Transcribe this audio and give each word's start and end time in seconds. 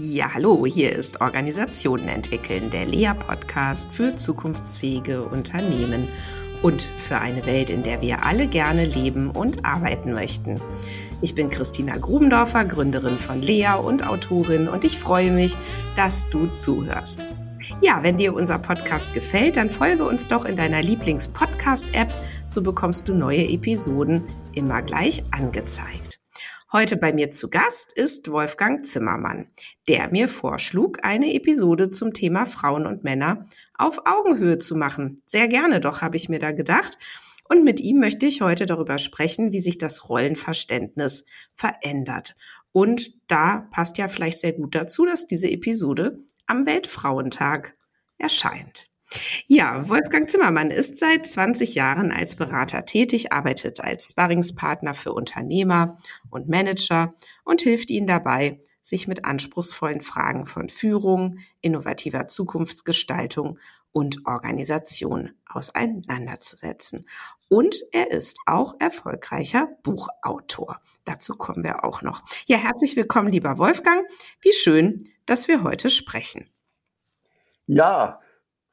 Ja, 0.00 0.32
hallo, 0.32 0.64
hier 0.64 0.92
ist 0.92 1.20
Organisationen 1.20 2.06
entwickeln, 2.06 2.70
der 2.70 2.86
Lea-Podcast 2.86 3.88
für 3.90 4.14
zukunftsfähige 4.14 5.22
Unternehmen 5.22 6.06
und 6.62 6.82
für 6.96 7.18
eine 7.18 7.44
Welt, 7.46 7.68
in 7.68 7.82
der 7.82 8.00
wir 8.00 8.24
alle 8.24 8.46
gerne 8.46 8.84
leben 8.84 9.28
und 9.28 9.64
arbeiten 9.64 10.12
möchten. 10.12 10.60
Ich 11.20 11.34
bin 11.34 11.50
Christina 11.50 11.96
Grubendorfer, 11.96 12.64
Gründerin 12.64 13.16
von 13.16 13.42
Lea 13.42 13.72
und 13.82 14.06
Autorin 14.06 14.68
und 14.68 14.84
ich 14.84 14.98
freue 14.98 15.32
mich, 15.32 15.56
dass 15.96 16.28
du 16.28 16.46
zuhörst. 16.46 17.24
Ja, 17.80 18.00
wenn 18.02 18.18
dir 18.18 18.34
unser 18.34 18.60
Podcast 18.60 19.14
gefällt, 19.14 19.56
dann 19.56 19.68
folge 19.68 20.04
uns 20.04 20.28
doch 20.28 20.44
in 20.44 20.54
deiner 20.54 20.80
Lieblings-Podcast-App, 20.80 22.14
so 22.46 22.62
bekommst 22.62 23.08
du 23.08 23.14
neue 23.14 23.48
Episoden 23.48 24.22
immer 24.54 24.80
gleich 24.80 25.24
angezeigt. 25.32 26.07
Heute 26.70 26.98
bei 26.98 27.14
mir 27.14 27.30
zu 27.30 27.48
Gast 27.48 27.94
ist 27.94 28.30
Wolfgang 28.30 28.84
Zimmermann, 28.84 29.46
der 29.88 30.10
mir 30.10 30.28
vorschlug, 30.28 30.98
eine 31.02 31.32
Episode 31.32 31.88
zum 31.88 32.12
Thema 32.12 32.44
Frauen 32.44 32.86
und 32.86 33.04
Männer 33.04 33.46
auf 33.72 34.02
Augenhöhe 34.04 34.58
zu 34.58 34.76
machen. 34.76 35.16
Sehr 35.24 35.48
gerne 35.48 35.80
doch, 35.80 36.02
habe 36.02 36.18
ich 36.18 36.28
mir 36.28 36.38
da 36.38 36.52
gedacht. 36.52 36.98
Und 37.48 37.64
mit 37.64 37.80
ihm 37.80 38.00
möchte 38.00 38.26
ich 38.26 38.42
heute 38.42 38.66
darüber 38.66 38.98
sprechen, 38.98 39.50
wie 39.50 39.60
sich 39.60 39.78
das 39.78 40.10
Rollenverständnis 40.10 41.24
verändert. 41.54 42.36
Und 42.72 43.12
da 43.28 43.66
passt 43.70 43.96
ja 43.96 44.06
vielleicht 44.06 44.38
sehr 44.38 44.52
gut 44.52 44.74
dazu, 44.74 45.06
dass 45.06 45.26
diese 45.26 45.50
Episode 45.50 46.18
am 46.46 46.66
Weltfrauentag 46.66 47.78
erscheint. 48.18 48.90
Ja, 49.46 49.88
Wolfgang 49.88 50.28
Zimmermann 50.28 50.70
ist 50.70 50.98
seit 50.98 51.26
20 51.26 51.74
Jahren 51.74 52.12
als 52.12 52.36
Berater 52.36 52.84
tätig, 52.84 53.32
arbeitet 53.32 53.80
als 53.80 54.10
Sparringspartner 54.10 54.94
für 54.94 55.12
Unternehmer 55.12 55.98
und 56.30 56.48
Manager 56.48 57.14
und 57.44 57.62
hilft 57.62 57.90
ihnen 57.90 58.06
dabei, 58.06 58.60
sich 58.82 59.06
mit 59.06 59.24
anspruchsvollen 59.24 60.00
Fragen 60.00 60.46
von 60.46 60.68
Führung, 60.68 61.38
innovativer 61.60 62.26
Zukunftsgestaltung 62.26 63.58
und 63.92 64.26
Organisation 64.26 65.32
auseinanderzusetzen. 65.46 67.06
Und 67.48 67.82
er 67.92 68.10
ist 68.10 68.38
auch 68.46 68.74
erfolgreicher 68.78 69.68
Buchautor. 69.82 70.80
Dazu 71.04 71.34
kommen 71.34 71.64
wir 71.64 71.84
auch 71.84 72.02
noch. 72.02 72.22
Ja, 72.46 72.58
herzlich 72.58 72.96
willkommen, 72.96 73.32
lieber 73.32 73.58
Wolfgang. 73.58 74.06
Wie 74.40 74.52
schön, 74.52 75.08
dass 75.26 75.48
wir 75.48 75.62
heute 75.62 75.90
sprechen. 75.90 76.50
Ja, 77.66 78.20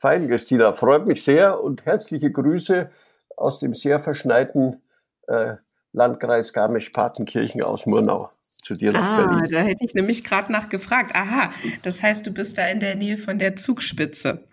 Fein, 0.05 0.27
Christina, 0.27 0.71
freut 0.71 1.07
mich 1.07 1.23
sehr 1.23 1.63
und 1.63 1.83
herzliche 1.87 2.29
Grüße 2.29 2.91
aus 3.37 3.57
dem 3.57 3.73
sehr 3.73 3.97
verschneiten 3.97 4.83
äh, 5.27 5.55
Landkreis 5.93 6.53
Garmisch-Partenkirchen 6.53 7.63
aus 7.63 7.87
Murnau 7.87 8.29
zu 8.61 8.75
dir 8.75 8.91
nach 8.91 9.01
ah, 9.01 9.25
Berlin. 9.25 9.49
Da 9.51 9.61
hätte 9.61 9.83
ich 9.83 9.95
nämlich 9.95 10.23
gerade 10.23 10.51
nachgefragt. 10.51 11.15
Aha, 11.15 11.49
das 11.81 12.03
heißt, 12.03 12.27
du 12.27 12.29
bist 12.29 12.59
da 12.59 12.67
in 12.67 12.79
der 12.79 12.93
Nähe 12.93 13.17
von 13.17 13.39
der 13.39 13.55
Zugspitze. 13.55 14.43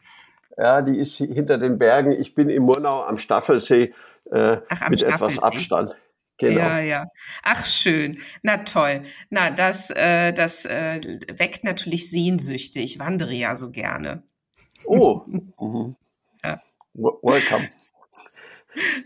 Ja, 0.56 0.80
die 0.80 0.96
ist 0.96 1.18
hinter 1.18 1.58
den 1.58 1.78
Bergen. 1.78 2.12
Ich 2.12 2.34
bin 2.34 2.48
in 2.48 2.62
Murnau 2.62 3.02
am 3.02 3.18
Staffelsee 3.18 3.92
äh, 4.30 4.56
Ach, 4.70 4.80
am 4.80 4.90
mit 4.90 5.00
Staffelsee. 5.00 5.34
etwas 5.34 5.38
Abstand. 5.38 5.96
Genau. 6.38 6.60
Ja, 6.60 6.78
ja. 6.78 7.04
Ach, 7.42 7.66
schön. 7.66 8.16
Na 8.42 8.56
toll. 8.56 9.02
Na, 9.28 9.50
das, 9.50 9.90
äh, 9.90 10.32
das 10.32 10.64
äh, 10.64 10.98
weckt 11.36 11.62
natürlich 11.62 12.08
Sehnsüchte. 12.08 12.80
Ich 12.80 12.98
wandere 12.98 13.34
ja 13.34 13.54
so 13.54 13.70
gerne. 13.70 14.22
Oh, 14.86 15.22
mhm. 15.26 15.96
ja. 16.44 16.60
welcome. 16.94 17.68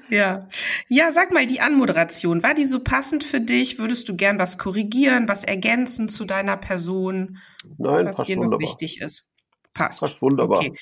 Ja. 0.09 0.49
Ja, 0.89 1.11
sag 1.11 1.33
mal, 1.33 1.47
die 1.47 1.61
Anmoderation, 1.61 2.43
war 2.43 2.55
die 2.55 2.65
so 2.65 2.81
passend 2.81 3.25
für 3.25 3.41
dich? 3.41 3.79
Würdest 3.79 4.09
du 4.09 4.17
gern 4.17 4.39
was 4.39 4.59
korrigieren, 4.59 5.29
was 5.29 5.45
ergänzen 5.45 6.09
zu 6.09 6.25
deiner 6.25 6.57
Person? 6.57 7.39
Nein, 7.79 8.07
was 8.07 8.17
dir 8.17 8.37
wunderbar. 8.37 8.61
noch 8.61 8.61
wichtig 8.61 9.01
ist? 9.01 9.27
Passt. 9.75 10.01
Passt 10.01 10.23
wunderbar. 10.23 10.59
Okay. 10.59 10.75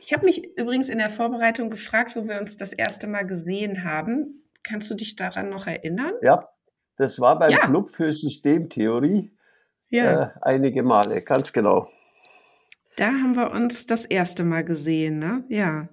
Ich 0.00 0.12
habe 0.12 0.24
mich 0.24 0.44
übrigens 0.56 0.88
in 0.88 0.98
der 0.98 1.10
Vorbereitung 1.10 1.70
gefragt, 1.70 2.16
wo 2.16 2.26
wir 2.28 2.40
uns 2.40 2.56
das 2.56 2.72
erste 2.72 3.06
Mal 3.06 3.26
gesehen 3.26 3.84
haben. 3.84 4.48
Kannst 4.62 4.90
du 4.90 4.94
dich 4.94 5.16
daran 5.16 5.50
noch 5.50 5.66
erinnern? 5.66 6.12
Ja, 6.22 6.48
das 6.96 7.20
war 7.20 7.38
beim 7.38 7.52
ja. 7.52 7.58
Club 7.58 7.90
für 7.90 8.12
Systemtheorie 8.12 9.30
ja. 9.90 10.22
äh, 10.22 10.28
einige 10.42 10.82
Male, 10.82 11.22
ganz 11.22 11.52
genau. 11.52 11.88
Da 12.98 13.12
haben 13.12 13.36
wir 13.36 13.52
uns 13.52 13.86
das 13.86 14.04
erste 14.04 14.42
Mal 14.42 14.64
gesehen, 14.64 15.20
ne? 15.20 15.44
Ja, 15.48 15.88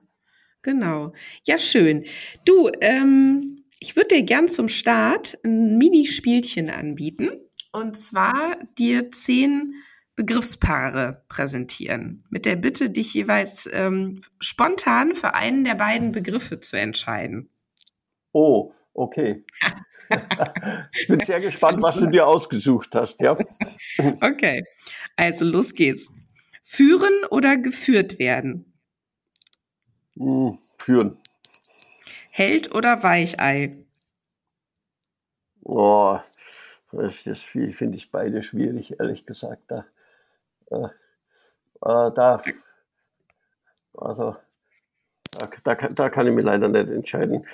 genau. 0.63 1.13
Ja, 1.43 1.59
schön. 1.59 2.03
Du, 2.45 2.71
ähm, 2.81 3.63
ich 3.79 3.95
würde 3.95 4.15
dir 4.15 4.23
gern 4.23 4.49
zum 4.49 4.69
Start 4.69 5.37
ein 5.45 5.77
Minispielchen 5.77 6.71
anbieten. 6.71 7.29
Und 7.71 7.95
zwar 7.95 8.57
dir 8.79 9.11
zehn 9.11 9.75
Begriffspaare 10.15 11.23
präsentieren. 11.29 12.23
Mit 12.31 12.47
der 12.47 12.55
Bitte, 12.55 12.89
dich 12.89 13.13
jeweils 13.13 13.69
ähm, 13.71 14.21
spontan 14.39 15.13
für 15.13 15.35
einen 15.35 15.63
der 15.63 15.75
beiden 15.75 16.11
Begriffe 16.11 16.59
zu 16.59 16.75
entscheiden. 16.75 17.51
Oh, 18.31 18.73
okay. 18.95 19.45
ich 20.91 21.07
bin 21.07 21.19
sehr 21.19 21.39
gespannt, 21.39 21.83
was 21.83 21.97
du 21.97 22.07
dir 22.07 22.25
ausgesucht 22.25 22.95
hast, 22.95 23.21
ja. 23.21 23.37
Okay, 24.21 24.63
also 25.15 25.45
los 25.45 25.71
geht's. 25.71 26.09
Führen 26.67 27.23
oder 27.29 27.57
geführt 27.57 28.17
werden? 28.17 28.73
Hm, 30.17 30.57
führen. 30.79 31.19
Held 32.31 32.73
oder 32.73 33.03
Weichei? 33.03 33.77
Oh, 35.63 36.19
das, 36.91 37.15
finde 37.39 37.95
ich 37.95 38.09
beide 38.11 38.41
schwierig, 38.41 38.99
ehrlich 38.99 39.27
gesagt. 39.27 39.61
Da, 39.67 39.85
äh, 40.71 40.85
äh, 41.81 42.11
da 42.13 42.41
also 43.93 44.35
da, 45.31 45.75
da, 45.75 45.87
da, 45.89 46.09
kann 46.09 46.27
ich 46.27 46.33
mir 46.33 46.41
leider 46.41 46.69
nicht 46.69 46.89
entscheiden. 46.89 47.45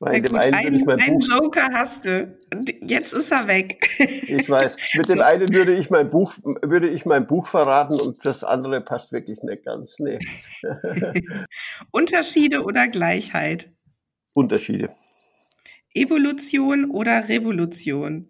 Bei 0.00 0.20
dem 0.20 0.34
einen 0.34 0.54
ein, 0.54 0.74
ich 0.74 0.84
mein 0.84 1.00
einen 1.00 1.18
Buch, 1.18 1.28
Joker 1.28 1.68
hast 1.72 2.04
du. 2.04 2.36
Jetzt 2.82 3.12
ist 3.12 3.32
er 3.32 3.46
weg. 3.48 3.88
Ich 3.98 4.48
weiß. 4.48 4.76
Mit 4.94 5.08
dem 5.08 5.20
einen 5.20 5.48
würde 5.52 5.72
ich 5.72 5.88
mein 5.88 6.10
Buch, 6.10 6.34
würde 6.62 6.88
ich 6.88 7.04
mein 7.06 7.26
Buch 7.26 7.46
verraten 7.46 7.98
und 8.00 8.24
das 8.26 8.44
andere 8.44 8.80
passt 8.80 9.12
wirklich 9.12 9.42
nicht 9.42 9.64
ganz. 9.64 9.98
Nee. 9.98 10.18
Unterschiede 11.90 12.64
oder 12.64 12.88
Gleichheit? 12.88 13.70
Unterschiede. 14.34 14.90
Evolution 15.94 16.90
oder 16.90 17.28
Revolution? 17.28 18.28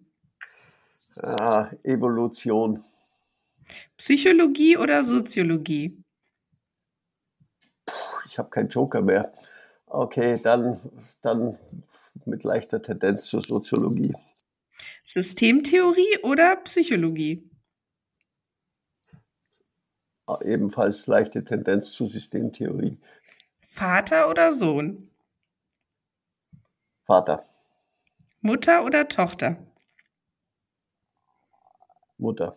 Ah, 1.23 1.71
Evolution. 1.83 2.85
Psychologie 3.97 4.77
oder 4.77 5.05
Soziologie? 5.05 6.02
Ich 8.33 8.39
habe 8.39 8.49
keinen 8.49 8.71
Joker 8.71 9.03
mehr. 9.03 9.31
Okay, 9.87 10.41
dann, 10.43 10.81
dann 11.21 11.59
mit 12.25 12.45
leichter 12.45 12.81
Tendenz 12.81 13.27
zur 13.27 13.43
Soziologie. 13.43 14.15
Systemtheorie 15.05 16.19
oder 16.23 16.57
Psychologie? 16.57 17.51
Ah, 20.27 20.39
ebenfalls 20.43 21.07
leichte 21.07 21.45
Tendenz 21.45 21.93
zur 21.93 22.07
Systemtheorie. 22.09 22.97
Vater 23.61 24.31
oder 24.31 24.55
Sohn? 24.55 25.11
Vater. 27.03 27.43
Mutter 28.41 28.85
oder 28.85 29.09
Tochter? 29.09 29.59
Mutter. 32.17 32.57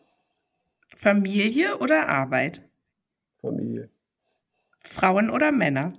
Familie 0.95 1.79
oder 1.79 2.07
Arbeit? 2.07 2.61
Familie. 3.41 3.89
Frauen 4.95 5.29
oder 5.29 5.51
Männer? 5.51 5.93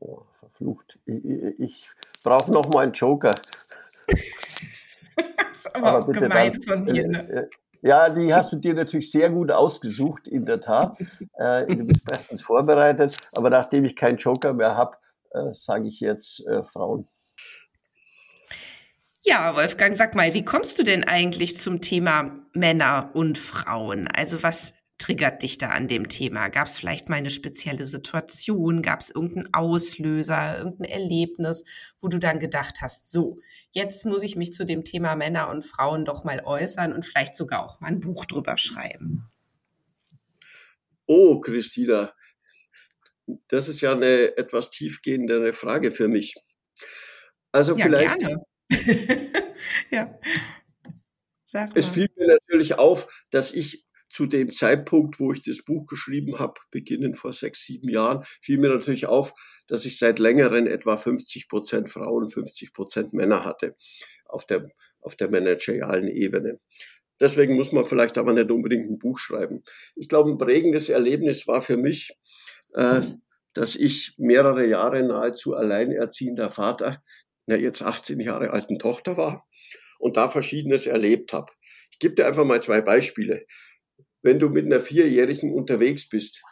Oh, 0.00 0.22
verflucht. 0.38 0.98
Ich, 1.06 1.24
ich, 1.24 1.60
ich 1.60 1.88
brauche 2.22 2.52
noch 2.52 2.68
mal 2.68 2.84
einen 2.84 2.92
Joker. 2.92 3.30
das 4.06 4.18
ist 5.54 5.74
aber, 5.74 5.86
aber 5.86 5.98
auch 5.98 6.12
gemein 6.12 6.52
dann, 6.52 6.62
von 6.62 6.84
mir. 6.84 7.08
Ne? 7.08 7.28
Äh, 7.30 7.48
ja, 7.80 8.10
die 8.10 8.34
hast 8.34 8.52
du 8.52 8.56
dir 8.56 8.74
natürlich 8.74 9.10
sehr 9.10 9.30
gut 9.30 9.50
ausgesucht, 9.50 10.28
in 10.28 10.44
der 10.44 10.60
Tat. 10.60 10.98
äh, 11.38 11.66
du 11.66 11.84
bist 11.84 12.04
bestens 12.04 12.42
vorbereitet. 12.42 13.16
Aber 13.32 13.48
nachdem 13.48 13.86
ich 13.86 13.96
keinen 13.96 14.18
Joker 14.18 14.52
mehr 14.52 14.76
habe, 14.76 14.98
äh, 15.30 15.54
sage 15.54 15.88
ich 15.88 16.00
jetzt 16.00 16.46
äh, 16.46 16.62
Frauen. 16.64 17.08
Ja, 19.22 19.56
Wolfgang, 19.56 19.96
sag 19.96 20.14
mal, 20.14 20.32
wie 20.34 20.44
kommst 20.44 20.78
du 20.78 20.84
denn 20.84 21.04
eigentlich 21.04 21.56
zum 21.56 21.80
Thema 21.80 22.30
Männer 22.52 23.10
und 23.14 23.36
Frauen? 23.36 24.08
Also 24.08 24.42
was 24.42 24.74
triggert 24.98 25.42
dich 25.42 25.58
da 25.58 25.70
an 25.70 25.88
dem 25.88 26.08
Thema? 26.08 26.48
Gab 26.48 26.66
es 26.66 26.78
vielleicht 26.78 27.08
mal 27.08 27.16
eine 27.16 27.30
spezielle 27.30 27.86
Situation? 27.86 28.82
Gab 28.82 29.00
es 29.00 29.10
irgendeinen 29.10 29.54
Auslöser, 29.54 30.58
irgendein 30.58 30.90
Erlebnis, 30.90 31.64
wo 32.00 32.08
du 32.08 32.18
dann 32.18 32.40
gedacht 32.40 32.78
hast, 32.82 33.10
so, 33.10 33.38
jetzt 33.70 34.04
muss 34.04 34.22
ich 34.24 34.36
mich 34.36 34.52
zu 34.52 34.66
dem 34.66 34.84
Thema 34.84 35.14
Männer 35.14 35.48
und 35.48 35.64
Frauen 35.64 36.04
doch 36.04 36.24
mal 36.24 36.42
äußern 36.44 36.92
und 36.92 37.04
vielleicht 37.04 37.36
sogar 37.36 37.64
auch 37.64 37.80
mal 37.80 37.88
ein 37.88 38.00
Buch 38.00 38.24
drüber 38.26 38.58
schreiben? 38.58 39.30
Oh, 41.06 41.40
Christina, 41.40 42.12
das 43.48 43.68
ist 43.68 43.80
ja 43.80 43.92
eine 43.92 44.36
etwas 44.36 44.70
tiefgehendere 44.70 45.52
Frage 45.52 45.90
für 45.90 46.08
mich. 46.08 46.34
Also 47.52 47.76
ja, 47.76 47.86
vielleicht. 47.86 48.18
Gerne. 48.18 48.44
ja. 49.90 50.18
Es 51.74 51.88
fiel 51.88 52.08
mir 52.16 52.26
natürlich 52.26 52.74
auf, 52.74 53.24
dass 53.30 53.52
ich 53.52 53.87
zu 54.08 54.26
dem 54.26 54.50
Zeitpunkt, 54.50 55.20
wo 55.20 55.32
ich 55.32 55.42
das 55.42 55.62
Buch 55.62 55.86
geschrieben 55.86 56.38
habe, 56.38 56.54
beginnend 56.70 57.18
vor 57.18 57.32
sechs, 57.32 57.64
sieben 57.64 57.88
Jahren, 57.88 58.24
fiel 58.40 58.58
mir 58.58 58.70
natürlich 58.70 59.06
auf, 59.06 59.34
dass 59.66 59.84
ich 59.84 59.98
seit 59.98 60.18
längerem 60.18 60.66
etwa 60.66 60.96
50 60.96 61.48
Prozent 61.48 61.88
Frauen, 61.90 62.28
50 62.28 62.72
Prozent 62.72 63.12
Männer 63.12 63.44
hatte 63.44 63.76
auf 64.26 64.46
der, 64.46 64.66
auf 65.00 65.16
der 65.16 65.30
managerialen 65.30 66.08
Ebene. 66.08 66.58
Deswegen 67.20 67.56
muss 67.56 67.72
man 67.72 67.84
vielleicht 67.84 68.16
aber 68.16 68.32
nicht 68.32 68.50
unbedingt 68.50 68.90
ein 68.90 68.98
Buch 68.98 69.18
schreiben. 69.18 69.62
Ich 69.96 70.08
glaube, 70.08 70.30
ein 70.30 70.38
prägendes 70.38 70.88
Erlebnis 70.88 71.46
war 71.48 71.60
für 71.60 71.76
mich, 71.76 72.12
äh, 72.74 73.02
dass 73.54 73.74
ich 73.74 74.14
mehrere 74.18 74.66
Jahre 74.66 75.02
nahezu 75.02 75.54
alleinerziehender 75.54 76.50
Vater 76.50 77.02
einer 77.46 77.58
jetzt 77.58 77.82
18 77.82 78.20
Jahre 78.20 78.50
alten 78.50 78.78
Tochter 78.78 79.16
war 79.16 79.46
und 79.98 80.16
da 80.16 80.28
Verschiedenes 80.28 80.86
erlebt 80.86 81.32
habe. 81.32 81.52
Ich 81.90 81.98
gebe 81.98 82.14
dir 82.14 82.26
einfach 82.26 82.44
mal 82.44 82.62
zwei 82.62 82.80
Beispiele 82.80 83.44
wenn 84.22 84.38
du 84.38 84.48
mit 84.48 84.66
einer 84.66 84.80
Vierjährigen 84.80 85.52
unterwegs 85.52 86.08
bist, 86.08 86.42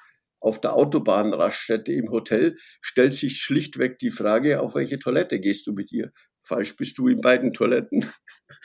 auf 0.40 0.60
der 0.60 0.74
Autobahnraststätte 0.74 1.92
im 1.92 2.10
Hotel, 2.10 2.56
stellt 2.80 3.14
sich 3.14 3.38
schlichtweg 3.38 3.98
die 3.98 4.10
Frage, 4.10 4.60
auf 4.60 4.74
welche 4.74 4.98
Toilette 4.98 5.40
gehst 5.40 5.66
du 5.66 5.72
mit 5.72 5.90
ihr? 5.92 6.12
Falsch 6.42 6.76
bist 6.76 6.98
du 6.98 7.08
in 7.08 7.20
beiden 7.20 7.52
Toiletten. 7.52 8.04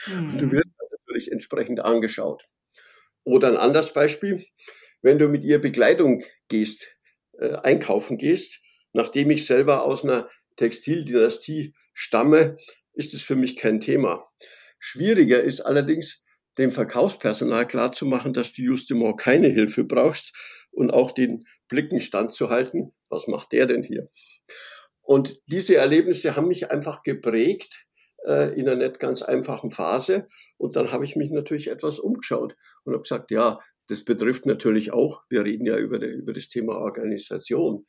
Mhm. 0.08 0.38
Du 0.38 0.52
wirst 0.52 0.70
natürlich 0.92 1.32
entsprechend 1.32 1.80
angeschaut. 1.80 2.44
Oder 3.24 3.48
ein 3.48 3.58
anderes 3.58 3.94
Beispiel, 3.94 4.46
wenn 5.02 5.18
du 5.18 5.28
mit 5.28 5.44
ihr 5.44 5.60
Bekleidung 5.60 6.24
gehst, 6.48 6.96
äh, 7.40 7.54
einkaufen 7.56 8.18
gehst, 8.18 8.62
nachdem 8.94 9.32
ich 9.32 9.46
selber 9.46 9.84
aus 9.84 10.04
einer 10.04 10.30
Textildynastie 10.58 11.74
stamme, 11.94 12.58
ist 12.94 13.14
es 13.14 13.24
für 13.24 13.36
mich 13.36 13.56
kein 13.56 13.80
Thema. 13.80 14.28
Schwieriger 14.80 15.42
ist 15.42 15.62
allerdings, 15.62 16.24
dem 16.58 16.72
Verkaufspersonal 16.72 17.66
klarzumachen, 17.68 18.34
dass 18.34 18.54
du 18.54 18.62
justement 18.62 19.18
keine 19.18 19.48
Hilfe 19.48 19.84
brauchst 19.84 20.34
und 20.72 20.92
auch 20.92 21.12
den 21.12 21.46
Blicken 21.68 22.00
standzuhalten. 22.00 22.94
Was 23.10 23.28
macht 23.28 23.52
der 23.52 23.68
denn 23.68 23.84
hier? 23.84 24.10
Und 25.02 25.42
diese 25.48 25.76
Erlebnisse 25.76 26.36
haben 26.36 26.48
mich 26.48 26.72
einfach 26.72 27.04
geprägt 27.04 27.86
äh, 28.26 28.58
in 28.60 28.68
einer 28.68 28.88
nicht 28.88 29.00
ganz 29.00 29.22
einfachen 29.22 29.70
Phase. 29.70 30.28
Und 30.58 30.76
dann 30.76 30.92
habe 30.92 31.04
ich 31.06 31.16
mich 31.16 31.32
natürlich 31.32 31.68
etwas 31.70 32.00
umgeschaut 32.00 32.56
und 32.84 32.94
habe 32.94 33.04
gesagt, 33.04 33.32
ja, 33.32 33.60
das 33.88 34.04
betrifft 34.06 34.46
natürlich 34.46 34.94
auch, 34.94 35.24
wir 35.30 35.44
reden 35.44 35.66
ja 35.66 35.78
über, 35.78 36.00
über 36.02 36.34
das 36.34 36.48
Thema 36.48 36.76
Organisation. 36.76 37.86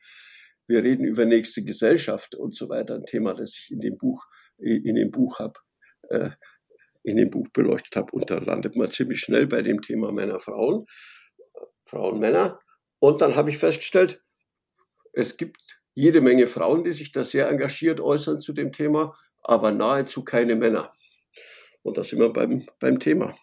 Wir 0.67 0.83
reden 0.83 1.05
über 1.05 1.25
nächste 1.25 1.63
Gesellschaft 1.63 2.35
und 2.35 2.55
so 2.55 2.69
weiter. 2.69 2.95
Ein 2.95 3.05
Thema, 3.05 3.33
das 3.33 3.57
ich 3.57 3.71
in 3.71 3.79
dem 3.79 3.97
Buch, 3.97 4.23
in 4.57 4.95
dem 4.95 5.11
Buch 5.11 5.39
habe. 5.39 5.59
Äh, 6.09 6.31
in 7.03 7.17
dem 7.17 7.29
Buch 7.29 7.47
beleuchtet 7.53 7.95
habe. 7.95 8.11
Und 8.11 8.29
da 8.29 8.39
landet 8.39 8.75
man 8.75 8.89
ziemlich 8.89 9.19
schnell 9.19 9.47
bei 9.47 9.61
dem 9.61 9.81
Thema 9.81 10.11
Männer, 10.11 10.39
Frauen, 10.39 10.85
Frauen, 11.85 12.19
Männer. 12.19 12.59
Und 12.99 13.21
dann 13.21 13.35
habe 13.35 13.49
ich 13.49 13.57
festgestellt, 13.57 14.21
es 15.11 15.37
gibt 15.37 15.81
jede 15.93 16.21
Menge 16.21 16.47
Frauen, 16.47 16.83
die 16.83 16.93
sich 16.93 17.11
da 17.11 17.23
sehr 17.23 17.49
engagiert 17.49 17.99
äußern 17.99 18.41
zu 18.41 18.53
dem 18.53 18.71
Thema, 18.71 19.15
aber 19.41 19.71
nahezu 19.71 20.23
keine 20.23 20.55
Männer. 20.55 20.91
Und 21.83 21.97
da 21.97 22.03
sind 22.03 22.19
wir 22.19 22.31
beim, 22.31 22.65
beim 22.79 22.99
Thema. 22.99 23.35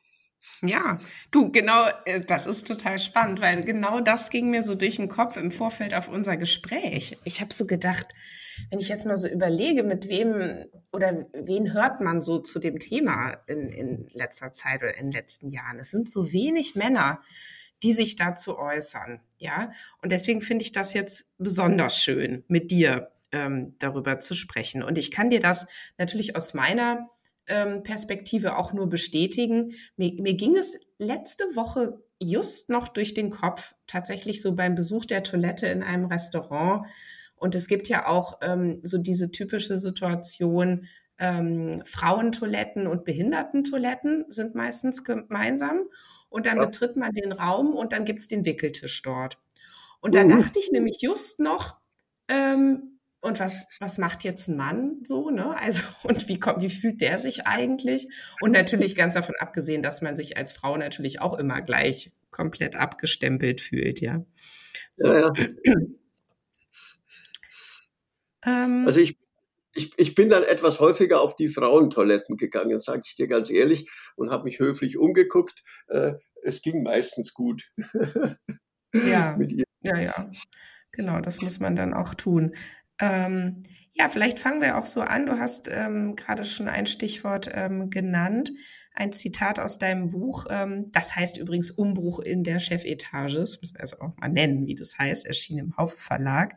Ja, 0.63 0.99
du, 1.31 1.51
genau, 1.51 1.87
äh, 2.05 2.21
das 2.21 2.47
ist 2.47 2.67
total 2.67 2.99
spannend, 2.99 3.41
weil 3.41 3.63
genau 3.63 4.01
das 4.01 4.31
ging 4.31 4.51
mir 4.51 4.63
so 4.63 4.75
durch 4.75 4.97
den 4.97 5.09
Kopf 5.09 5.37
im 5.37 5.51
Vorfeld 5.51 5.95
auf 5.95 6.09
unser 6.09 6.37
Gespräch. 6.37 7.19
Ich 7.25 7.41
habe 7.41 7.53
so 7.53 7.67
gedacht, 7.67 8.09
wenn 8.71 8.79
ich 8.79 8.89
jetzt 8.89 9.07
mal 9.07 9.17
so 9.17 9.29
überlege, 9.29 9.83
mit 9.83 10.09
wem 10.09 10.67
oder 10.93 11.27
wen 11.33 11.73
hört 11.73 12.01
man 12.01 12.21
so 12.21 12.39
zu 12.39 12.59
dem 12.59 12.79
Thema 12.79 13.39
in, 13.47 13.69
in 13.71 14.09
letzter 14.13 14.53
Zeit 14.53 14.83
oder 14.83 14.97
in 14.97 15.07
den 15.07 15.13
letzten 15.13 15.51
Jahren? 15.51 15.79
Es 15.79 15.91
sind 15.91 16.11
so 16.11 16.33
wenig 16.33 16.75
Männer, 16.75 17.21
die 17.83 17.93
sich 17.93 18.17
dazu 18.17 18.59
äußern, 18.59 19.21
ja. 19.39 19.73
Und 20.03 20.13
deswegen 20.13 20.43
finde 20.43 20.65
ich 20.65 20.73
das 20.73 20.93
jetzt 20.93 21.27
besonders 21.39 21.97
schön, 21.97 22.45
mit 22.49 22.71
dir 22.71 23.11
ähm, 23.33 23.75
darüber 23.79 24.19
zu 24.19 24.35
sprechen. 24.35 24.83
Und 24.83 24.99
ich 24.99 25.11
kann 25.11 25.31
dir 25.31 25.41
das 25.41 25.67
natürlich 25.97 26.37
aus 26.37 26.53
meiner 26.53 27.09
Perspektive 27.83 28.57
auch 28.57 28.73
nur 28.73 28.89
bestätigen. 28.89 29.73
Mir, 29.97 30.13
mir 30.21 30.35
ging 30.35 30.57
es 30.57 30.79
letzte 30.99 31.45
Woche 31.55 32.03
just 32.19 32.69
noch 32.69 32.89
durch 32.89 33.15
den 33.15 33.31
Kopf, 33.31 33.75
tatsächlich 33.87 34.43
so 34.43 34.55
beim 34.55 34.75
Besuch 34.75 35.07
der 35.07 35.23
Toilette 35.23 35.67
in 35.67 35.83
einem 35.83 36.07
Restaurant. 36.07 36.87
Und 37.35 37.55
es 37.55 37.69
gibt 37.69 37.89
ja 37.89 38.07
auch 38.07 38.39
ähm, 38.43 38.81
so 38.83 38.99
diese 38.99 39.31
typische 39.31 39.79
Situation, 39.79 40.87
ähm, 41.19 41.83
Frauentoiletten 41.85 42.87
und 42.87 43.05
Behindertentoiletten 43.05 44.27
sind 44.29 44.55
meistens 44.55 45.05
gemeinsam. 45.05 45.85
Und 46.29 46.47
dann 46.47 46.59
ja. 46.59 46.67
betritt 46.67 46.97
man 46.97 47.13
den 47.13 47.33
Raum 47.33 47.75
und 47.75 47.93
dann 47.93 48.05
gibt's 48.05 48.29
den 48.29 48.45
Wickeltisch 48.45 49.03
dort. 49.03 49.39
Und 50.01 50.15
da 50.15 50.25
uh. 50.25 50.29
dachte 50.29 50.59
ich 50.59 50.71
nämlich 50.71 50.99
just 51.01 51.41
noch, 51.41 51.77
ähm, 52.29 52.90
und 53.21 53.39
was, 53.39 53.67
was 53.81 53.99
macht 53.99 54.25
jetzt 54.25 54.49
ein 54.49 54.57
Mann 54.57 55.01
so, 55.05 55.31
ne? 55.31 55.55
Also, 55.61 55.83
und 56.03 56.29
wie 56.29 56.41
kommt, 56.41 56.63
wie 56.63 56.71
fühlt 56.71 57.01
der 57.01 57.19
sich 57.19 57.47
eigentlich? 57.47 58.09
Und 58.41 58.53
natürlich 58.53 58.97
ganz 58.97 59.15
davon 59.15 59.35
abgesehen, 59.39 59.83
dass 59.83 60.03
man 60.03 60.17
sich 60.17 60.37
als 60.37 60.53
Frau 60.53 60.77
natürlich 60.77 61.21
auch 61.21 61.39
immer 61.39 61.61
gleich 61.61 62.13
komplett 62.31 62.77
abgestempelt 62.77 63.61
fühlt, 63.61 64.01
ja. 64.01 64.25
So. 64.97 65.13
ja, 65.13 65.33
ja. 65.65 65.75
ähm, 68.47 68.85
also 68.87 69.01
ich, 69.01 69.19
ich, 69.75 69.93
ich 69.99 70.15
bin 70.15 70.29
dann 70.29 70.43
etwas 70.43 70.81
häufiger 70.81 71.21
auf 71.21 71.37
die 71.37 71.49
Frauentoiletten 71.49 72.37
gegangen, 72.37 72.81
sage 72.81 73.03
ich 73.05 73.15
dir 73.15 73.29
ganz 73.29 73.51
ehrlich, 73.51 73.91
und 74.17 74.31
habe 74.31 74.45
mich 74.45 74.59
höflich 74.59 74.97
umgeguckt. 74.97 75.63
Äh, 75.89 76.15
es 76.43 76.63
ging 76.63 76.83
meistens 76.83 77.35
gut. 77.35 77.71
ja, 78.95 79.39
ja, 79.83 79.99
ja. 79.99 80.31
Genau, 80.93 81.21
das 81.21 81.41
muss 81.41 81.61
man 81.61 81.77
dann 81.77 81.95
auch 81.95 82.15
tun. 82.15 82.55
Ähm, 83.01 83.63
ja, 83.93 84.09
vielleicht 84.09 84.39
fangen 84.39 84.61
wir 84.61 84.79
auch 84.79 84.87
so 84.87 85.01
an. 85.01 85.27
Du 85.27 85.39
hast 85.39 85.69
ähm, 85.71 86.17
gerade 86.17 86.45
schon 86.45 86.69
ein 86.69 86.87
Stichwort 86.87 87.49
ähm, 87.53 87.91
genannt, 87.91 88.53
ein 88.95 89.13
Zitat 89.13 89.59
aus 89.59 89.79
deinem 89.79 90.11
Buch. 90.11 90.47
Ähm, 90.49 90.91
das 90.93 91.17
heißt 91.17 91.39
übrigens 91.39 91.71
Umbruch 91.71 92.21
in 92.21 92.45
der 92.45 92.61
Chefetage. 92.61 93.35
Das 93.35 93.61
müssen 93.61 93.75
wir 93.75 93.81
also 93.81 94.01
auch 94.01 94.17
mal 94.17 94.29
nennen, 94.29 94.67
wie 94.67 94.75
das 94.75 94.97
heißt. 94.99 95.27
Erschien 95.27 95.59
im 95.59 95.77
Haufe 95.77 95.99
Verlag. 95.99 96.55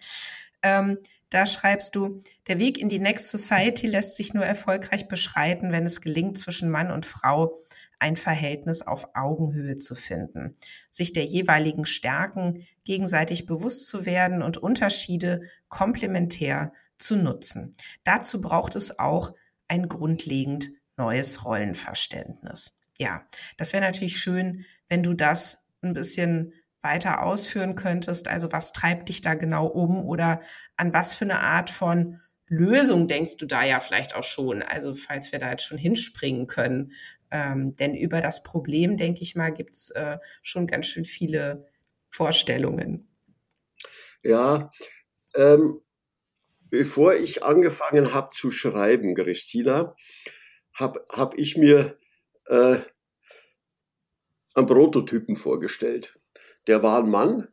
Ähm, 0.62 1.00
da 1.32 1.48
schreibst 1.48 1.96
du, 1.96 2.20
der 2.48 2.60
Weg 2.60 2.78
in 2.78 2.90
die 2.90 3.00
Next 3.00 3.30
Society 3.30 3.88
lässt 3.88 4.16
sich 4.16 4.36
nur 4.36 4.46
erfolgreich 4.46 5.08
beschreiten, 5.08 5.72
wenn 5.72 5.84
es 5.84 6.00
gelingt, 6.00 6.38
zwischen 6.38 6.70
Mann 6.70 6.92
und 6.92 7.08
Frau 7.08 7.60
ein 8.04 8.18
Verhältnis 8.18 8.82
auf 8.82 9.16
Augenhöhe 9.16 9.78
zu 9.78 9.96
finden, 9.96 10.52
sich 10.92 11.14
der 11.14 11.24
jeweiligen 11.24 11.86
Stärken 11.86 12.68
gegenseitig 12.84 13.46
bewusst 13.46 13.88
zu 13.88 14.06
werden 14.06 14.42
und 14.42 14.58
Unterschiede 14.58 15.44
komplementär 15.70 16.74
zu 16.98 17.16
nutzen. 17.16 17.74
Dazu 18.04 18.42
braucht 18.42 18.76
es 18.76 19.00
auch 19.00 19.32
ein 19.70 19.88
grundlegend 19.88 20.70
neues 20.98 21.46
Rollenverständnis. 21.46 22.76
Ja, 22.98 23.26
das 23.56 23.72
wäre 23.72 23.84
natürlich 23.84 24.18
schön, 24.18 24.66
wenn 24.90 25.02
du 25.02 25.14
das 25.14 25.60
ein 25.82 25.94
bisschen 25.94 26.52
weiter 26.82 27.24
ausführen 27.24 27.76
könntest. 27.76 28.28
Also 28.28 28.52
was 28.52 28.74
treibt 28.74 29.08
dich 29.08 29.22
da 29.22 29.36
genau 29.36 29.66
um 29.66 30.04
oder 30.04 30.42
an 30.76 30.92
was 30.92 31.16
für 31.16 31.24
eine 31.24 31.40
Art 31.40 31.70
von 31.70 32.20
Lösung 32.48 33.08
denkst 33.08 33.38
du 33.38 33.46
da 33.46 33.64
ja 33.64 33.80
vielleicht 33.80 34.14
auch 34.14 34.26
schon? 34.26 34.62
Also 34.62 34.94
falls 34.94 35.32
wir 35.32 35.40
da 35.40 35.52
jetzt 35.52 35.64
schon 35.64 35.78
hinspringen 35.78 36.48
können, 36.48 36.92
ähm, 37.34 37.76
denn 37.76 37.96
über 37.96 38.22
das 38.22 38.44
Problem, 38.44 38.96
denke 38.96 39.24
ich 39.24 39.36
mal, 39.36 39.50
gibt 39.50 39.74
es 39.74 39.90
äh, 39.90 40.20
schon 40.44 40.68
ganz 40.68 40.86
schön 40.86 41.04
viele 41.04 41.68
Vorstellungen. 42.12 43.08
Ja, 44.22 44.72
ähm, 45.36 45.82
bevor 46.70 47.16
ich 47.16 47.44
angefangen 47.44 48.14
habe 48.14 48.30
zu 48.30 48.52
schreiben, 48.52 49.16
Christina, 49.16 49.96
habe 50.74 51.04
hab 51.10 51.36
ich 51.36 51.58
mir 51.58 51.98
äh, 52.46 52.78
einen 54.54 54.68
Prototypen 54.68 55.36
vorgestellt. 55.36 56.20
Der 56.68 56.84
war 56.84 57.04
ein 57.04 57.10
Mann, 57.10 57.48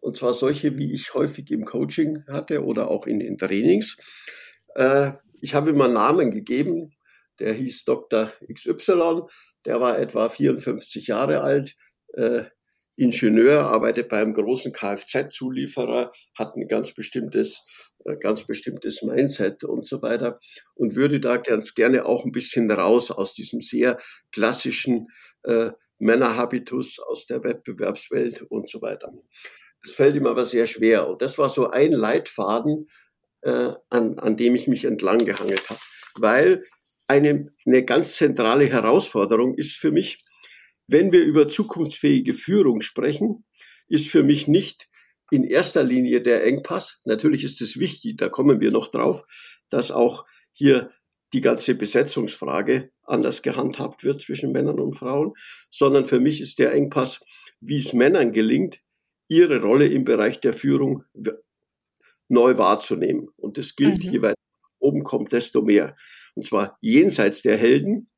und 0.00 0.16
zwar 0.16 0.32
solche, 0.32 0.78
wie 0.78 0.92
ich 0.94 1.12
häufig 1.14 1.50
im 1.50 1.64
Coaching 1.64 2.24
hatte 2.28 2.64
oder 2.64 2.88
auch 2.88 3.08
in 3.08 3.18
den 3.18 3.36
Trainings. 3.36 3.96
Äh, 4.76 5.12
ich 5.40 5.54
habe 5.54 5.70
ihm 5.70 5.80
einen 5.80 5.94
Namen 5.94 6.30
gegeben, 6.30 6.93
der 7.38 7.52
hieß 7.52 7.84
Dr. 7.84 8.32
XY, 8.52 9.22
der 9.64 9.80
war 9.80 9.98
etwa 9.98 10.28
54 10.28 11.08
Jahre 11.08 11.40
alt, 11.42 11.76
äh, 12.14 12.44
Ingenieur, 12.96 13.62
arbeitet 13.64 14.08
beim 14.08 14.32
großen 14.32 14.72
Kfz-Zulieferer, 14.72 16.12
hat 16.38 16.54
ein 16.54 16.68
ganz 16.68 16.92
bestimmtes, 16.92 17.64
äh, 18.04 18.14
ganz 18.16 18.44
bestimmtes 18.44 19.02
Mindset 19.02 19.64
und 19.64 19.84
so 19.84 20.00
weiter 20.00 20.38
und 20.74 20.94
würde 20.94 21.18
da 21.18 21.38
ganz 21.38 21.74
gerne 21.74 22.06
auch 22.06 22.24
ein 22.24 22.30
bisschen 22.30 22.70
raus 22.70 23.10
aus 23.10 23.34
diesem 23.34 23.60
sehr 23.60 23.98
klassischen 24.30 25.08
äh, 25.42 25.70
Männerhabitus 25.98 27.00
aus 27.00 27.26
der 27.26 27.42
Wettbewerbswelt 27.42 28.42
und 28.42 28.68
so 28.68 28.80
weiter. 28.80 29.12
Das 29.82 29.92
fällt 29.92 30.14
ihm 30.14 30.26
aber 30.26 30.44
sehr 30.44 30.66
schwer 30.66 31.08
und 31.08 31.20
das 31.20 31.36
war 31.36 31.48
so 31.48 31.70
ein 31.70 31.90
Leitfaden, 31.90 32.86
äh, 33.42 33.72
an, 33.90 34.18
an 34.20 34.36
dem 34.36 34.54
ich 34.54 34.68
mich 34.68 34.84
entlang 34.84 35.18
gehangelt 35.18 35.68
habe, 35.68 35.80
weil 36.16 36.62
eine, 37.06 37.52
eine 37.66 37.84
ganz 37.84 38.16
zentrale 38.16 38.66
Herausforderung 38.66 39.54
ist 39.54 39.76
für 39.76 39.90
mich, 39.90 40.18
wenn 40.86 41.12
wir 41.12 41.22
über 41.22 41.48
zukunftsfähige 41.48 42.34
Führung 42.34 42.80
sprechen, 42.80 43.44
ist 43.88 44.08
für 44.08 44.22
mich 44.22 44.48
nicht 44.48 44.88
in 45.30 45.44
erster 45.44 45.82
Linie 45.82 46.22
der 46.22 46.44
Engpass. 46.44 47.00
Natürlich 47.04 47.44
ist 47.44 47.60
es 47.60 47.78
wichtig, 47.78 48.16
da 48.16 48.28
kommen 48.28 48.60
wir 48.60 48.70
noch 48.70 48.88
drauf, 48.88 49.24
dass 49.68 49.90
auch 49.90 50.24
hier 50.52 50.90
die 51.32 51.40
ganze 51.40 51.74
Besetzungsfrage 51.74 52.90
anders 53.02 53.42
gehandhabt 53.42 54.04
wird 54.04 54.20
zwischen 54.20 54.52
Männern 54.52 54.78
und 54.78 54.94
Frauen, 54.94 55.32
sondern 55.70 56.04
für 56.04 56.20
mich 56.20 56.40
ist 56.40 56.58
der 56.58 56.72
Engpass, 56.72 57.20
wie 57.60 57.78
es 57.78 57.92
Männern 57.92 58.32
gelingt, 58.32 58.80
ihre 59.28 59.60
Rolle 59.60 59.86
im 59.86 60.04
Bereich 60.04 60.40
der 60.40 60.52
Führung 60.52 61.04
neu 62.28 62.56
wahrzunehmen. 62.56 63.28
Und 63.36 63.58
das 63.58 63.74
gilt, 63.74 64.04
mhm. 64.04 64.12
je 64.12 64.22
weiter 64.22 64.38
oben 64.78 65.02
kommt, 65.02 65.32
desto 65.32 65.62
mehr. 65.62 65.96
Und 66.34 66.44
zwar 66.44 66.78
jenseits 66.80 67.42
der 67.42 67.56
Helden, 67.56 68.10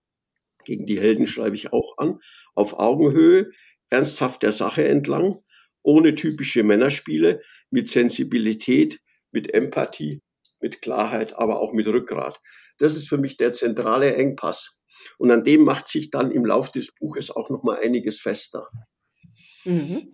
gegen 0.64 0.86
die 0.86 1.00
Helden 1.00 1.26
schreibe 1.26 1.56
ich 1.56 1.72
auch 1.72 1.96
an, 1.98 2.18
auf 2.54 2.78
Augenhöhe, 2.78 3.50
ernsthaft 3.90 4.42
der 4.42 4.52
Sache 4.52 4.86
entlang, 4.86 5.36
ohne 5.82 6.14
typische 6.14 6.64
Männerspiele, 6.64 7.40
mit 7.70 7.88
Sensibilität, 7.88 9.00
mit 9.30 9.54
Empathie, 9.54 10.22
mit 10.60 10.82
Klarheit, 10.82 11.34
aber 11.36 11.60
auch 11.60 11.72
mit 11.72 11.86
Rückgrat. 11.86 12.40
Das 12.78 12.96
ist 12.96 13.08
für 13.08 13.18
mich 13.18 13.36
der 13.36 13.52
zentrale 13.52 14.16
Engpass. 14.16 14.80
Und 15.18 15.30
an 15.30 15.44
dem 15.44 15.62
macht 15.62 15.86
sich 15.86 16.10
dann 16.10 16.30
im 16.30 16.44
Lauf 16.44 16.72
des 16.72 16.92
Buches 16.94 17.30
auch 17.30 17.50
noch 17.50 17.62
mal 17.62 17.78
einiges 17.78 18.20
fester. 18.20 18.66
Mhm. 19.64 20.10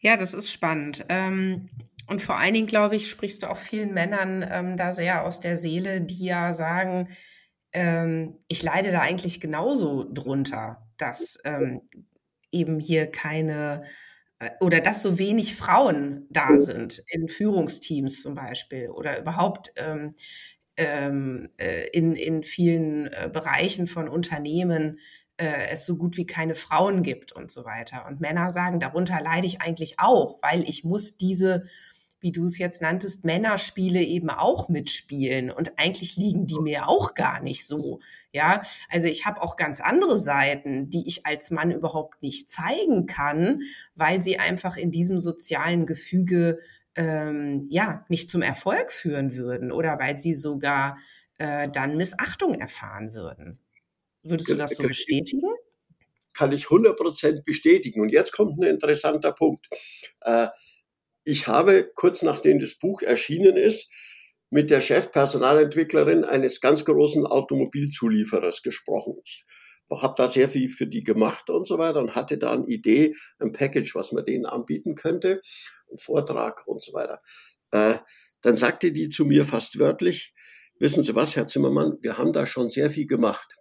Ja, 0.00 0.16
das 0.16 0.34
ist 0.34 0.52
spannend. 0.52 1.04
Ähm, 1.08 1.70
und 2.08 2.22
vor 2.22 2.38
allen 2.38 2.54
Dingen, 2.54 2.66
glaube 2.66 2.96
ich, 2.96 3.10
sprichst 3.10 3.42
du 3.42 3.50
auch 3.50 3.56
vielen 3.56 3.94
Männern 3.94 4.46
ähm, 4.48 4.76
da 4.76 4.92
sehr 4.92 5.24
aus 5.24 5.40
der 5.40 5.56
Seele, 5.56 6.00
die 6.00 6.24
ja 6.24 6.52
sagen, 6.52 7.08
ähm, 7.72 8.38
ich 8.48 8.62
leide 8.62 8.92
da 8.92 9.00
eigentlich 9.00 9.40
genauso 9.40 10.04
drunter, 10.12 10.86
dass 10.96 11.38
ähm, 11.44 11.82
eben 12.50 12.80
hier 12.80 13.06
keine 13.06 13.84
äh, 14.38 14.50
oder 14.60 14.80
dass 14.80 15.02
so 15.02 15.18
wenig 15.18 15.56
Frauen 15.56 16.26
da 16.30 16.58
sind 16.58 17.02
in 17.08 17.28
Führungsteams 17.28 18.22
zum 18.22 18.34
Beispiel 18.34 18.88
oder 18.88 19.18
überhaupt 19.18 19.72
ähm, 19.76 20.14
ähm, 20.76 21.48
äh, 21.56 21.88
in, 21.88 22.14
in 22.16 22.44
vielen 22.44 23.06
äh, 23.06 23.30
Bereichen 23.32 23.86
von 23.86 24.08
Unternehmen 24.08 25.00
äh, 25.38 25.68
es 25.68 25.86
so 25.86 25.96
gut 25.96 26.16
wie 26.16 26.26
keine 26.26 26.54
Frauen 26.54 27.02
gibt 27.02 27.32
und 27.32 27.50
so 27.50 27.64
weiter. 27.64 28.06
Und 28.06 28.20
Männer 28.20 28.50
sagen, 28.50 28.80
darunter 28.80 29.20
leide 29.20 29.46
ich 29.46 29.60
eigentlich 29.60 29.98
auch, 29.98 30.38
weil 30.42 30.62
ich 30.68 30.84
muss 30.84 31.16
diese 31.16 31.64
wie 32.26 32.32
du 32.32 32.46
es 32.46 32.58
jetzt 32.58 32.82
nanntest, 32.82 33.24
Männerspiele 33.24 34.02
eben 34.02 34.30
auch 34.30 34.68
mitspielen. 34.68 35.52
Und 35.52 35.78
eigentlich 35.78 36.16
liegen 36.16 36.44
die 36.44 36.58
mir 36.58 36.88
auch 36.88 37.14
gar 37.14 37.40
nicht 37.40 37.64
so. 37.64 38.00
Ja, 38.32 38.62
also 38.90 39.06
ich 39.06 39.26
habe 39.26 39.40
auch 39.40 39.56
ganz 39.56 39.80
andere 39.80 40.18
Seiten, 40.18 40.90
die 40.90 41.06
ich 41.06 41.24
als 41.24 41.52
Mann 41.52 41.70
überhaupt 41.70 42.20
nicht 42.22 42.50
zeigen 42.50 43.06
kann, 43.06 43.60
weil 43.94 44.22
sie 44.22 44.40
einfach 44.40 44.76
in 44.76 44.90
diesem 44.90 45.20
sozialen 45.20 45.86
Gefüge 45.86 46.58
ähm, 46.96 47.68
ja 47.70 48.04
nicht 48.08 48.28
zum 48.28 48.42
Erfolg 48.42 48.90
führen 48.90 49.36
würden 49.36 49.70
oder 49.70 50.00
weil 50.00 50.18
sie 50.18 50.34
sogar 50.34 50.98
äh, 51.38 51.68
dann 51.68 51.96
Missachtung 51.96 52.54
erfahren 52.54 53.14
würden. 53.14 53.60
Würdest 54.24 54.50
du 54.50 54.56
das 54.56 54.72
so 54.72 54.82
bestätigen? 54.82 55.48
Kann 56.32 56.50
ich 56.50 56.64
100% 56.64 57.44
bestätigen. 57.44 58.00
Und 58.00 58.08
jetzt 58.08 58.32
kommt 58.32 58.58
ein 58.58 58.64
interessanter 58.64 59.30
Punkt. 59.30 59.68
Äh, 60.22 60.48
ich 61.26 61.48
habe 61.48 61.90
kurz 61.96 62.22
nachdem 62.22 62.60
das 62.60 62.78
Buch 62.78 63.02
erschienen 63.02 63.56
ist, 63.56 63.90
mit 64.48 64.70
der 64.70 64.80
Chefpersonalentwicklerin 64.80 66.24
eines 66.24 66.60
ganz 66.60 66.84
großen 66.84 67.26
Automobilzulieferers 67.26 68.62
gesprochen. 68.62 69.16
Ich 69.24 69.44
habe 69.90 70.14
da 70.16 70.28
sehr 70.28 70.48
viel 70.48 70.68
für 70.68 70.86
die 70.86 71.02
gemacht 71.02 71.50
und 71.50 71.66
so 71.66 71.78
weiter 71.78 71.98
und 71.98 72.14
hatte 72.14 72.38
da 72.38 72.52
eine 72.52 72.66
Idee, 72.68 73.16
ein 73.40 73.52
Package, 73.52 73.96
was 73.96 74.12
man 74.12 74.24
denen 74.24 74.46
anbieten 74.46 74.94
könnte, 74.94 75.40
einen 75.88 75.98
Vortrag 75.98 76.64
und 76.68 76.80
so 76.80 76.92
weiter. 76.92 77.20
Äh, 77.72 77.96
dann 78.42 78.54
sagte 78.54 78.92
die 78.92 79.08
zu 79.08 79.24
mir 79.24 79.44
fast 79.44 79.80
wörtlich, 79.80 80.32
wissen 80.78 81.02
Sie 81.02 81.16
was, 81.16 81.34
Herr 81.34 81.48
Zimmermann, 81.48 81.98
wir 82.02 82.18
haben 82.18 82.32
da 82.32 82.46
schon 82.46 82.68
sehr 82.68 82.88
viel 82.88 83.08
gemacht. 83.08 83.52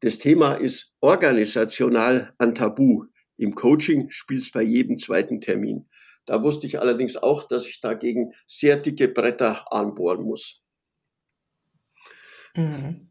Das 0.00 0.18
Thema 0.18 0.54
ist 0.54 0.92
organisational 1.00 2.34
ein 2.38 2.56
Tabu. 2.56 3.04
Im 3.36 3.54
Coaching 3.54 4.10
spielt 4.10 4.42
es 4.42 4.50
bei 4.50 4.62
jedem 4.62 4.96
zweiten 4.96 5.40
Termin. 5.40 5.86
Da 6.26 6.42
wusste 6.42 6.66
ich 6.66 6.80
allerdings 6.80 7.16
auch, 7.16 7.46
dass 7.46 7.66
ich 7.66 7.80
dagegen 7.80 8.32
sehr 8.46 8.76
dicke 8.76 9.08
Bretter 9.08 9.72
anbohren 9.72 10.24
muss. 10.24 10.62
Mhm. 12.54 13.08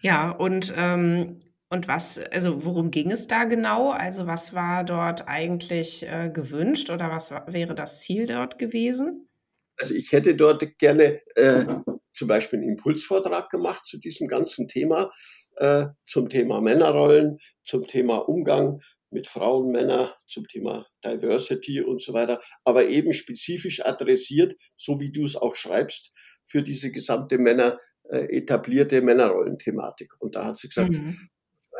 Ja, 0.00 0.30
und, 0.30 0.72
ähm, 0.76 1.40
und 1.70 1.88
was, 1.88 2.18
also 2.30 2.64
worum 2.64 2.90
ging 2.90 3.10
es 3.10 3.26
da 3.26 3.44
genau? 3.44 3.90
Also 3.90 4.26
was 4.26 4.54
war 4.54 4.84
dort 4.84 5.28
eigentlich 5.28 6.06
äh, 6.06 6.30
gewünscht 6.30 6.90
oder 6.90 7.10
was 7.10 7.32
wäre 7.46 7.74
das 7.74 8.00
Ziel 8.00 8.26
dort 8.26 8.58
gewesen? 8.58 9.28
Also 9.76 9.94
ich 9.94 10.12
hätte 10.12 10.34
dort 10.34 10.78
gerne 10.78 11.20
äh, 11.36 11.64
zum 12.12 12.28
Beispiel 12.28 12.60
einen 12.60 12.70
Impulsvortrag 12.70 13.50
gemacht 13.50 13.84
zu 13.84 13.98
diesem 13.98 14.28
ganzen 14.28 14.68
Thema, 14.68 15.10
äh, 15.56 15.86
zum 16.04 16.28
Thema 16.28 16.60
Männerrollen, 16.60 17.38
zum 17.62 17.86
Thema 17.86 18.18
Umgang 18.28 18.80
mit 19.14 19.28
Frauen, 19.28 19.70
Männern 19.70 20.10
zum 20.26 20.46
Thema 20.46 20.86
Diversity 21.04 21.80
und 21.80 22.00
so 22.00 22.12
weiter, 22.12 22.40
aber 22.64 22.88
eben 22.88 23.12
spezifisch 23.12 23.84
adressiert, 23.84 24.54
so 24.76 25.00
wie 25.00 25.10
du 25.10 25.24
es 25.24 25.36
auch 25.36 25.56
schreibst, 25.56 26.12
für 26.44 26.62
diese 26.62 26.90
gesamte 26.90 27.38
Männer, 27.38 27.78
äh, 28.10 28.36
etablierte 28.36 29.00
Männerrollenthematik. 29.00 30.12
Und 30.18 30.34
da 30.34 30.44
hat 30.44 30.58
sie 30.58 30.68
gesagt, 30.68 30.90
mhm. 30.90 31.16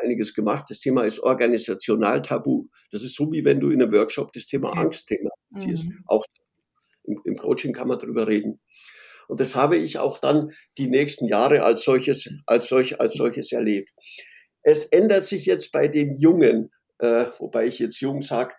einiges 0.01 0.33
gemacht. 0.33 0.65
Das 0.69 0.79
Thema 0.79 1.03
ist 1.03 1.19
organisational 1.19 2.21
tabu. 2.23 2.67
Das 2.91 3.03
ist 3.03 3.15
so, 3.15 3.31
wie 3.31 3.45
wenn 3.45 3.59
du 3.59 3.69
in 3.69 3.81
einem 3.81 3.91
Workshop 3.91 4.33
das 4.33 4.47
Thema 4.47 4.69
okay. 4.69 4.79
Angstthema 4.79 5.29
ziehst. 5.59 5.85
Mhm. 5.85 6.03
Auch 6.07 6.25
im, 7.03 7.21
im 7.25 7.35
Coaching 7.35 7.73
kann 7.73 7.87
man 7.87 7.99
darüber 7.99 8.27
reden. 8.27 8.59
Und 9.27 9.39
das 9.39 9.55
habe 9.55 9.77
ich 9.77 9.97
auch 9.97 10.19
dann 10.19 10.51
die 10.77 10.87
nächsten 10.87 11.27
Jahre 11.27 11.63
als 11.63 11.83
solches, 11.83 12.27
als 12.45 12.67
solch, 12.67 12.99
als 12.99 13.15
solches 13.15 13.51
erlebt. 13.51 13.89
Es 14.61 14.85
ändert 14.85 15.25
sich 15.25 15.45
jetzt 15.45 15.71
bei 15.71 15.87
den 15.87 16.13
Jungen 16.19 16.71
äh, 16.99 17.25
wobei 17.39 17.65
ich 17.65 17.79
jetzt 17.79 17.99
jung 17.99 18.21
sage, 18.21 18.55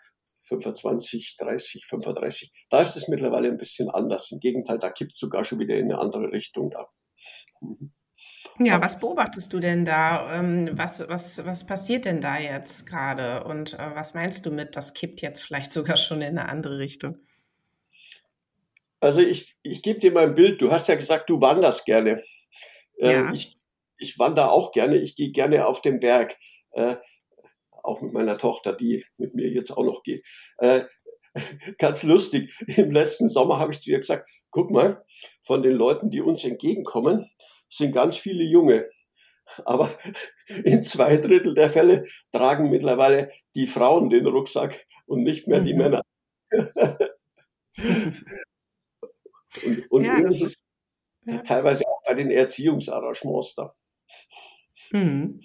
25, 0.48 1.36
30, 1.38 1.86
35. 1.86 2.66
Da 2.70 2.80
ist 2.80 2.96
es 2.96 3.08
mittlerweile 3.08 3.48
ein 3.48 3.56
bisschen 3.56 3.90
anders. 3.90 4.30
Im 4.30 4.40
Gegenteil, 4.40 4.78
da 4.78 4.90
kippt 4.90 5.12
es 5.12 5.18
sogar 5.18 5.44
schon 5.44 5.58
wieder 5.58 5.76
in 5.76 5.90
eine 5.90 5.98
andere 5.98 6.30
Richtung 6.32 6.70
da. 6.70 6.86
Mhm. 7.60 7.92
Ja, 8.58 8.80
was 8.80 8.98
beobachtest 8.98 9.52
du 9.52 9.60
denn 9.60 9.84
da? 9.84 10.32
Ähm, 10.32 10.70
was, 10.72 11.06
was, 11.08 11.44
was 11.44 11.66
passiert 11.66 12.06
denn 12.06 12.20
da 12.20 12.38
jetzt 12.38 12.86
gerade? 12.86 13.44
Und 13.44 13.74
äh, 13.74 13.94
was 13.94 14.14
meinst 14.14 14.46
du 14.46 14.50
mit, 14.50 14.76
das 14.76 14.94
kippt 14.94 15.20
jetzt 15.20 15.42
vielleicht 15.42 15.72
sogar 15.72 15.96
schon 15.96 16.22
in 16.22 16.38
eine 16.38 16.48
andere 16.48 16.78
Richtung? 16.78 17.18
Also 19.00 19.20
ich, 19.20 19.56
ich 19.62 19.82
gebe 19.82 19.98
dir 20.00 20.10
mal 20.10 20.24
ein 20.24 20.34
Bild. 20.34 20.60
Du 20.60 20.70
hast 20.70 20.88
ja 20.88 20.94
gesagt, 20.94 21.28
du 21.28 21.40
wanderst 21.40 21.84
gerne. 21.84 22.22
Äh, 22.98 23.12
ja. 23.12 23.32
Ich, 23.32 23.58
ich 23.98 24.18
wandere 24.18 24.50
auch 24.50 24.72
gerne. 24.72 24.96
Ich 24.96 25.16
gehe 25.16 25.32
gerne 25.32 25.66
auf 25.66 25.82
den 25.82 26.00
Berg 26.00 26.36
auch 27.86 28.02
mit 28.02 28.12
meiner 28.12 28.38
Tochter, 28.38 28.72
die 28.72 29.04
mit 29.16 29.34
mir 29.34 29.48
jetzt 29.48 29.70
auch 29.70 29.84
noch 29.84 30.02
geht. 30.02 30.26
Äh, 30.58 30.84
ganz 31.78 32.02
lustig. 32.02 32.58
Im 32.76 32.90
letzten 32.90 33.28
Sommer 33.28 33.58
habe 33.58 33.72
ich 33.72 33.80
zu 33.80 33.90
ihr 33.90 33.98
gesagt, 33.98 34.28
guck 34.50 34.70
mal, 34.70 35.04
von 35.42 35.62
den 35.62 35.72
Leuten, 35.72 36.10
die 36.10 36.20
uns 36.20 36.44
entgegenkommen, 36.44 37.28
sind 37.68 37.92
ganz 37.92 38.16
viele 38.16 38.44
Junge. 38.44 38.82
Aber 39.64 39.90
in 40.64 40.82
zwei 40.82 41.16
Drittel 41.18 41.54
der 41.54 41.70
Fälle 41.70 42.04
tragen 42.32 42.70
mittlerweile 42.70 43.30
die 43.54 43.66
Frauen 43.66 44.10
den 44.10 44.26
Rucksack 44.26 44.86
und 45.06 45.22
nicht 45.22 45.46
mehr 45.46 45.60
mhm. 45.60 45.66
die 45.66 45.74
Männer. 45.74 46.02
und 49.64 49.90
und 49.90 50.04
ja, 50.04 50.20
das 50.20 50.40
ist 50.40 50.60
ja. 51.24 51.38
teilweise 51.38 51.86
auch 51.86 52.02
bei 52.06 52.14
den 52.14 52.30
Erziehungsarrangements 52.30 53.54
da. 53.54 53.74
Mhm. 54.92 55.40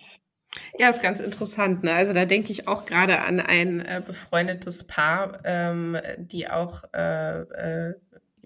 Ja, 0.78 0.90
ist 0.90 1.02
ganz 1.02 1.20
interessant. 1.20 1.84
Ne? 1.84 1.94
Also 1.94 2.14
da 2.14 2.26
denke 2.26 2.52
ich 2.52 2.68
auch 2.68 2.86
gerade 2.86 3.20
an 3.22 3.40
ein 3.40 3.82
äh, 3.82 4.02
befreundetes 4.06 4.86
Paar, 4.86 5.40
ähm, 5.44 5.98
die 6.18 6.50
auch, 6.50 6.84
äh, 6.94 7.42
äh, 7.42 7.96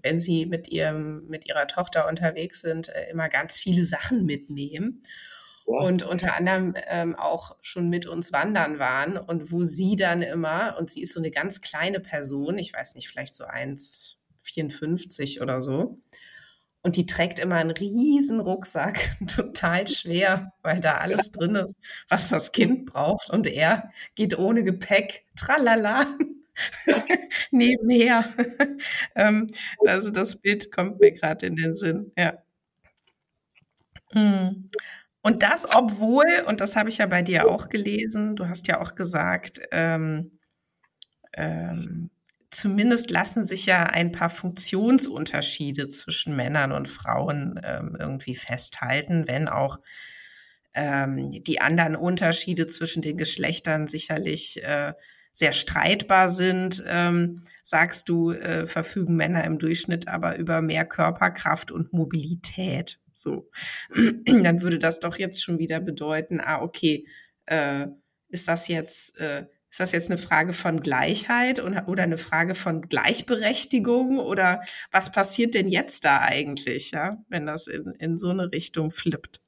wenn 0.01 0.19
sie 0.19 0.45
mit 0.45 0.67
ihrem 0.67 1.27
mit 1.27 1.47
ihrer 1.47 1.67
Tochter 1.67 2.07
unterwegs 2.07 2.61
sind, 2.61 2.89
äh, 2.89 3.09
immer 3.09 3.29
ganz 3.29 3.57
viele 3.57 3.85
Sachen 3.85 4.25
mitnehmen. 4.25 5.03
Ja. 5.67 5.79
Und 5.79 6.03
unter 6.03 6.35
anderem 6.35 6.75
ähm, 6.87 7.15
auch 7.15 7.55
schon 7.61 7.89
mit 7.89 8.05
uns 8.05 8.31
wandern 8.31 8.77
waren 8.77 9.17
und 9.17 9.51
wo 9.51 9.63
sie 9.63 9.95
dann 9.95 10.21
immer, 10.21 10.75
und 10.77 10.91
sie 10.91 11.01
ist 11.01 11.13
so 11.13 11.19
eine 11.19 11.31
ganz 11.31 11.61
kleine 11.61 11.99
Person, 11.99 12.59
ich 12.59 12.71
weiß 12.71 12.93
nicht, 12.95 13.07
vielleicht 13.07 13.33
so 13.33 13.45
1,54 13.45 15.41
oder 15.41 15.61
so, 15.61 15.99
und 16.85 16.97
die 16.97 17.07
trägt 17.07 17.39
immer 17.39 17.55
einen 17.55 17.71
riesen 17.71 18.39
Rucksack, 18.39 19.17
total 19.27 19.87
schwer, 19.87 20.53
weil 20.61 20.79
da 20.81 20.99
alles 20.99 21.31
drin 21.31 21.55
ist, 21.55 21.75
was 22.09 22.29
das 22.29 22.51
Kind 22.51 22.85
braucht. 22.85 23.31
Und 23.31 23.47
er 23.47 23.91
geht 24.13 24.37
ohne 24.37 24.63
Gepäck, 24.63 25.25
tralala, 25.35 26.05
nebenher. 27.51 28.25
ähm, 29.15 29.49
also 29.83 30.11
das 30.11 30.35
Bild 30.35 30.71
kommt 30.71 30.99
mir 30.99 31.11
gerade 31.11 31.47
in 31.47 31.55
den 31.55 31.75
Sinn, 31.75 32.11
ja. 32.15 32.37
Hm. 34.11 34.69
Und 35.23 35.41
das, 35.41 35.67
obwohl, 35.75 36.43
und 36.45 36.61
das 36.61 36.75
habe 36.75 36.89
ich 36.89 36.99
ja 36.99 37.07
bei 37.07 37.23
dir 37.23 37.49
auch 37.49 37.69
gelesen, 37.69 38.35
du 38.35 38.47
hast 38.47 38.67
ja 38.67 38.79
auch 38.79 38.93
gesagt, 38.93 39.59
ähm, 39.71 40.37
ähm, 41.33 42.11
zumindest 42.55 43.11
lassen 43.11 43.45
sich 43.45 43.65
ja 43.65 43.83
ein 43.83 44.11
paar 44.11 44.29
Funktionsunterschiede 44.29 45.87
zwischen 45.87 46.35
Männern 46.35 46.71
und 46.71 46.89
Frauen 46.89 47.59
ähm, 47.63 47.95
irgendwie 47.99 48.35
festhalten, 48.35 49.27
wenn 49.27 49.47
auch 49.47 49.79
ähm, 50.73 51.43
die 51.43 51.61
anderen 51.61 51.95
Unterschiede 51.95 52.67
zwischen 52.67 53.01
den 53.01 53.17
Geschlechtern 53.17 53.87
sicherlich 53.87 54.63
äh, 54.63 54.93
sehr 55.31 55.51
streitbar 55.51 56.29
sind, 56.29 56.81
ähm, 56.87 57.41
sagst 57.61 58.07
du, 58.07 58.31
äh, 58.31 58.65
verfügen 58.67 59.17
Männer 59.17 59.43
im 59.43 59.59
Durchschnitt 59.59 60.07
aber 60.07 60.37
über 60.37 60.61
mehr 60.61 60.85
Körperkraft 60.85 61.71
und 61.71 61.91
Mobilität. 61.91 62.99
So, 63.13 63.49
dann 64.25 64.61
würde 64.61 64.79
das 64.79 64.99
doch 65.01 65.17
jetzt 65.17 65.43
schon 65.43 65.59
wieder 65.59 65.81
bedeuten, 65.81 66.39
ah, 66.39 66.61
okay, 66.61 67.05
äh, 67.47 67.87
ist 68.29 68.47
das 68.47 68.67
jetzt, 68.67 69.17
äh, 69.17 69.45
ist 69.75 69.81
das 69.81 69.91
jetzt 69.91 70.09
eine 70.09 70.17
Frage 70.17 70.53
von 70.53 70.79
Gleichheit 70.79 71.61
oder 71.61 72.03
eine 72.03 72.17
Frage 72.17 72.55
von 72.55 72.83
Gleichberechtigung 72.83 74.19
oder 74.19 74.61
was 74.89 75.11
passiert 75.11 75.53
denn 75.53 75.67
jetzt 75.67 76.05
da 76.05 76.21
eigentlich, 76.21 76.91
ja, 76.91 77.21
wenn 77.27 77.45
das 77.45 77.67
in, 77.67 77.91
in 77.99 78.17
so 78.17 78.29
eine 78.29 78.53
Richtung 78.53 78.89
flippt? 78.89 79.41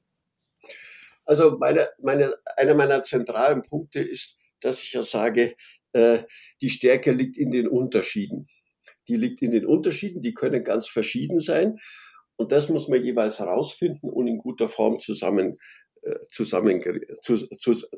Also 1.24 1.56
meine, 1.58 1.88
meine, 2.02 2.34
einer 2.58 2.74
meiner 2.74 3.00
zentralen 3.00 3.62
Punkte 3.62 4.00
ist, 4.00 4.38
dass 4.60 4.82
ich 4.82 4.92
ja 4.92 5.00
sage, 5.00 5.56
äh, 5.94 6.24
die 6.60 6.68
Stärke 6.68 7.12
liegt 7.12 7.38
in 7.38 7.50
den 7.50 7.66
Unterschieden. 7.66 8.48
Die 9.08 9.16
liegt 9.16 9.40
in 9.40 9.52
den 9.52 9.64
Unterschieden, 9.64 10.20
die 10.20 10.34
können 10.34 10.62
ganz 10.62 10.88
verschieden 10.88 11.40
sein. 11.40 11.78
Und 12.36 12.52
das 12.52 12.68
muss 12.68 12.86
man 12.86 13.02
jeweils 13.02 13.38
herausfinden 13.38 14.10
und 14.10 14.26
in 14.26 14.36
guter 14.36 14.68
Form 14.68 14.98
zusammen, 14.98 15.56
zu, 16.30 17.36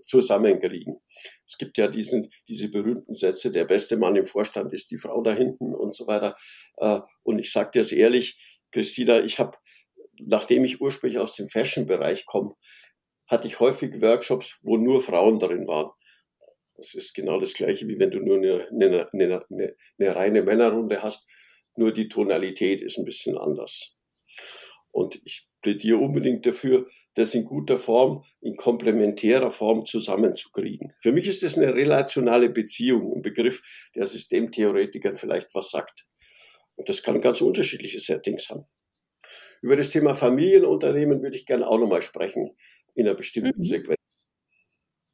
zusammenkriegen. 0.05 1.01
Es 1.47 1.59
gibt 1.59 1.79
ja 1.79 1.89
diesen, 1.89 2.31
diese 2.49 2.69
berühmten 2.69 3.15
Sätze, 3.15 3.51
der 3.51 3.65
beste 3.65 3.97
Mann 3.97 4.17
im 4.17 4.27
Vorstand 4.27 4.73
ist 4.73 4.91
die 4.91 4.99
Frau 4.99 5.23
da 5.23 5.33
hinten 5.33 5.75
und 5.75 5.95
so 5.95 6.07
weiter. 6.07 6.37
Äh, 6.77 7.01
und 7.23 7.39
ich 7.39 7.53
sage 7.53 7.71
dir 7.73 7.83
es 7.83 7.93
ehrlich, 7.93 8.39
Christina, 8.73 9.21
ich 9.21 9.39
habe, 9.39 9.57
nachdem 10.19 10.65
ich 10.65 10.81
ursprünglich 10.81 11.19
aus 11.19 11.35
dem 11.37 11.49
Fashion-Bereich 11.49 12.27
komme, 12.27 12.55
hatte 13.27 13.47
ich 13.47 13.61
häufig 13.61 14.01
Workshops, 14.01 14.59
wo 14.63 14.77
nur 14.77 15.01
Frauen 15.01 15.39
drin 15.39 15.67
waren. 15.67 15.91
Das 16.77 16.95
ist 16.95 17.15
genau 17.15 17.39
das 17.39 17.55
Gleiche, 17.55 17.87
wie 17.89 17.99
wenn 17.99 18.11
du 18.11 18.21
nur 18.21 18.39
eine, 18.39 18.69
eine, 18.73 19.13
eine, 19.13 19.77
eine 19.99 20.17
reine 20.17 20.43
Männerrunde 20.43 21.03
hast. 21.03 21.29
Nur 21.77 21.93
die 21.93 22.09
Tonalität 22.09 22.81
ist 22.81 22.99
ein 22.99 23.05
bisschen 23.05 23.37
anders. 23.37 23.95
Und 24.91 25.21
ich 25.25 25.50
plädiere 25.61 25.99
unbedingt 25.99 26.47
dafür, 26.47 26.89
das 27.15 27.35
in 27.35 27.45
guter 27.45 27.79
Form, 27.79 28.25
in 28.41 28.57
komplementärer 28.57 29.51
Form 29.51 29.85
zusammenzukriegen. 29.85 30.93
Für 30.99 31.13
mich 31.13 31.27
ist 31.27 31.43
das 31.43 31.57
eine 31.57 31.75
relationale 31.75 32.49
Beziehung, 32.49 33.13
ein 33.17 33.23
Begriff, 33.23 33.63
der 33.95 34.07
Systemtheoretikern 34.07 35.17
vielleicht 35.17 35.55
was 35.55 35.71
sagt. 35.71 36.07
Und 36.77 36.89
das 36.89 37.03
kann 37.03 37.21
ganz 37.21 37.41
unterschiedliche 37.41 38.01
Settings 38.01 38.49
haben. 38.49 38.65
Über 39.63 39.77
das 39.77 39.91
Thema 39.91 40.15
Familienunternehmen 40.15 41.23
würde 41.23 41.37
ich 41.37 41.45
gerne 41.45 41.67
auch 41.67 41.79
nochmal 41.79 42.03
sprechen, 42.03 42.57
in 42.95 43.07
einer 43.07 43.17
bestimmten 43.17 43.59
mhm. 43.59 43.65
Sequenz. 43.65 44.00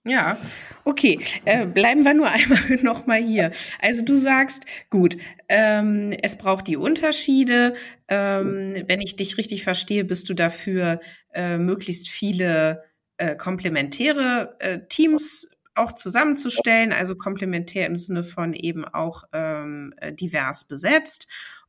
Ja, 0.06 0.38
okay. 0.84 1.18
Äh, 1.44 1.66
bleiben 1.66 2.04
wir 2.04 2.14
nur 2.14 2.30
einmal 2.30 2.60
noch 2.82 3.06
mal 3.06 3.20
hier. 3.20 3.50
Also 3.80 4.04
du 4.04 4.14
sagst, 4.16 4.64
gut, 4.88 5.16
ähm, 5.48 6.12
es 6.22 6.38
braucht 6.38 6.68
die 6.68 6.76
Unterschiede. 6.76 7.74
Ähm, 8.08 8.84
wenn 8.86 9.00
ich 9.00 9.16
dich 9.16 9.36
richtig 9.36 9.64
verstehe, 9.64 10.04
bist 10.04 10.28
du 10.28 10.34
dafür, 10.34 11.00
äh, 11.34 11.58
möglichst 11.58 12.08
viele 12.08 12.84
äh, 13.16 13.34
komplementäre 13.34 14.56
äh, 14.60 14.78
Teams 14.88 15.50
auch 15.74 15.92
zusammenzustellen, 15.92 16.92
also 16.92 17.16
komplementär 17.16 17.86
im 17.86 17.96
Sinne 17.96 18.22
von 18.22 18.54
eben 18.54 18.84
auch 18.84 19.24
ähm, 19.32 19.92
äh, 19.98 20.12
divers 20.12 20.66
besetzt. 20.66 21.26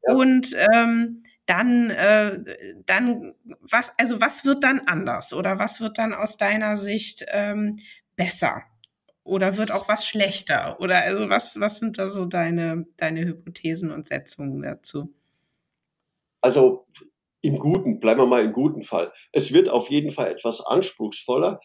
Ja. 0.07 0.13
Und 0.13 0.55
ähm, 0.73 1.23
dann, 1.47 1.89
äh, 1.89 2.39
dann 2.85 3.33
was, 3.61 3.93
also 3.97 4.21
was 4.21 4.45
wird 4.45 4.63
dann 4.63 4.81
anders 4.85 5.33
oder 5.33 5.59
was 5.59 5.81
wird 5.81 5.97
dann 5.97 6.13
aus 6.13 6.37
deiner 6.37 6.77
Sicht 6.77 7.25
ähm, 7.29 7.77
besser? 8.17 8.63
Oder 9.23 9.55
wird 9.55 9.71
auch 9.71 9.87
was 9.87 10.05
schlechter? 10.05 10.77
Oder 10.81 11.03
also 11.03 11.29
was, 11.29 11.57
was 11.59 11.79
sind 11.79 11.97
da 11.97 12.09
so 12.09 12.25
deine, 12.25 12.85
deine 12.97 13.25
Hypothesen 13.25 13.91
und 13.91 14.07
Setzungen 14.07 14.61
dazu? 14.61 15.13
Also 16.41 16.85
im 17.41 17.59
Guten, 17.59 17.99
bleiben 17.99 18.21
wir 18.21 18.25
mal 18.25 18.43
im 18.43 18.51
guten 18.51 18.83
Fall. 18.83 19.13
Es 19.31 19.53
wird 19.53 19.69
auf 19.69 19.89
jeden 19.89 20.11
Fall 20.11 20.31
etwas 20.31 20.59
anspruchsvoller, 20.61 21.59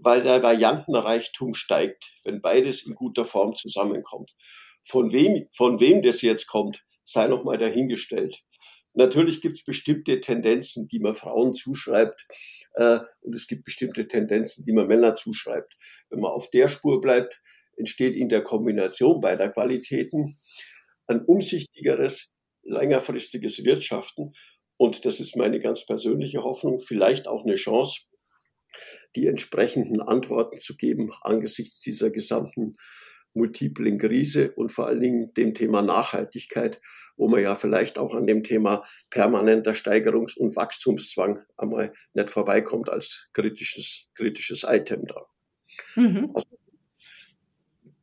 weil 0.00 0.22
der 0.22 0.42
Variantenreichtum 0.42 1.54
steigt, 1.54 2.12
wenn 2.24 2.40
beides 2.40 2.84
in 2.84 2.94
guter 2.94 3.24
Form 3.24 3.54
zusammenkommt. 3.54 4.34
Von 4.84 5.12
wem, 5.12 5.46
von 5.52 5.78
wem 5.80 6.02
das 6.02 6.22
jetzt 6.22 6.46
kommt, 6.46 6.84
sei 7.04 7.28
noch 7.28 7.44
mal 7.44 7.58
dahingestellt. 7.58 8.42
Natürlich 8.94 9.40
gibt 9.40 9.56
es 9.56 9.64
bestimmte 9.64 10.20
Tendenzen, 10.20 10.86
die 10.88 11.00
man 11.00 11.14
Frauen 11.14 11.54
zuschreibt, 11.54 12.26
äh, 12.74 13.00
und 13.20 13.34
es 13.34 13.46
gibt 13.46 13.64
bestimmte 13.64 14.06
Tendenzen, 14.06 14.64
die 14.64 14.72
man 14.72 14.86
Männer 14.86 15.14
zuschreibt. 15.14 15.76
Wenn 16.10 16.20
man 16.20 16.30
auf 16.30 16.50
der 16.50 16.68
Spur 16.68 17.00
bleibt, 17.00 17.40
entsteht 17.76 18.14
in 18.14 18.28
der 18.28 18.42
Kombination 18.42 19.20
beider 19.20 19.48
Qualitäten 19.48 20.38
ein 21.06 21.24
umsichtigeres, 21.24 22.30
längerfristiges 22.62 23.64
Wirtschaften. 23.64 24.32
Und 24.76 25.04
das 25.04 25.20
ist 25.20 25.36
meine 25.36 25.60
ganz 25.60 25.86
persönliche 25.86 26.42
Hoffnung, 26.42 26.80
vielleicht 26.80 27.28
auch 27.28 27.44
eine 27.44 27.56
Chance, 27.56 28.02
die 29.16 29.26
entsprechenden 29.26 30.00
Antworten 30.00 30.58
zu 30.58 30.76
geben 30.76 31.10
angesichts 31.22 31.80
dieser 31.80 32.10
gesamten 32.10 32.74
multiplen 33.34 33.98
Krise 33.98 34.52
und 34.52 34.70
vor 34.70 34.86
allen 34.86 35.00
Dingen 35.00 35.34
dem 35.34 35.54
Thema 35.54 35.82
Nachhaltigkeit, 35.82 36.80
wo 37.16 37.28
man 37.28 37.42
ja 37.42 37.54
vielleicht 37.54 37.98
auch 37.98 38.14
an 38.14 38.26
dem 38.26 38.42
Thema 38.42 38.82
permanenter 39.10 39.72
Steigerungs- 39.72 40.36
und 40.36 40.56
Wachstumszwang 40.56 41.40
einmal 41.56 41.92
nicht 42.14 42.30
vorbeikommt 42.30 42.88
als 42.88 43.28
kritisches, 43.32 44.08
kritisches 44.14 44.64
Item 44.66 45.06
da. 45.06 45.26
Mhm. 45.96 46.30
Also, 46.34 46.48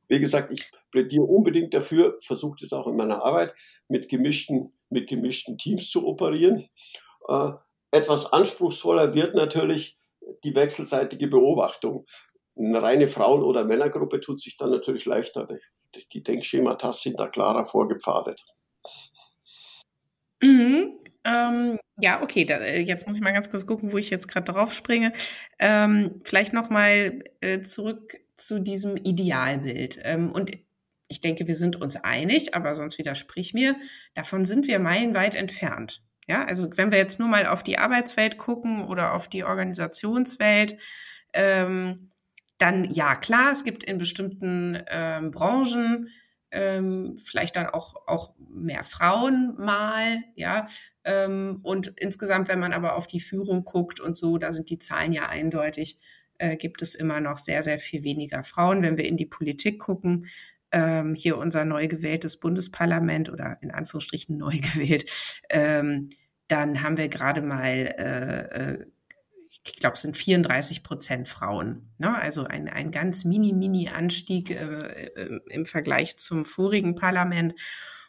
wie 0.07 0.19
gesagt, 0.19 0.51
ich 0.51 0.71
plädiere 0.91 1.23
unbedingt 1.23 1.73
dafür, 1.73 2.17
versuche 2.21 2.63
es 2.63 2.73
auch 2.73 2.87
in 2.87 2.95
meiner 2.95 3.23
Arbeit, 3.23 3.53
mit 3.87 4.09
gemischten, 4.09 4.73
mit 4.89 5.07
gemischten 5.07 5.57
Teams 5.57 5.89
zu 5.89 6.07
operieren. 6.07 6.67
Äh, 7.27 7.51
etwas 7.91 8.31
anspruchsvoller 8.31 9.13
wird 9.13 9.35
natürlich 9.35 9.97
die 10.43 10.55
wechselseitige 10.55 11.27
Beobachtung 11.27 12.05
eine 12.59 12.81
reine 12.81 13.07
Frauen- 13.07 13.43
oder 13.43 13.63
Männergruppe 13.63 14.19
tut 14.19 14.41
sich 14.41 14.57
dann 14.57 14.71
natürlich 14.71 15.05
leichter. 15.05 15.47
Die, 16.13 16.23
Denkschemata 16.23 16.91
sind 16.91 17.19
da 17.19 17.27
klarer 17.27 17.65
vorgepfadet. 17.65 18.45
Mhm. 20.41 20.99
Ähm, 21.25 21.79
ja, 21.99 22.21
okay, 22.21 22.45
da, 22.45 22.57
äh, 22.57 22.81
jetzt 22.81 23.07
muss 23.07 23.17
ich 23.17 23.21
mal 23.21 23.33
ganz 23.33 23.49
kurz 23.49 23.65
gucken, 23.65 23.91
wo 23.91 23.97
ich 23.97 24.09
jetzt 24.09 24.27
gerade 24.27 24.51
drauf 24.51 24.73
springe. 24.73 25.13
Ähm, 25.57 26.21
vielleicht 26.23 26.53
nochmal 26.53 27.23
äh, 27.41 27.61
zurück 27.61 28.17
zu 28.35 28.59
diesem 28.59 28.95
Idealbild. 28.97 29.99
Ähm, 30.03 30.31
und 30.31 30.51
ich 31.07 31.21
denke, 31.21 31.47
wir 31.47 31.55
sind 31.55 31.75
uns 31.81 31.97
einig, 31.97 32.55
aber 32.55 32.75
sonst 32.75 32.97
widersprich 32.97 33.53
mir, 33.53 33.75
davon 34.13 34.45
sind 34.45 34.67
wir 34.67 34.79
meilenweit 34.79 35.35
entfernt. 35.35 36.03
Ja, 36.27 36.45
also 36.45 36.69
wenn 36.75 36.91
wir 36.91 36.99
jetzt 36.99 37.19
nur 37.19 37.27
mal 37.27 37.47
auf 37.47 37.63
die 37.63 37.79
Arbeitswelt 37.79 38.37
gucken 38.37 38.87
oder 38.87 39.13
auf 39.13 39.27
die 39.27 39.43
Organisationswelt, 39.43 40.77
ähm, 41.33 42.11
dann 42.59 42.91
ja, 42.91 43.15
klar, 43.15 43.51
es 43.51 43.63
gibt 43.63 43.83
in 43.83 43.97
bestimmten 43.97 44.77
ähm, 44.87 45.31
Branchen 45.31 46.09
ähm, 46.51 47.17
vielleicht 47.23 47.55
dann 47.55 47.67
auch, 47.67 47.95
auch 48.07 48.33
mehr 48.49 48.83
Frauen 48.83 49.55
mal, 49.57 50.23
ja. 50.35 50.67
Ähm, 51.03 51.59
und 51.63 51.93
insgesamt, 51.97 52.47
wenn 52.47 52.59
man 52.59 52.73
aber 52.73 52.95
auf 52.95 53.07
die 53.07 53.19
Führung 53.19 53.65
guckt 53.65 53.99
und 53.99 54.17
so, 54.17 54.37
da 54.37 54.51
sind 54.51 54.69
die 54.69 54.79
Zahlen 54.79 55.13
ja 55.13 55.29
eindeutig, 55.29 55.99
äh, 56.37 56.57
gibt 56.57 56.81
es 56.81 56.95
immer 56.95 57.19
noch 57.19 57.37
sehr, 57.37 57.63
sehr 57.63 57.79
viel 57.79 58.03
weniger 58.03 58.43
Frauen. 58.43 58.81
Wenn 58.81 58.97
wir 58.97 59.05
in 59.05 59.17
die 59.17 59.25
Politik 59.25 59.79
gucken, 59.79 60.27
ähm, 60.71 61.15
hier 61.15 61.37
unser 61.37 61.65
neu 61.65 61.87
gewähltes 61.87 62.37
Bundesparlament 62.37 63.29
oder 63.29 63.57
in 63.61 63.71
Anführungsstrichen 63.71 64.37
neu 64.37 64.51
gewählt, 64.59 65.05
ähm, 65.49 66.09
dann 66.47 66.81
haben 66.81 66.97
wir 66.97 67.09
gerade 67.09 67.41
mal 67.41 67.67
äh, 67.69 68.73
äh, 68.73 68.85
ich 69.65 69.75
glaube, 69.75 69.95
es 69.95 70.01
sind 70.01 70.17
34 70.17 70.83
Prozent 70.83 71.27
Frauen. 71.27 71.91
Ne? 71.97 72.17
Also 72.17 72.45
ein, 72.45 72.69
ein 72.69 72.91
ganz 72.91 73.25
mini, 73.25 73.53
mini 73.53 73.89
Anstieg 73.89 74.51
äh, 74.51 75.09
äh, 75.15 75.39
im 75.49 75.65
Vergleich 75.65 76.17
zum 76.17 76.45
vorigen 76.45 76.95
Parlament. 76.95 77.55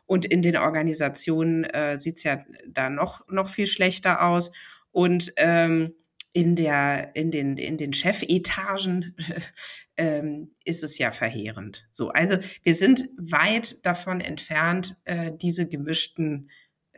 Und 0.06 0.26
in 0.26 0.42
den 0.42 0.56
Organisationen 0.56 1.64
äh, 1.64 1.98
sieht 1.98 2.16
es 2.16 2.22
ja 2.24 2.44
da 2.66 2.90
noch, 2.90 3.26
noch 3.28 3.48
viel 3.48 3.66
schlechter 3.66 4.22
aus. 4.22 4.50
Und 4.90 5.32
ähm, 5.36 5.94
in, 6.32 6.56
der, 6.56 7.14
in, 7.14 7.30
den, 7.30 7.56
in 7.56 7.76
den 7.76 7.92
Chefetagen 7.92 9.16
ähm, 9.96 10.54
ist 10.64 10.82
es 10.82 10.98
ja 10.98 11.10
verheerend. 11.10 11.88
So, 11.90 12.10
also 12.10 12.38
wir 12.62 12.74
sind 12.74 13.08
weit 13.18 13.84
davon 13.84 14.20
entfernt, 14.20 15.00
äh, 15.04 15.32
diese 15.34 15.66
gemischten 15.66 16.50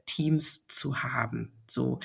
Teams 0.05 0.67
zu 0.69 1.03
haben. 1.03 1.63
So, 1.67 2.01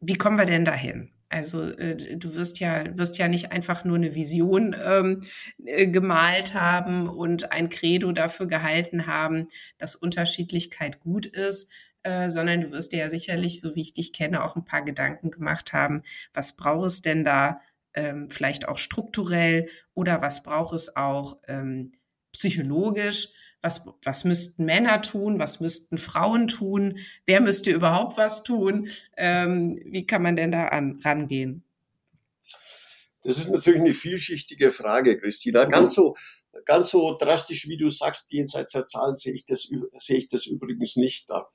wie 0.00 0.14
kommen 0.14 0.38
wir 0.38 0.46
denn 0.46 0.64
dahin? 0.64 1.12
Also 1.30 1.62
äh, 1.62 2.16
du 2.16 2.34
wirst 2.34 2.58
ja, 2.58 2.98
wirst 2.98 3.16
ja 3.16 3.28
nicht 3.28 3.52
einfach 3.52 3.84
nur 3.84 3.96
eine 3.96 4.14
Vision 4.16 4.76
ähm, 4.84 5.22
äh, 5.64 5.86
gemalt 5.86 6.54
haben 6.54 7.08
und 7.08 7.52
ein 7.52 7.68
Credo 7.68 8.10
dafür 8.10 8.46
gehalten 8.46 9.06
haben, 9.06 9.46
dass 9.78 9.94
Unterschiedlichkeit 9.94 10.98
gut 10.98 11.26
ist, 11.26 11.70
äh, 12.02 12.28
sondern 12.30 12.62
du 12.62 12.70
wirst 12.72 12.92
dir 12.92 12.98
ja 12.98 13.10
sicherlich, 13.10 13.60
so 13.60 13.76
wie 13.76 13.80
ich 13.82 13.92
dich 13.92 14.12
kenne, 14.12 14.42
auch 14.42 14.56
ein 14.56 14.64
paar 14.64 14.84
Gedanken 14.84 15.30
gemacht 15.30 15.72
haben, 15.72 16.02
was 16.34 16.56
braucht 16.56 16.88
es 16.88 17.00
denn 17.00 17.24
da 17.24 17.60
ähm, 17.94 18.28
vielleicht 18.28 18.66
auch 18.66 18.78
strukturell 18.78 19.68
oder 19.94 20.20
was 20.22 20.42
braucht 20.42 20.74
es 20.74 20.96
auch 20.96 21.38
ähm, 21.46 21.92
psychologisch, 22.32 23.28
was, 23.62 23.84
was 24.04 24.24
müssten 24.24 24.64
Männer 24.64 25.02
tun, 25.02 25.38
was 25.38 25.60
müssten 25.60 25.98
Frauen 25.98 26.48
tun, 26.48 26.98
wer 27.26 27.40
müsste 27.40 27.70
überhaupt 27.70 28.16
was 28.16 28.42
tun, 28.42 28.88
ähm, 29.16 29.80
wie 29.84 30.06
kann 30.06 30.22
man 30.22 30.36
denn 30.36 30.52
da 30.52 30.66
an, 30.68 30.98
rangehen? 31.04 31.64
Das 33.22 33.36
ist 33.36 33.50
natürlich 33.50 33.80
eine 33.80 33.92
vielschichtige 33.92 34.70
Frage, 34.70 35.18
Christina. 35.18 35.66
Ganz 35.66 35.94
so, 35.94 36.14
ganz 36.64 36.90
so 36.90 37.16
drastisch, 37.18 37.68
wie 37.68 37.76
du 37.76 37.90
sagst, 37.90 38.26
jenseits 38.30 38.72
der 38.72 38.86
Zahlen 38.86 39.16
sehe 39.16 39.34
ich 39.34 39.44
das, 39.44 39.68
sehe 39.98 40.16
ich 40.16 40.28
das 40.28 40.46
übrigens 40.46 40.96
nicht 40.96 41.28
da. 41.28 41.50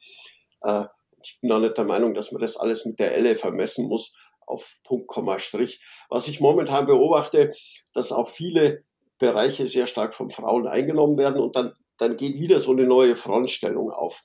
Äh, 0.62 0.86
ich 1.24 1.40
bin 1.42 1.52
auch 1.52 1.60
nicht 1.60 1.76
der 1.76 1.86
Meinung, 1.86 2.14
dass 2.14 2.32
man 2.32 2.42
das 2.42 2.56
alles 2.56 2.86
mit 2.86 3.00
der 3.00 3.16
Elle 3.16 3.36
vermessen 3.36 3.88
muss 3.88 4.14
auf 4.46 4.80
Punkt, 4.84 5.08
Komma, 5.08 5.40
Strich. 5.40 5.82
Was 6.10 6.28
ich 6.28 6.40
momentan 6.40 6.86
beobachte, 6.86 7.52
dass 7.94 8.12
auch 8.12 8.30
viele 8.30 8.84
Bereiche 9.18 9.66
sehr 9.68 9.88
stark 9.88 10.14
von 10.14 10.30
Frauen 10.30 10.68
eingenommen 10.68 11.18
werden 11.18 11.42
und 11.42 11.56
dann, 11.56 11.74
dann 11.98 12.18
geht 12.18 12.40
wieder 12.40 12.60
so 12.60 12.72
eine 12.72 12.86
neue 12.86 13.16
Frontstellung 13.16 13.92
auf. 13.92 14.24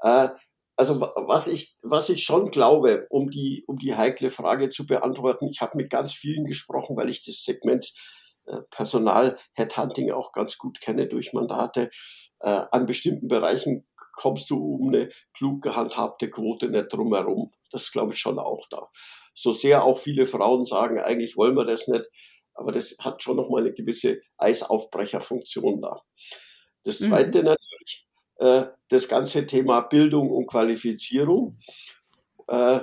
Äh, 0.00 0.28
also 0.76 1.00
was 1.00 1.48
ich, 1.48 1.74
was 1.82 2.10
ich 2.10 2.24
schon 2.24 2.50
glaube, 2.50 3.06
um 3.08 3.30
die, 3.30 3.64
um 3.66 3.78
die 3.78 3.96
heikle 3.96 4.30
Frage 4.30 4.68
zu 4.68 4.86
beantworten, 4.86 5.48
ich 5.48 5.62
habe 5.62 5.78
mit 5.78 5.90
ganz 5.90 6.12
vielen 6.12 6.44
gesprochen, 6.44 6.96
weil 6.96 7.08
ich 7.08 7.24
das 7.24 7.42
Segment 7.44 7.94
äh, 8.46 8.58
Personal 8.70 9.38
Headhunting 9.54 10.12
auch 10.12 10.32
ganz 10.32 10.58
gut 10.58 10.80
kenne 10.80 11.06
durch 11.06 11.32
Mandate. 11.32 11.90
Äh, 12.40 12.64
an 12.70 12.84
bestimmten 12.86 13.28
Bereichen 13.28 13.86
kommst 14.12 14.50
du 14.50 14.58
um 14.58 14.88
eine 14.88 15.10
klug 15.34 15.62
gehandhabte 15.62 16.30
Quote 16.30 16.68
nicht 16.68 16.92
drumherum. 16.92 17.52
Das 17.70 17.90
glaube 17.90 18.12
ich 18.12 18.18
schon 18.18 18.38
auch 18.38 18.66
da. 18.70 18.88
So 19.34 19.52
sehr 19.52 19.84
auch 19.84 19.98
viele 19.98 20.26
Frauen 20.26 20.64
sagen, 20.64 20.98
eigentlich 21.00 21.36
wollen 21.36 21.56
wir 21.56 21.64
das 21.64 21.88
nicht, 21.88 22.04
aber 22.54 22.72
das 22.72 22.96
hat 23.00 23.22
schon 23.22 23.36
nochmal 23.36 23.62
eine 23.62 23.74
gewisse 23.74 24.20
Eisaufbrecherfunktion 24.38 25.80
da. 25.80 26.00
Das 26.86 27.00
mhm. 27.00 27.08
zweite 27.08 27.38
mhm. 27.40 27.44
natürlich, 27.44 28.06
äh, 28.36 28.66
das 28.88 29.08
ganze 29.08 29.46
Thema 29.46 29.80
Bildung 29.80 30.30
und 30.30 30.46
Qualifizierung. 30.46 31.58
Äh, 32.46 32.80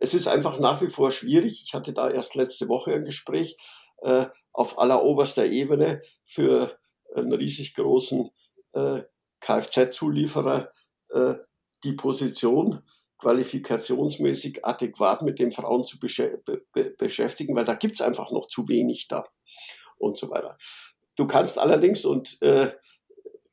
es 0.00 0.14
ist 0.14 0.28
einfach 0.28 0.58
nach 0.60 0.80
wie 0.80 0.88
vor 0.88 1.10
schwierig. 1.10 1.62
Ich 1.64 1.74
hatte 1.74 1.92
da 1.92 2.08
erst 2.08 2.36
letzte 2.36 2.68
Woche 2.68 2.94
ein 2.94 3.04
Gespräch 3.04 3.56
äh, 4.02 4.26
auf 4.52 4.78
alleroberster 4.78 5.44
Ebene 5.44 6.00
für 6.24 6.78
einen 7.14 7.32
riesig 7.32 7.74
großen 7.74 8.30
äh, 8.72 9.02
Kfz-Zulieferer 9.40 10.72
äh, 11.10 11.34
die 11.82 11.92
Position 11.92 12.82
qualifikationsmäßig 13.18 14.64
adäquat 14.64 15.22
mit 15.22 15.38
den 15.38 15.50
Frauen 15.50 15.84
zu 15.84 15.98
besch 15.98 16.22
be 16.72 16.94
beschäftigen, 16.96 17.54
weil 17.56 17.64
da 17.64 17.74
gibt's 17.74 18.00
einfach 18.00 18.30
noch 18.30 18.46
zu 18.46 18.68
wenig 18.68 19.08
da 19.08 19.24
und 19.98 20.16
so 20.16 20.30
weiter. 20.30 20.56
Du 21.16 21.26
kannst 21.26 21.58
allerdings, 21.58 22.04
und 22.04 22.40
äh, 22.42 22.72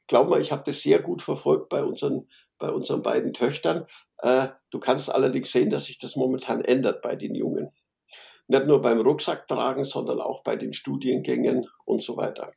glaub 0.07 0.29
mal, 0.29 0.41
ich 0.41 0.51
habe 0.51 0.63
das 0.65 0.81
sehr 0.81 1.01
gut 1.01 1.21
verfolgt 1.21 1.69
bei 1.69 1.83
unseren, 1.83 2.29
bei 2.57 2.69
unseren 2.69 3.03
beiden 3.03 3.33
Töchtern, 3.33 3.85
äh, 4.19 4.49
du 4.71 4.79
kannst 4.79 5.09
allerdings 5.09 5.51
sehen, 5.51 5.69
dass 5.69 5.85
sich 5.85 5.97
das 5.97 6.15
momentan 6.15 6.63
ändert 6.63 7.01
bei 7.01 7.15
den 7.15 7.35
Jungen. 7.35 7.71
Nicht 8.47 8.65
nur 8.65 8.81
beim 8.81 9.01
Rucksacktragen, 9.01 9.83
sondern 9.83 10.21
auch 10.21 10.41
bei 10.43 10.55
den 10.55 10.73
Studiengängen 10.73 11.67
und 11.85 12.01
so 12.01 12.15
weiter. 12.15 12.47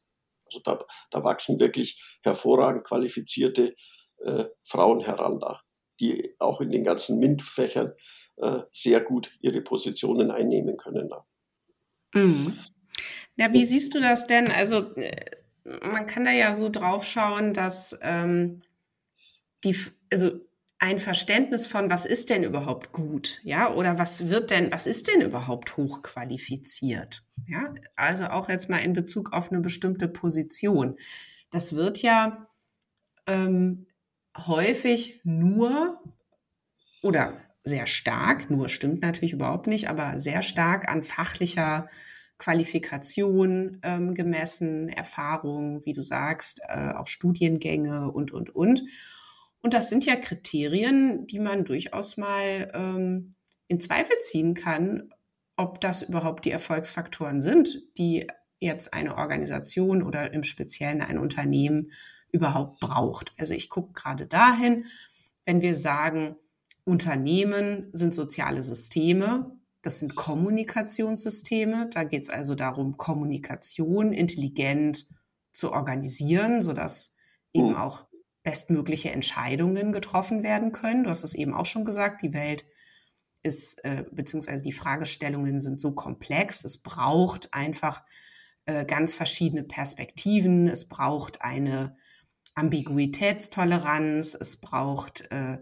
Also 0.47 0.61
da, 0.65 0.79
da 1.11 1.25
wachsen 1.25 1.59
wirklich 1.61 2.03
hervorragend 2.23 2.85
qualifizierte 2.85 3.75
äh, 4.19 4.45
Frauen 4.63 5.01
heran 5.01 5.39
da, 5.41 5.61
die 6.01 6.35
auch 6.39 6.61
in 6.61 6.71
den 6.71 6.85
ganzen 6.85 7.19
MINT-Fächern 7.19 7.93
äh, 8.37 8.61
sehr 8.73 9.01
gut 9.01 9.33
ihre 9.41 9.61
Positionen 9.61 10.31
einnehmen 10.31 10.77
können. 10.77 11.11
Mhm. 12.15 12.59
Na, 13.41 13.55
wie 13.55 13.65
siehst 13.65 13.95
du 13.95 14.01
das 14.01 14.27
denn? 14.27 14.51
Also 14.51 14.95
äh, 14.97 15.17
man 15.65 16.07
kann 16.07 16.27
da 16.27 16.31
ja 16.31 16.53
so 16.53 16.69
drauf 16.69 17.07
schauen, 17.07 17.55
dass 17.55 17.99
ähm, 18.03 18.61
die, 19.65 19.75
also 20.13 20.33
ein 20.79 20.99
Verständnis 20.99 21.67
von, 21.67 21.89
was 21.89 22.05
ist 22.05 22.29
denn 22.29 22.45
überhaupt 22.45 22.93
gut, 22.93 23.41
ja, 23.43 23.73
oder 23.73 23.99
was 23.99 24.29
wird 24.29 24.51
denn, 24.51 24.71
was 24.73 24.87
ist 24.87 25.09
denn 25.09 25.23
überhaupt 25.23 25.79
hochqualifiziert, 25.79 27.23
ja, 27.47 27.75
also 27.97 28.27
auch 28.27 28.51
jetzt 28.51 28.69
mal 28.69 28.81
in 28.81 28.93
Bezug 28.93 29.33
auf 29.33 29.51
eine 29.51 29.61
bestimmte 29.61 30.07
Position. 30.07 30.97
Das 31.51 31.75
wird 31.75 32.03
ja 32.03 32.47
ähm, 33.27 33.87
häufig 34.37 35.23
nur 35.25 35.99
oder 37.03 37.39
sehr 37.65 37.87
stark, 37.87 38.51
nur 38.51 38.69
stimmt 38.69 39.01
natürlich 39.01 39.33
überhaupt 39.33 39.67
nicht, 39.67 39.89
aber 39.89 40.19
sehr 40.19 40.43
stark 40.43 40.91
an 40.91 41.03
fachlicher 41.03 41.89
Qualifikation 42.41 43.81
ähm, 43.83 44.15
gemessen, 44.15 44.89
Erfahrung, 44.89 45.85
wie 45.85 45.93
du 45.93 46.01
sagst, 46.01 46.61
äh, 46.67 46.93
auch 46.95 47.07
Studiengänge 47.07 48.11
und, 48.11 48.33
und, 48.33 48.55
und. 48.55 48.83
Und 49.61 49.75
das 49.75 49.91
sind 49.91 50.07
ja 50.07 50.17
Kriterien, 50.17 51.27
die 51.27 51.39
man 51.39 51.65
durchaus 51.65 52.17
mal 52.17 52.73
ähm, 52.75 53.35
in 53.69 53.79
Zweifel 53.79 54.17
ziehen 54.19 54.55
kann, 54.55 55.13
ob 55.57 55.83
das 55.83 56.03
überhaupt 56.03 56.47
die 56.47 56.51
Erfolgsfaktoren 56.51 57.43
sind, 57.43 57.83
die 57.99 58.27
jetzt 58.59 58.95
eine 58.95 59.19
Organisation 59.19 60.03
oder 60.03 60.33
im 60.33 60.43
Speziellen 60.43 61.03
ein 61.03 61.19
Unternehmen 61.19 61.93
überhaupt 62.33 62.81
braucht. 62.81 63.35
Also 63.37 63.53
ich 63.53 63.69
gucke 63.69 63.93
gerade 63.93 64.27
dahin, 64.27 64.87
wenn 65.45 65.61
wir 65.61 65.75
sagen, 65.75 66.37
Unternehmen 66.85 67.91
sind 67.93 68.15
soziale 68.15 68.63
Systeme, 68.63 69.60
das 69.83 69.99
sind 69.99 70.15
Kommunikationssysteme, 70.15 71.89
da 71.91 72.05
geht 72.05 72.23
es 72.23 72.31
also 72.31 72.55
darum, 72.55 72.97
Kommunikation 72.97 74.13
intelligent 74.13 75.07
zu 75.53 75.73
organisieren, 75.73 76.63
sodass 76.63 77.15
eben 77.53 77.71
hm. 77.71 77.77
auch 77.77 78.07
bestmögliche 78.43 79.11
Entscheidungen 79.11 79.93
getroffen 79.93 80.43
werden 80.43 80.73
können. 80.73 81.05
Du 81.05 81.11
hast 81.11 81.25
es 81.25 81.35
eben 81.35 81.55
auch 81.55 81.67
schon 81.67 81.85
gesagt, 81.85 82.23
die 82.23 82.33
Welt 82.33 82.65
ist, 83.43 83.85
äh, 83.85 84.05
beziehungsweise 84.11 84.63
die 84.63 84.73
Fragestellungen 84.73 85.61
sind 85.61 85.81
so 85.81 85.93
komplex. 85.93 86.65
Es 86.65 86.79
braucht 86.79 87.53
einfach 87.53 88.03
äh, 88.67 88.85
ganz 88.85 89.15
verschiedene 89.15 89.63
Perspektiven. 89.65 90.69
Es 90.69 90.89
braucht 90.89 91.43
eine 91.43 91.97
Ambiguitätstoleranz. 92.55 94.37
Es 94.39 94.59
braucht 94.59 95.31
äh, 95.31 95.59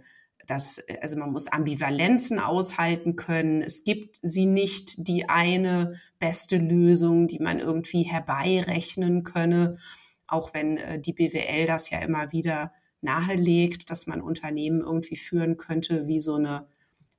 das, 0.49 0.83
also 1.01 1.17
man 1.17 1.31
muss 1.31 1.47
Ambivalenzen 1.47 2.41
aushalten 2.41 3.15
können. 3.15 3.63
Es 3.63 3.85
gibt 3.85 4.17
sie 4.21 4.47
nicht 4.47 5.07
die 5.07 5.29
eine 5.29 5.95
beste 6.19 6.57
Lösung, 6.57 7.29
die 7.29 7.39
man 7.39 7.61
irgendwie 7.61 8.03
herbeirechnen 8.03 9.23
könne 9.23 9.79
auch 10.29 10.55
wenn 10.55 10.77
äh, 10.77 11.01
die 11.01 11.13
BWL 11.13 11.67
das 11.67 11.91
ja 11.91 11.99
immer 12.01 12.31
wieder 12.31 12.73
nahelegt, 13.01 13.91
dass 13.91 14.07
man 14.07 14.21
Unternehmen 14.21 14.81
irgendwie 14.81 15.17
führen 15.17 15.57
könnte 15.57 16.07
wie 16.07 16.21
so 16.21 16.35
eine 16.35 16.69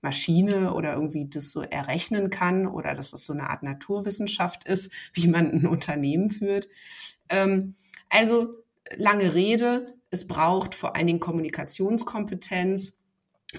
Maschine 0.02 0.74
oder 0.74 0.94
irgendwie 0.94 1.28
das 1.28 1.52
so 1.52 1.62
errechnen 1.62 2.30
kann 2.30 2.68
oder 2.68 2.94
dass 2.94 3.12
es 3.12 3.26
so 3.26 3.34
eine 3.34 3.50
Art 3.50 3.64
Naturwissenschaft 3.64 4.64
ist, 4.64 4.92
wie 5.14 5.28
man 5.28 5.52
ein 5.52 5.68
Unternehmen 5.68 6.30
führt. 6.30 6.70
Ähm, 7.28 7.76
also 8.10 8.54
lange 8.96 9.34
Rede, 9.34 9.94
es 10.12 10.28
braucht 10.28 10.74
vor 10.76 10.96
allen 10.96 11.08
Dingen 11.08 11.20
Kommunikationskompetenz 11.20 12.99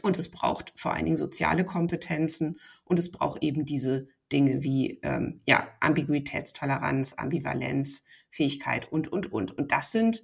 und 0.03 0.18
es 0.18 0.31
braucht 0.31 0.72
vor 0.76 0.92
allen 0.92 1.05
Dingen 1.05 1.16
soziale 1.16 1.64
Kompetenzen 1.64 2.59
und 2.85 2.98
es 2.98 3.11
braucht 3.11 3.42
eben 3.42 3.64
diese 3.64 4.09
Dinge 4.31 4.62
wie 4.62 5.00
ähm, 5.03 5.40
ja, 5.44 5.68
Ambiguitätstoleranz, 5.81 7.14
Ambivalenz, 7.16 8.05
Fähigkeit 8.29 8.90
und, 8.92 9.09
und, 9.09 9.33
und. 9.33 9.57
Und 9.57 9.72
das 9.72 9.90
sind, 9.90 10.22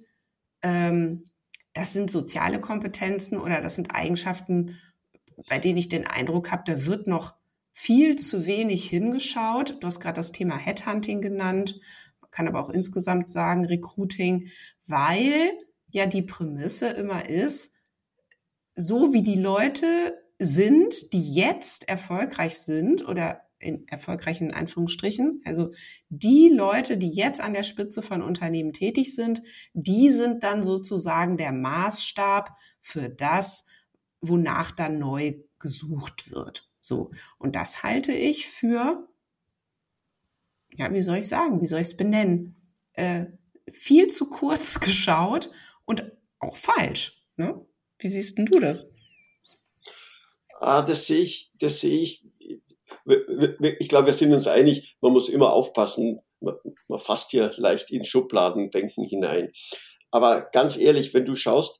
ähm, 0.61 1.25
das 1.73 1.93
sind 1.93 2.09
soziale 2.09 2.61
Kompetenzen 2.61 3.37
oder 3.37 3.61
das 3.61 3.75
sind 3.75 3.93
Eigenschaften, 3.93 4.77
bei 5.49 5.59
denen 5.59 5.77
ich 5.77 5.89
den 5.89 6.07
Eindruck 6.07 6.51
habe, 6.51 6.63
da 6.65 6.85
wird 6.85 7.07
noch 7.07 7.35
viel 7.71 8.15
zu 8.15 8.47
wenig 8.47 8.89
hingeschaut. 8.89 9.77
Du 9.79 9.87
hast 9.87 9.99
gerade 9.99 10.15
das 10.15 10.31
Thema 10.31 10.57
Headhunting 10.57 11.21
genannt. 11.21 11.79
Man 12.21 12.31
kann 12.31 12.47
aber 12.47 12.61
auch 12.61 12.69
insgesamt 12.69 13.29
sagen 13.29 13.65
Recruiting, 13.65 14.49
weil 14.87 15.51
ja 15.89 16.07
die 16.07 16.23
Prämisse 16.23 16.87
immer 16.89 17.29
ist, 17.29 17.71
so 18.77 19.11
wie 19.11 19.23
die 19.23 19.39
Leute 19.39 20.23
sind, 20.39 21.11
die 21.11 21.33
jetzt 21.33 21.89
erfolgreich 21.89 22.59
sind 22.59 23.05
oder 23.05 23.41
in 23.59 23.87
erfolgreichen 23.87 24.53
Anführungsstrichen. 24.53 25.41
Also 25.43 25.71
die 26.09 26.49
Leute, 26.49 26.97
die 26.97 27.09
jetzt 27.09 27.41
an 27.41 27.53
der 27.53 27.63
Spitze 27.63 28.03
von 28.03 28.21
Unternehmen 28.21 28.71
tätig 28.71 29.15
sind, 29.15 29.41
die 29.73 30.09
sind 30.09 30.43
dann 30.43 30.61
sozusagen 30.61 31.37
der 31.37 31.51
Maßstab 31.51 32.55
für 32.79 33.09
das, 33.09 33.65
wonach 34.21 34.71
dann 34.71 34.99
neu 34.99 35.33
gesucht 35.59 36.31
wird. 36.31 36.69
So. 36.81 37.11
Und 37.39 37.55
das 37.55 37.81
halte 37.81 38.13
ich 38.13 38.47
für, 38.47 39.09
ja, 40.73 40.93
wie 40.93 41.01
soll 41.01 41.17
ich 41.17 41.27
sagen, 41.27 41.61
wie 41.61 41.65
soll 41.65 41.81
ich 41.81 41.87
es 41.87 41.97
benennen? 41.97 42.55
Äh, 42.93 43.25
viel 43.71 44.07
zu 44.07 44.27
kurz 44.29 44.79
geschaut 44.79 45.49
und 45.85 46.11
auch 46.37 46.55
falsch. 46.55 47.25
Ne? 47.37 47.66
Wie 47.99 48.09
siehst 48.09 48.37
denn 48.37 48.45
du 48.45 48.59
das? 48.59 48.85
Ah, 50.59 50.81
das 50.81 51.07
sehe 51.07 51.21
ich, 51.21 51.51
das 51.59 51.81
sehe 51.81 51.99
ich. 51.99 52.23
Ich 53.79 53.89
glaube, 53.89 54.07
wir 54.07 54.13
sind 54.13 54.33
uns 54.33 54.47
einig, 54.47 54.97
man 55.01 55.13
muss 55.13 55.29
immer 55.29 55.53
aufpassen. 55.53 56.19
Man, 56.39 56.55
fasst 56.97 57.31
hier 57.31 57.51
leicht 57.57 57.91
in 57.91 58.03
Schubladendenken 58.03 59.05
hinein. 59.05 59.51
Aber 60.11 60.41
ganz 60.41 60.77
ehrlich, 60.77 61.13
wenn 61.13 61.25
du 61.25 61.35
schaust, 61.35 61.79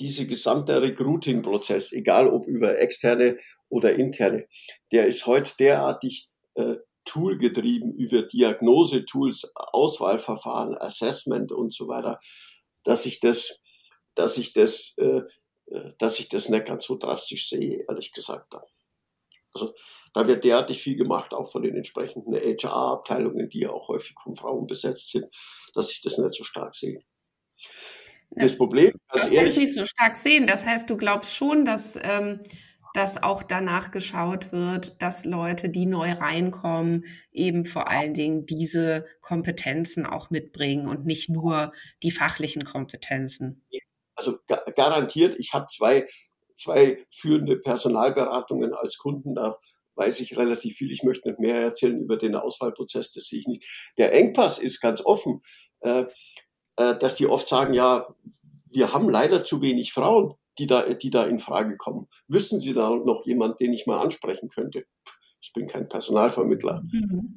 diese 0.00 0.26
gesamte 0.26 0.80
Recruiting-Prozess, 0.82 1.92
egal 1.92 2.28
ob 2.28 2.46
über 2.46 2.78
externe 2.78 3.38
oder 3.68 3.94
interne, 3.94 4.46
der 4.92 5.06
ist 5.06 5.26
heute 5.26 5.52
derartig 5.58 6.26
äh, 6.54 6.76
toolgetrieben 7.04 7.94
über 7.94 8.22
Diagnose-Tools, 8.22 9.52
Auswahlverfahren, 9.54 10.76
Assessment 10.76 11.52
und 11.52 11.72
so 11.72 11.88
weiter, 11.88 12.18
dass 12.82 13.06
ich 13.06 13.20
das, 13.20 13.60
dass 14.14 14.36
ich 14.38 14.52
das, 14.52 14.94
äh 14.98 15.22
dass 15.98 16.20
ich 16.20 16.28
das 16.28 16.48
nicht 16.48 16.66
ganz 16.66 16.84
so 16.84 16.96
drastisch 16.96 17.48
sehe, 17.48 17.84
ehrlich 17.88 18.12
gesagt. 18.12 18.52
Also 19.54 19.74
da 20.12 20.26
wird 20.26 20.44
derartig 20.44 20.82
viel 20.82 20.96
gemacht, 20.96 21.32
auch 21.32 21.50
von 21.50 21.62
den 21.62 21.76
entsprechenden 21.76 22.34
HR-Abteilungen, 22.34 23.48
die 23.48 23.60
ja 23.60 23.70
auch 23.70 23.88
häufig 23.88 24.16
von 24.22 24.36
Frauen 24.36 24.66
besetzt 24.66 25.10
sind, 25.10 25.26
dass 25.74 25.90
ich 25.90 26.00
das 26.00 26.18
nicht 26.18 26.34
so 26.34 26.44
stark 26.44 26.74
sehe. 26.74 27.00
Das 28.30 28.56
Problem, 28.56 28.90
ganz 29.08 29.24
das 29.24 29.32
ehrlich. 29.32 29.56
Nicht 29.56 29.74
so 29.74 29.84
stark 29.84 30.16
sehen. 30.16 30.46
Das 30.46 30.66
heißt, 30.66 30.90
du 30.90 30.96
glaubst 30.96 31.34
schon, 31.34 31.64
dass, 31.64 31.96
ähm, 32.02 32.40
dass 32.94 33.22
auch 33.22 33.42
danach 33.42 33.92
geschaut 33.92 34.50
wird, 34.50 35.00
dass 35.00 35.24
Leute, 35.24 35.68
die 35.68 35.86
neu 35.86 36.12
reinkommen, 36.12 37.04
eben 37.30 37.64
vor 37.64 37.88
allen 37.88 38.14
Dingen 38.14 38.46
diese 38.46 39.04
Kompetenzen 39.20 40.04
auch 40.04 40.30
mitbringen 40.30 40.88
und 40.88 41.06
nicht 41.06 41.28
nur 41.28 41.72
die 42.02 42.10
fachlichen 42.10 42.64
Kompetenzen. 42.64 43.64
Also 44.14 44.38
garantiert, 44.76 45.34
ich 45.38 45.52
habe 45.52 45.66
zwei, 45.66 46.06
zwei 46.54 47.04
führende 47.10 47.56
Personalberatungen 47.56 48.74
als 48.74 48.98
Kunden 48.98 49.34
da 49.34 49.58
weiß 49.96 50.18
ich 50.20 50.36
relativ 50.36 50.76
viel. 50.76 50.90
Ich 50.90 51.04
möchte 51.04 51.28
nicht 51.28 51.38
mehr 51.38 51.54
erzählen 51.54 52.00
über 52.00 52.16
den 52.16 52.34
Auswahlprozess, 52.34 53.12
das 53.12 53.28
sehe 53.28 53.38
ich 53.38 53.46
nicht. 53.46 53.92
Der 53.96 54.12
Engpass 54.12 54.58
ist 54.58 54.80
ganz 54.80 55.00
offen. 55.00 55.40
Äh, 55.82 56.06
äh, 56.76 56.96
dass 56.96 57.14
die 57.14 57.26
oft 57.26 57.48
sagen, 57.48 57.74
ja, 57.74 58.06
wir 58.70 58.92
haben 58.92 59.08
leider 59.08 59.44
zu 59.44 59.62
wenig 59.62 59.92
Frauen, 59.92 60.34
die 60.58 60.66
da, 60.66 60.92
die 60.94 61.10
da 61.10 61.24
in 61.24 61.38
Frage 61.38 61.76
kommen. 61.76 62.08
Wissen 62.26 62.60
Sie 62.60 62.74
da 62.74 62.90
noch 62.90 63.24
jemand, 63.26 63.60
den 63.60 63.72
ich 63.72 63.86
mal 63.86 64.00
ansprechen 64.00 64.48
könnte? 64.48 64.84
Ich 65.40 65.52
bin 65.52 65.68
kein 65.68 65.88
Personalvermittler. 65.88 66.82
Mhm. 66.90 67.36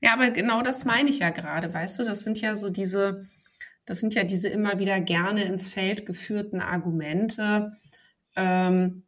Ja, 0.00 0.12
aber 0.12 0.30
genau 0.30 0.62
das 0.62 0.84
meine 0.84 1.08
ich 1.08 1.20
ja 1.20 1.30
gerade, 1.30 1.72
weißt 1.72 1.98
du, 1.98 2.04
das 2.04 2.24
sind 2.24 2.40
ja 2.40 2.54
so 2.54 2.70
diese, 2.70 3.28
das 3.86 4.00
sind 4.00 4.14
ja 4.14 4.24
diese 4.24 4.48
immer 4.48 4.78
wieder 4.78 5.00
gerne 5.00 5.44
ins 5.44 5.68
Feld 5.68 6.04
geführten 6.06 6.60
Argumente. 6.60 7.72
Ähm, 8.36 9.04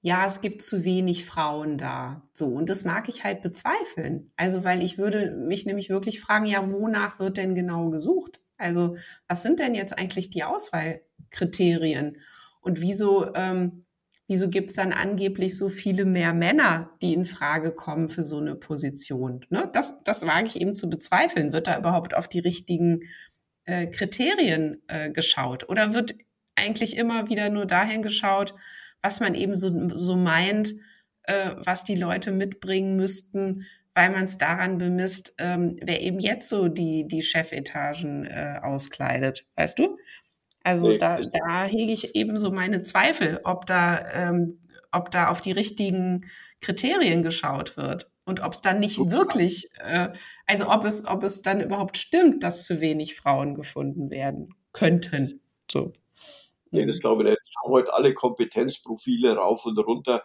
ja, 0.00 0.24
es 0.26 0.40
gibt 0.40 0.62
zu 0.62 0.84
wenig 0.84 1.24
Frauen 1.24 1.76
da. 1.76 2.22
So, 2.32 2.46
und 2.46 2.70
das 2.70 2.84
mag 2.84 3.08
ich 3.08 3.24
halt 3.24 3.42
bezweifeln. 3.42 4.30
Also, 4.36 4.62
weil 4.62 4.82
ich 4.82 4.96
würde 4.96 5.32
mich 5.32 5.66
nämlich 5.66 5.90
wirklich 5.90 6.20
fragen, 6.20 6.46
ja, 6.46 6.70
wonach 6.70 7.18
wird 7.18 7.36
denn 7.36 7.54
genau 7.56 7.90
gesucht? 7.90 8.40
Also 8.58 8.96
was 9.28 9.42
sind 9.42 9.60
denn 9.60 9.74
jetzt 9.74 9.96
eigentlich 9.96 10.30
die 10.30 10.44
Auswahlkriterien? 10.44 12.18
Und 12.60 12.80
wieso, 12.80 13.32
ähm, 13.34 13.86
wieso 14.26 14.48
gibt's 14.50 14.74
dann 14.74 14.92
angeblich 14.92 15.56
so 15.56 15.68
viele 15.68 16.04
mehr 16.04 16.34
Männer, 16.34 16.90
die 17.00 17.14
in 17.14 17.24
Frage 17.24 17.72
kommen 17.72 18.08
für 18.08 18.22
so 18.22 18.38
eine 18.38 18.56
Position? 18.56 19.46
Ne? 19.48 19.70
Das, 19.72 20.02
das 20.04 20.26
wage 20.26 20.48
ich 20.48 20.60
eben 20.60 20.74
zu 20.74 20.90
bezweifeln. 20.90 21.52
Wird 21.52 21.68
da 21.68 21.78
überhaupt 21.78 22.14
auf 22.14 22.28
die 22.28 22.40
richtigen 22.40 23.02
äh, 23.68 23.86
Kriterien 23.86 24.82
äh, 24.88 25.10
geschaut? 25.10 25.68
Oder 25.68 25.94
wird 25.94 26.14
eigentlich 26.56 26.96
immer 26.96 27.28
wieder 27.28 27.50
nur 27.50 27.66
dahin 27.66 28.02
geschaut, 28.02 28.54
was 29.02 29.20
man 29.20 29.34
eben 29.34 29.54
so, 29.54 29.70
so 29.96 30.16
meint, 30.16 30.74
äh, 31.24 31.50
was 31.58 31.84
die 31.84 31.94
Leute 31.94 32.32
mitbringen 32.32 32.96
müssten, 32.96 33.66
weil 33.94 34.10
man 34.10 34.24
es 34.24 34.38
daran 34.38 34.78
bemisst, 34.78 35.34
ähm, 35.38 35.76
wer 35.82 36.00
eben 36.00 36.18
jetzt 36.18 36.48
so 36.48 36.68
die, 36.68 37.06
die 37.06 37.22
Chefetagen 37.22 38.24
äh, 38.26 38.58
auskleidet, 38.62 39.44
weißt 39.56 39.78
du? 39.78 39.98
Also 40.64 40.88
nee, 40.88 40.98
da, 40.98 41.20
da 41.20 41.64
hege 41.64 41.92
ich 41.92 42.14
eben 42.14 42.38
so 42.38 42.50
meine 42.50 42.82
Zweifel, 42.82 43.40
ob 43.44 43.66
da, 43.66 44.08
ähm, 44.12 44.60
ob 44.92 45.10
da 45.10 45.28
auf 45.28 45.40
die 45.40 45.52
richtigen 45.52 46.26
Kriterien 46.60 47.22
geschaut 47.22 47.76
wird 47.76 48.10
und 48.28 48.40
ob 48.40 48.52
es 48.52 48.60
dann 48.60 48.80
nicht 48.80 48.96
Super. 48.96 49.12
wirklich, 49.12 49.70
äh, 49.78 50.10
also 50.46 50.68
ob 50.68 50.84
es, 50.84 51.06
ob 51.06 51.22
es 51.22 51.42
dann 51.42 51.60
überhaupt 51.60 51.96
stimmt, 51.96 52.42
dass 52.42 52.64
zu 52.64 52.80
wenig 52.80 53.16
Frauen 53.16 53.54
gefunden 53.54 54.10
werden 54.10 54.54
könnten. 54.72 55.40
So. 55.70 55.92
Nee, 56.70 56.86
das 56.86 57.00
glaube 57.00 57.22
ich 57.22 57.30
nicht. 57.30 57.40
Ich 57.44 57.56
habe 57.62 57.72
heute 57.72 57.94
alle 57.94 58.14
Kompetenzprofile 58.14 59.36
rauf 59.36 59.64
und 59.64 59.78
runter 59.78 60.22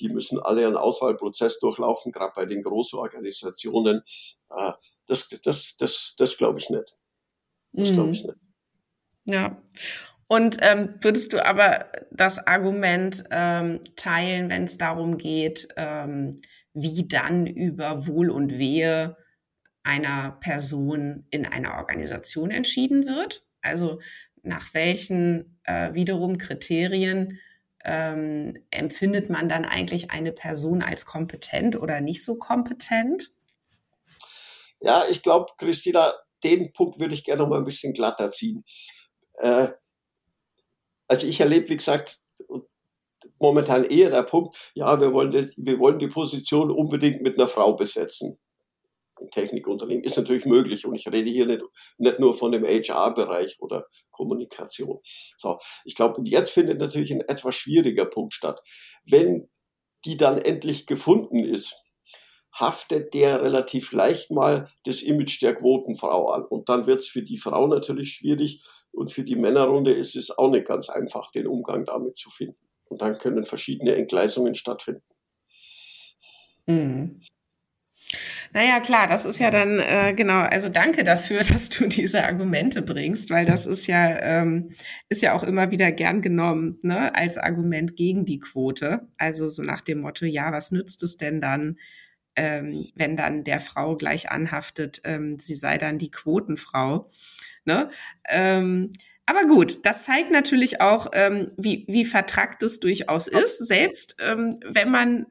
die 0.00 0.08
müssen 0.08 0.40
alle 0.40 0.66
einen 0.66 0.76
Auswahlprozess 0.76 1.58
durchlaufen, 1.60 2.10
gerade 2.10 2.32
bei 2.34 2.46
den 2.46 2.62
Großorganisationen. 2.62 4.02
Äh, 4.50 4.72
das, 5.06 5.28
das, 5.28 5.76
das, 5.76 6.14
das 6.16 6.36
glaube 6.36 6.58
ich 6.58 6.70
nicht. 6.70 6.96
Das 7.72 7.92
glaube 7.92 8.10
ich 8.12 8.24
mhm. 8.24 8.30
nicht. 8.30 8.38
Ja. 9.26 9.62
Und 10.26 10.58
ähm, 10.60 10.94
würdest 11.00 11.32
du 11.32 11.44
aber 11.44 11.86
das 12.10 12.38
Argument 12.46 13.24
ähm, 13.30 13.80
teilen, 13.96 14.48
wenn 14.48 14.64
es 14.64 14.78
darum 14.78 15.18
geht, 15.18 15.68
ähm, 15.76 16.36
wie 16.74 17.06
dann 17.06 17.46
über 17.46 18.06
Wohl 18.06 18.30
und 18.30 18.58
Wehe 18.58 19.16
einer 19.82 20.32
Person 20.40 21.26
in 21.30 21.46
einer 21.46 21.74
Organisation 21.74 22.50
entschieden 22.50 23.06
wird? 23.06 23.44
Also 23.62 24.00
nach 24.42 24.72
welchen 24.74 25.60
äh, 25.64 25.92
wiederum 25.94 26.38
Kriterien 26.38 27.38
ähm, 27.84 28.56
empfindet 28.70 29.30
man 29.30 29.48
dann 29.48 29.64
eigentlich 29.64 30.10
eine 30.10 30.32
Person 30.32 30.82
als 30.82 31.06
kompetent 31.06 31.76
oder 31.76 32.00
nicht 32.00 32.24
so 32.24 32.36
kompetent? 32.36 33.32
Ja, 34.80 35.04
ich 35.08 35.22
glaube, 35.22 35.52
Christina, 35.58 36.14
den 36.42 36.72
Punkt 36.72 36.98
würde 36.98 37.14
ich 37.14 37.24
gerne 37.24 37.42
noch 37.42 37.48
mal 37.48 37.58
ein 37.58 37.64
bisschen 37.64 37.92
glatter 37.92 38.30
ziehen. 38.30 38.64
Äh, 39.38 39.68
also 41.08 41.26
ich 41.26 41.40
erlebe, 41.40 41.68
wie 41.68 41.76
gesagt, 41.76 42.19
momentan 43.40 43.84
eher 43.84 44.10
der 44.10 44.22
Punkt, 44.22 44.70
ja, 44.74 45.00
wir 45.00 45.12
wollen, 45.12 45.32
die, 45.32 45.50
wir 45.56 45.78
wollen 45.78 45.98
die 45.98 46.08
Position 46.08 46.70
unbedingt 46.70 47.22
mit 47.22 47.38
einer 47.38 47.48
Frau 47.48 47.74
besetzen 47.74 48.38
Technikunternehmen. 49.28 50.04
Ist 50.04 50.16
natürlich 50.16 50.46
möglich 50.46 50.86
und 50.86 50.94
ich 50.94 51.06
rede 51.06 51.30
hier 51.30 51.46
nicht, 51.46 51.62
nicht 51.98 52.18
nur 52.18 52.34
von 52.34 52.52
dem 52.52 52.64
HR-Bereich 52.64 53.56
oder 53.60 53.86
Kommunikation. 54.10 54.98
So, 55.36 55.58
ich 55.84 55.94
glaube, 55.94 56.22
jetzt 56.24 56.50
findet 56.50 56.78
natürlich 56.78 57.12
ein 57.12 57.20
etwas 57.20 57.54
schwieriger 57.54 58.06
Punkt 58.06 58.34
statt. 58.34 58.60
Wenn 59.04 59.48
die 60.04 60.16
dann 60.16 60.38
endlich 60.38 60.86
gefunden 60.86 61.44
ist, 61.44 61.76
haftet 62.52 63.14
der 63.14 63.42
relativ 63.42 63.92
leicht 63.92 64.30
mal 64.30 64.70
das 64.84 65.02
Image 65.02 65.40
der 65.42 65.54
Quotenfrau 65.54 66.30
an. 66.30 66.44
Und 66.44 66.68
dann 66.68 66.86
wird 66.86 67.00
es 67.00 67.08
für 67.08 67.22
die 67.22 67.38
Frau 67.38 67.66
natürlich 67.66 68.14
schwierig 68.14 68.64
und 68.92 69.12
für 69.12 69.24
die 69.24 69.36
Männerrunde 69.36 69.92
ist 69.92 70.16
es 70.16 70.36
auch 70.36 70.50
nicht 70.50 70.66
ganz 70.66 70.88
einfach, 70.88 71.30
den 71.30 71.46
Umgang 71.46 71.84
damit 71.84 72.16
zu 72.16 72.28
finden. 72.28 72.69
Und 72.90 73.00
dann 73.02 73.18
können 73.18 73.44
verschiedene 73.44 73.94
Entgleisungen 73.94 74.54
stattfinden. 74.54 75.02
Mhm. 76.66 77.20
Naja, 78.52 78.80
klar, 78.80 79.06
das 79.06 79.26
ist 79.26 79.38
ja 79.38 79.52
dann, 79.52 79.78
äh, 79.78 80.12
genau, 80.16 80.40
also 80.40 80.68
danke 80.68 81.04
dafür, 81.04 81.38
dass 81.44 81.68
du 81.68 81.86
diese 81.86 82.24
Argumente 82.24 82.82
bringst, 82.82 83.30
weil 83.30 83.46
das 83.46 83.66
ist 83.66 83.86
ja, 83.86 84.18
ähm, 84.18 84.72
ist 85.08 85.22
ja 85.22 85.34
auch 85.34 85.44
immer 85.44 85.70
wieder 85.70 85.92
gern 85.92 86.20
genommen, 86.20 86.78
ne, 86.82 87.14
als 87.14 87.38
Argument 87.38 87.96
gegen 87.96 88.24
die 88.24 88.40
Quote. 88.40 89.08
Also 89.18 89.46
so 89.46 89.62
nach 89.62 89.80
dem 89.82 90.00
Motto, 90.00 90.26
ja, 90.26 90.52
was 90.52 90.72
nützt 90.72 91.04
es 91.04 91.16
denn 91.16 91.40
dann, 91.40 91.78
ähm, 92.34 92.88
wenn 92.96 93.16
dann 93.16 93.44
der 93.44 93.60
Frau 93.60 93.96
gleich 93.96 94.30
anhaftet, 94.30 95.00
ähm, 95.04 95.38
sie 95.38 95.54
sei 95.54 95.78
dann 95.78 95.98
die 95.98 96.10
Quotenfrau. 96.10 97.08
Ne? 97.64 97.90
Ähm, 98.28 98.90
aber 99.30 99.46
gut, 99.46 99.86
das 99.86 100.04
zeigt 100.04 100.30
natürlich 100.30 100.80
auch, 100.80 101.08
ähm, 101.12 101.52
wie, 101.56 101.84
wie 101.88 102.04
vertrackt 102.04 102.62
es 102.62 102.80
durchaus 102.80 103.28
ist, 103.28 103.58
selbst 103.58 104.16
ähm, 104.20 104.58
wenn 104.64 104.90
man 104.90 105.26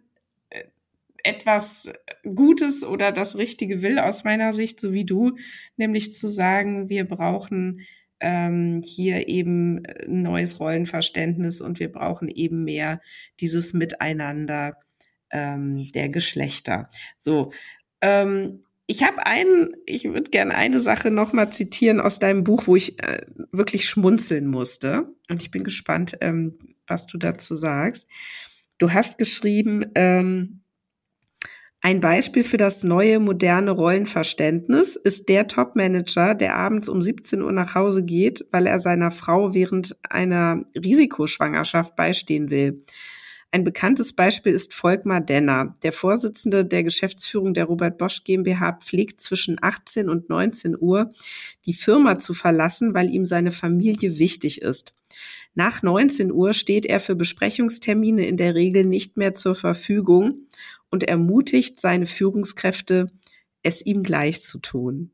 etwas 1.23 1.91
Gutes 2.23 2.83
oder 2.83 3.12
das 3.12 3.38
Richtige 3.38 3.81
will 3.81 3.99
aus 3.99 4.23
meiner 4.23 4.53
Sicht, 4.53 4.79
so 4.79 4.93
wie 4.93 5.05
du, 5.05 5.35
nämlich 5.77 6.13
zu 6.13 6.27
sagen, 6.27 6.89
wir 6.89 7.05
brauchen 7.05 7.81
ähm, 8.19 8.81
hier 8.83 9.27
eben 9.27 9.85
ein 9.85 10.23
neues 10.23 10.59
Rollenverständnis 10.59 11.62
und 11.62 11.79
wir 11.79 11.91
brauchen 11.91 12.27
eben 12.29 12.63
mehr 12.63 13.01
dieses 13.39 13.73
Miteinander 13.73 14.77
ähm, 15.31 15.91
der 15.93 16.09
Geschlechter. 16.09 16.89
So, 17.17 17.51
ähm, 18.01 18.63
ich 18.89 19.04
habe 19.04 19.23
einen, 19.28 19.69
ich 19.86 20.06
würde 20.06 20.32
gerne 20.32 20.56
eine 20.56 20.80
Sache 20.80 21.12
noch 21.12 21.32
mal 21.32 21.52
zitieren 21.52 22.02
aus 22.02 22.17
deinem 22.17 22.43
Buch, 22.43 22.63
wo 22.65 22.75
ich 22.75 23.02
äh, 23.04 23.21
wirklich 23.52 23.88
schmunzeln 23.88 24.47
musste 24.47 25.13
und 25.30 25.43
ich 25.43 25.52
bin 25.52 25.63
gespannt, 25.63 26.17
ähm, 26.21 26.58
was 26.88 27.06
du 27.06 27.19
dazu 27.19 27.56
sagst. 27.56 28.08
Du 28.80 28.91
hast 28.91 29.19
geschrieben, 29.19 29.86
ähm, 29.93 30.62
Ein 31.82 32.02
Beispiel 32.02 32.43
für 32.43 32.58
das 32.58 32.84
neue 32.84 33.19
moderne 33.19 33.71
Rollenverständnis 33.71 34.97
ist 34.97 35.30
der 35.30 35.47
Topmanager, 35.47 36.36
der 36.36 36.56
abends 36.56 36.89
um 36.89 37.02
17 37.02 37.41
Uhr 37.41 37.54
nach 37.54 37.75
Hause 37.75 38.04
geht, 38.04 38.45
weil 38.52 38.65
er 38.65 38.80
seiner 38.80 39.12
Frau 39.12 39.54
während 39.54 39.95
einer 40.10 40.65
Risikoschwangerschaft 40.75 41.95
beistehen 41.95 42.49
will. 42.49 42.82
Ein 43.51 43.63
bekanntes 43.63 44.13
Beispiel 44.13 44.53
ist 44.53 44.75
Volkmar 44.75 45.21
Denner. 45.21 45.75
Der 45.81 45.91
Vorsitzende 45.91 46.65
der 46.65 46.83
Geschäftsführung 46.83 47.55
der 47.55 47.65
Robert 47.65 47.97
Bosch 47.97 48.23
GmbH 48.23 48.73
pflegt 48.73 49.21
zwischen 49.21 49.57
18 49.59 50.07
und 50.07 50.29
19 50.29 50.77
Uhr 50.79 51.12
die 51.65 51.73
Firma 51.73 52.19
zu 52.19 52.35
verlassen, 52.35 52.93
weil 52.93 53.09
ihm 53.09 53.25
seine 53.25 53.51
Familie 53.51 54.19
wichtig 54.19 54.62
ist. 54.62 54.93
Nach 55.55 55.81
19 55.81 56.31
Uhr 56.31 56.53
steht 56.53 56.85
er 56.85 56.99
für 56.99 57.15
Besprechungstermine 57.15 58.27
in 58.27 58.38
der 58.38 58.53
Regel 58.53 58.83
nicht 58.83 59.17
mehr 59.17 59.33
zur 59.33 59.55
Verfügung 59.55 60.47
und 60.91 61.03
ermutigt 61.03 61.79
seine 61.79 62.05
Führungskräfte, 62.05 63.12
es 63.63 63.83
ihm 63.83 64.03
gleich 64.03 64.41
zu 64.41 64.59
tun. 64.59 65.09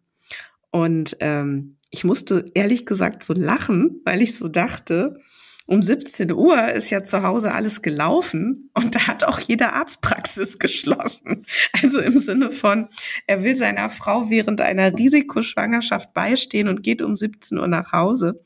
Und 0.71 1.15
ähm, 1.21 1.77
ich 1.89 2.03
musste 2.03 2.51
ehrlich 2.53 2.85
gesagt 2.85 3.23
so 3.23 3.33
lachen, 3.33 4.01
weil 4.03 4.21
ich 4.21 4.37
so 4.37 4.49
dachte, 4.49 5.21
um 5.67 5.81
17 5.81 6.31
Uhr 6.31 6.69
ist 6.69 6.91
ja 6.91 7.03
zu 7.03 7.23
Hause 7.23 7.53
alles 7.53 7.81
gelaufen 7.81 8.69
und 8.75 8.93
da 8.93 9.07
hat 9.07 9.23
auch 9.23 9.39
jede 9.39 9.73
Arztpraxis 9.73 10.59
geschlossen. 10.59 11.45
Also 11.81 11.99
im 11.99 12.19
Sinne 12.19 12.51
von, 12.51 12.89
er 13.27 13.43
will 13.43 13.55
seiner 13.55 13.89
Frau 13.89 14.29
während 14.29 14.61
einer 14.61 14.95
Risikoschwangerschaft 14.95 16.13
beistehen 16.13 16.67
und 16.67 16.83
geht 16.83 17.01
um 17.01 17.17
17 17.17 17.57
Uhr 17.57 17.67
nach 17.67 17.91
Hause. 17.91 18.43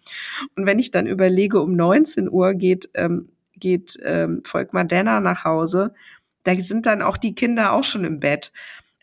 Und 0.56 0.66
wenn 0.66 0.80
ich 0.80 0.92
dann 0.92 1.08
überlege, 1.08 1.62
um 1.62 1.76
19 1.76 2.30
Uhr 2.30 2.54
geht, 2.54 2.90
ähm, 2.94 3.30
geht 3.56 4.00
ähm, 4.04 4.42
Volkmar 4.46 4.86
Denner 4.86 5.20
nach 5.20 5.44
Hause, 5.44 5.94
da 6.44 6.56
sind 6.56 6.86
dann 6.86 7.02
auch 7.02 7.18
die 7.18 7.36
Kinder 7.36 7.74
auch 7.74 7.84
schon 7.84 8.06
im 8.06 8.20
Bett. 8.20 8.52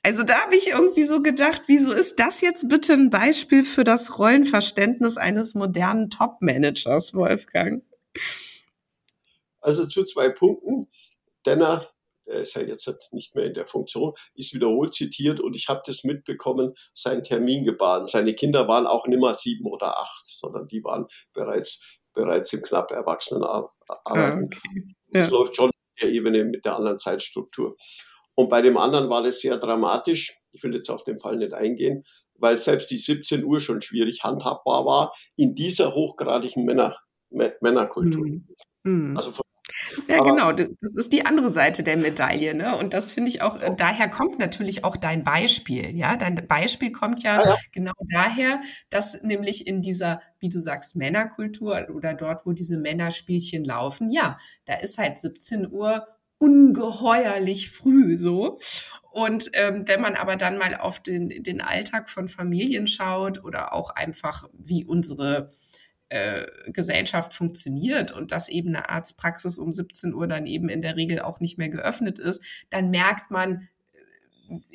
Also 0.03 0.23
da 0.23 0.35
habe 0.43 0.57
ich 0.57 0.69
irgendwie 0.71 1.03
so 1.03 1.21
gedacht, 1.21 1.63
wieso 1.67 1.93
ist 1.93 2.19
das 2.19 2.41
jetzt 2.41 2.69
bitte 2.69 2.93
ein 2.93 3.11
Beispiel 3.11 3.65
für 3.65 3.85
das 3.85 4.19
Rollenverständnis 4.19 5.17
eines 5.17 5.55
modernen 5.55 6.11
Top-Managers, 6.11 7.13
Wolfgang? 7.13 7.83
Also 9.61 9.87
zu 9.87 10.05
zwei 10.05 10.29
Punkten. 10.29 10.89
Denner, 11.45 11.89
der 12.27 12.43
ist 12.43 12.55
ja 12.55 12.63
jetzt 12.63 12.89
nicht 13.13 13.35
mehr 13.35 13.47
in 13.47 13.55
der 13.55 13.67
Funktion, 13.67 14.15
ist 14.35 14.53
wiederholt 14.55 14.95
zitiert 14.95 15.41
und 15.41 15.55
ich 15.55 15.69
habe 15.69 15.83
das 15.87 16.05
mitbekommen, 16.05 16.75
sein 16.93 17.23
Termin 17.23 17.65
gebahnt. 17.65 18.09
Seine 18.09 18.35
Kinder 18.35 18.69
waren 18.69 18.87
auch 18.87 19.07
nicht 19.07 19.21
mehr 19.21 19.35
sieben 19.35 19.67
oder 19.67 19.99
acht, 19.99 20.27
sondern 20.27 20.67
die 20.69 20.83
waren 20.83 21.07
bereits, 21.33 22.01
bereits 22.13 22.53
im 22.53 22.63
knapp 22.63 22.91
Erwachsenenalter. 22.91 23.73
Ah, 24.05 24.29
okay. 24.29 24.59
ja. 25.09 25.21
Das 25.21 25.31
läuft 25.31 25.57
schon 25.57 25.69
auf 25.69 26.01
der 26.03 26.11
Ebene 26.11 26.45
mit 26.45 26.65
der 26.65 26.77
anderen 26.77 26.99
Zeitstruktur. 26.99 27.77
Und 28.35 28.51
bei 28.51 28.61
dem 28.61 28.77
anderen 28.77 29.09
war 29.09 29.23
das 29.23 29.41
sehr 29.41 29.57
dramatisch. 29.57 30.39
Ich 30.53 30.63
will 30.63 30.75
jetzt 30.75 30.91
auf 30.91 31.05
den 31.05 31.19
Fall 31.19 31.37
nicht 31.37 31.55
eingehen, 31.55 32.05
weil 32.35 32.59
selbst 32.59 32.91
die 32.91 32.99
17 32.99 33.45
Uhr 33.45 33.61
schon 33.61 33.81
schwierig 33.81 34.25
handhabbar 34.25 34.85
war 34.85 35.13
in 35.37 35.55
dieser 35.55 35.95
hochgradigen 35.95 36.65
Männer, 36.65 36.97
Männerkultur. 37.31 38.27
Mhm. 38.27 38.45
mhm. 38.85 39.17
Also 39.17 39.31
von 39.31 39.45
ja, 40.09 40.23
genau. 40.23 40.53
Das 40.53 40.95
ist 40.95 41.13
die 41.13 41.27
andere 41.27 41.51
Seite 41.51 41.83
der 41.83 41.97
Medaille, 41.97 42.55
ne? 42.55 42.77
Und 42.77 42.95
das 42.95 43.13
finde 43.13 43.31
ich 43.31 43.43
auch, 43.43 43.61
äh, 43.61 43.75
daher 43.77 44.09
kommt 44.09 44.39
natürlich 44.39 44.85
auch 44.85 44.97
dein 44.97 45.25
Beispiel, 45.25 45.95
ja? 45.97 46.17
Dein 46.17 46.47
Beispiel 46.47 46.93
kommt 46.93 47.23
ja, 47.23 47.39
ah, 47.39 47.49
ja, 47.49 47.57
genau 47.73 47.93
daher, 48.11 48.61
dass 48.91 49.23
nämlich 49.23 49.67
in 49.67 49.83
dieser, 49.83 50.21
wie 50.39 50.49
du 50.49 50.61
sagst, 50.61 50.97
Männerkultur 50.97 51.89
oder 51.95 52.15
dort, 52.15 52.47
wo 52.47 52.53
diese 52.53 52.79
Männerspielchen 52.79 53.65
laufen, 53.65 54.11
ja, 54.11 54.39
da 54.67 54.75
ist 54.75 54.99
halt 54.99 55.19
17 55.19 55.71
Uhr 55.71 56.07
ungeheuerlich 56.39 57.71
früh 57.71 58.17
so. 58.19 58.59
Und 59.11 59.51
ähm, 59.55 59.85
wenn 59.87 60.03
man 60.03 60.15
aber 60.15 60.37
dann 60.37 60.59
mal 60.59 60.77
auf 60.77 61.01
den, 61.01 61.43
den 61.43 61.63
Alltag 61.63 62.11
von 62.11 62.29
Familien 62.29 62.87
schaut 62.87 63.43
oder 63.43 63.73
auch 63.73 63.91
einfach, 63.91 64.49
wie 64.53 64.85
unsere 64.85 65.53
äh, 66.09 66.47
Gesellschaft 66.69 67.33
funktioniert 67.35 68.13
und 68.13 68.33
dass 68.33 68.49
eben 68.49 68.69
eine 68.69 68.89
Arztpraxis 68.89 69.59
um 69.59 69.73
17 69.73 70.15
Uhr 70.15 70.27
dann 70.27 70.47
eben 70.47 70.69
in 70.69 70.83
der 70.83 70.97
Regel 70.97 71.21
auch 71.21 71.41
nicht 71.41 71.59
mehr 71.59 71.69
geöffnet 71.69 72.19
ist, 72.19 72.43
dann 72.71 72.91
merkt 72.91 73.31
man, 73.31 73.69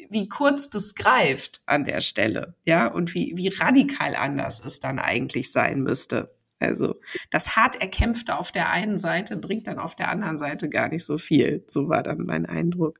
wie 0.09 0.27
kurz 0.27 0.69
das 0.69 0.95
greift 0.95 1.61
an 1.65 1.85
der 1.85 2.01
Stelle, 2.01 2.55
ja, 2.65 2.87
und 2.87 3.13
wie, 3.13 3.33
wie 3.37 3.47
radikal 3.47 4.15
anders 4.15 4.61
es 4.63 4.79
dann 4.79 4.99
eigentlich 4.99 5.51
sein 5.51 5.81
müsste. 5.81 6.35
Also 6.59 6.99
das 7.31 7.55
hart 7.55 7.81
erkämpfte 7.81 8.37
auf 8.37 8.51
der 8.51 8.69
einen 8.69 8.99
Seite 8.99 9.35
bringt 9.37 9.67
dann 9.67 9.79
auf 9.79 9.95
der 9.95 10.09
anderen 10.09 10.37
Seite 10.37 10.69
gar 10.69 10.89
nicht 10.89 11.05
so 11.05 11.17
viel. 11.17 11.63
So 11.67 11.89
war 11.89 12.03
dann 12.03 12.25
mein 12.25 12.45
Eindruck. 12.45 12.99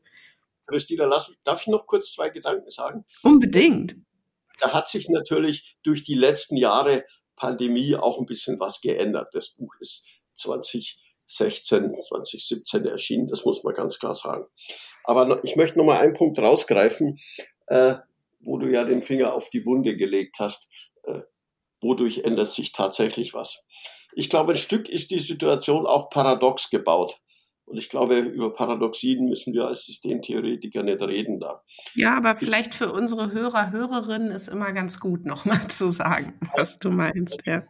Christina, 0.65 1.05
lass, 1.05 1.31
darf 1.43 1.61
ich 1.61 1.67
noch 1.67 1.85
kurz 1.85 2.13
zwei 2.13 2.29
Gedanken 2.29 2.71
sagen? 2.71 3.05
Unbedingt. 3.21 3.97
Da 4.59 4.73
hat 4.73 4.87
sich 4.87 5.09
natürlich 5.09 5.77
durch 5.83 6.03
die 6.03 6.15
letzten 6.15 6.55
Jahre 6.55 7.03
Pandemie 7.41 7.95
auch 7.95 8.19
ein 8.19 8.27
bisschen 8.27 8.59
was 8.59 8.81
geändert. 8.81 9.33
Das 9.33 9.49
Buch 9.49 9.73
ist 9.79 10.05
2016, 10.33 11.95
2017 11.95 12.85
erschienen, 12.85 13.27
das 13.27 13.45
muss 13.45 13.63
man 13.63 13.73
ganz 13.73 13.97
klar 13.97 14.13
sagen. 14.13 14.45
Aber 15.03 15.43
ich 15.43 15.55
möchte 15.55 15.79
noch 15.79 15.85
mal 15.85 15.97
einen 15.97 16.13
Punkt 16.13 16.37
rausgreifen, 16.37 17.17
äh, 17.65 17.95
wo 18.41 18.59
du 18.59 18.71
ja 18.71 18.83
den 18.83 19.01
Finger 19.01 19.33
auf 19.33 19.49
die 19.49 19.65
Wunde 19.65 19.97
gelegt 19.97 20.35
hast. 20.37 20.69
Äh, 21.03 21.21
wodurch 21.81 22.19
ändert 22.19 22.49
sich 22.49 22.73
tatsächlich 22.73 23.33
was? 23.33 23.63
Ich 24.13 24.29
glaube, 24.29 24.51
ein 24.51 24.57
Stück 24.57 24.87
ist 24.87 25.09
die 25.09 25.19
Situation 25.19 25.87
auch 25.87 26.11
paradox 26.11 26.69
gebaut. 26.69 27.19
Und 27.65 27.77
ich 27.77 27.89
glaube, 27.89 28.17
über 28.17 28.53
Paradoxien 28.53 29.29
müssen 29.29 29.53
wir 29.53 29.65
als 29.67 29.85
Systemtheoretiker 29.85 30.83
nicht 30.83 31.01
reden 31.01 31.39
da. 31.39 31.63
Ja, 31.95 32.17
aber 32.17 32.35
vielleicht 32.35 32.75
für 32.75 32.91
unsere 32.91 33.31
Hörer, 33.31 33.71
Hörerinnen 33.71 34.31
ist 34.31 34.49
immer 34.49 34.73
ganz 34.73 34.99
gut, 34.99 35.25
nochmal 35.25 35.67
zu 35.67 35.89
sagen, 35.89 36.37
was 36.55 36.77
du 36.77 36.89
meinst. 36.89 37.41
Ja. 37.45 37.63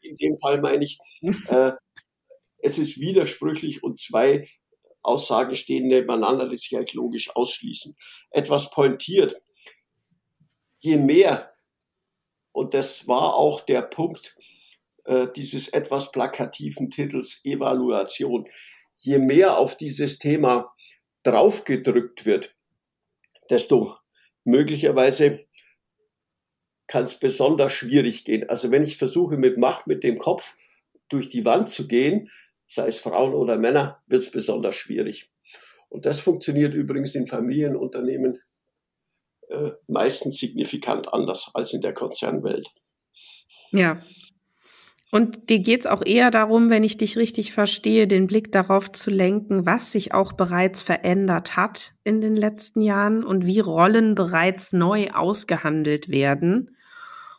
In 0.00 0.16
dem 0.16 0.36
Fall 0.38 0.60
meine 0.60 0.84
ich, 0.84 0.98
äh, 1.48 1.72
es 2.58 2.78
ist 2.78 2.98
widersprüchlich 2.98 3.82
und 3.82 4.00
zwei 4.00 4.48
Aussagen 5.02 5.54
stehen 5.54 5.86
nebeneinander, 5.86 6.48
die 6.48 6.56
sich 6.56 6.76
eigentlich 6.76 6.94
logisch 6.94 7.34
ausschließen. 7.34 7.94
Etwas 8.30 8.70
pointiert. 8.70 9.34
Je 10.80 10.96
mehr, 10.96 11.52
und 12.52 12.74
das 12.74 13.06
war 13.06 13.34
auch 13.34 13.60
der 13.60 13.82
Punkt 13.82 14.34
äh, 15.04 15.28
dieses 15.34 15.68
etwas 15.68 16.10
plakativen 16.10 16.90
Titels 16.90 17.40
Evaluation, 17.44 18.48
je 19.06 19.18
mehr 19.18 19.56
auf 19.56 19.76
dieses 19.76 20.18
Thema 20.18 20.74
draufgedrückt 21.22 22.26
wird, 22.26 22.56
desto 23.48 23.96
möglicherweise 24.44 25.46
kann 26.88 27.04
es 27.04 27.18
besonders 27.18 27.72
schwierig 27.72 28.24
gehen. 28.24 28.48
Also 28.48 28.70
wenn 28.72 28.82
ich 28.82 28.96
versuche 28.96 29.36
mit 29.36 29.58
Macht, 29.58 29.86
mit 29.86 30.02
dem 30.02 30.18
Kopf 30.18 30.56
durch 31.08 31.28
die 31.30 31.44
Wand 31.44 31.70
zu 31.70 31.86
gehen, 31.86 32.30
sei 32.66 32.88
es 32.88 32.98
Frauen 32.98 33.32
oder 33.32 33.56
Männer, 33.58 34.02
wird 34.08 34.22
es 34.22 34.30
besonders 34.30 34.74
schwierig. 34.74 35.30
Und 35.88 36.04
das 36.04 36.20
funktioniert 36.20 36.74
übrigens 36.74 37.14
in 37.14 37.28
Familienunternehmen 37.28 38.40
äh, 39.48 39.70
meistens 39.86 40.38
signifikant 40.38 41.12
anders 41.14 41.50
als 41.54 41.72
in 41.72 41.80
der 41.80 41.94
Konzernwelt. 41.94 42.68
Ja, 43.70 44.02
und 45.12 45.50
dir 45.50 45.60
geht's 45.60 45.86
auch 45.86 46.04
eher 46.04 46.30
darum, 46.30 46.68
wenn 46.68 46.82
ich 46.82 46.96
dich 46.96 47.16
richtig 47.16 47.52
verstehe, 47.52 48.08
den 48.08 48.26
Blick 48.26 48.50
darauf 48.50 48.90
zu 48.90 49.10
lenken, 49.10 49.64
was 49.64 49.92
sich 49.92 50.12
auch 50.12 50.32
bereits 50.32 50.82
verändert 50.82 51.56
hat 51.56 51.92
in 52.02 52.20
den 52.20 52.34
letzten 52.34 52.80
Jahren 52.80 53.24
und 53.24 53.46
wie 53.46 53.60
Rollen 53.60 54.14
bereits 54.16 54.72
neu 54.72 55.10
ausgehandelt 55.10 56.08
werden. 56.08 56.76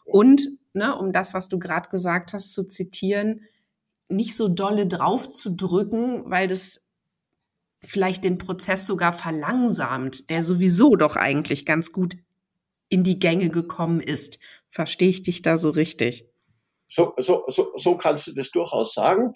Und, 0.06 0.48
ne, 0.74 0.96
um 0.96 1.12
das, 1.12 1.34
was 1.34 1.50
du 1.50 1.60
gerade 1.60 1.90
gesagt 1.90 2.32
hast, 2.32 2.54
zu 2.54 2.66
zitieren, 2.66 3.42
nicht 4.08 4.38
so 4.38 4.48
dolle 4.48 4.88
drauf 4.88 5.30
zu 5.30 5.54
drücken, 5.54 6.24
weil 6.32 6.48
das 6.48 6.86
vielleicht 7.82 8.24
den 8.24 8.38
Prozess 8.38 8.88
sogar 8.88 9.12
verlangsamt, 9.12 10.30
der 10.30 10.42
sowieso 10.42 10.96
doch 10.96 11.18
eigentlich 11.18 11.66
ganz 11.66 11.92
gut 11.92 12.16
in 12.88 13.04
die 13.04 13.20
Gänge 13.20 13.50
gekommen 13.50 14.00
ist. 14.00 14.40
Verstehe 14.70 15.10
ich 15.10 15.24
dich 15.24 15.42
da 15.42 15.58
so 15.58 15.70
richtig? 15.70 16.26
So, 16.88 17.14
so, 17.18 17.44
so, 17.48 17.74
so 17.76 17.98
kannst 17.98 18.28
du 18.28 18.34
das 18.34 18.52
durchaus 18.52 18.94
sagen. 18.94 19.34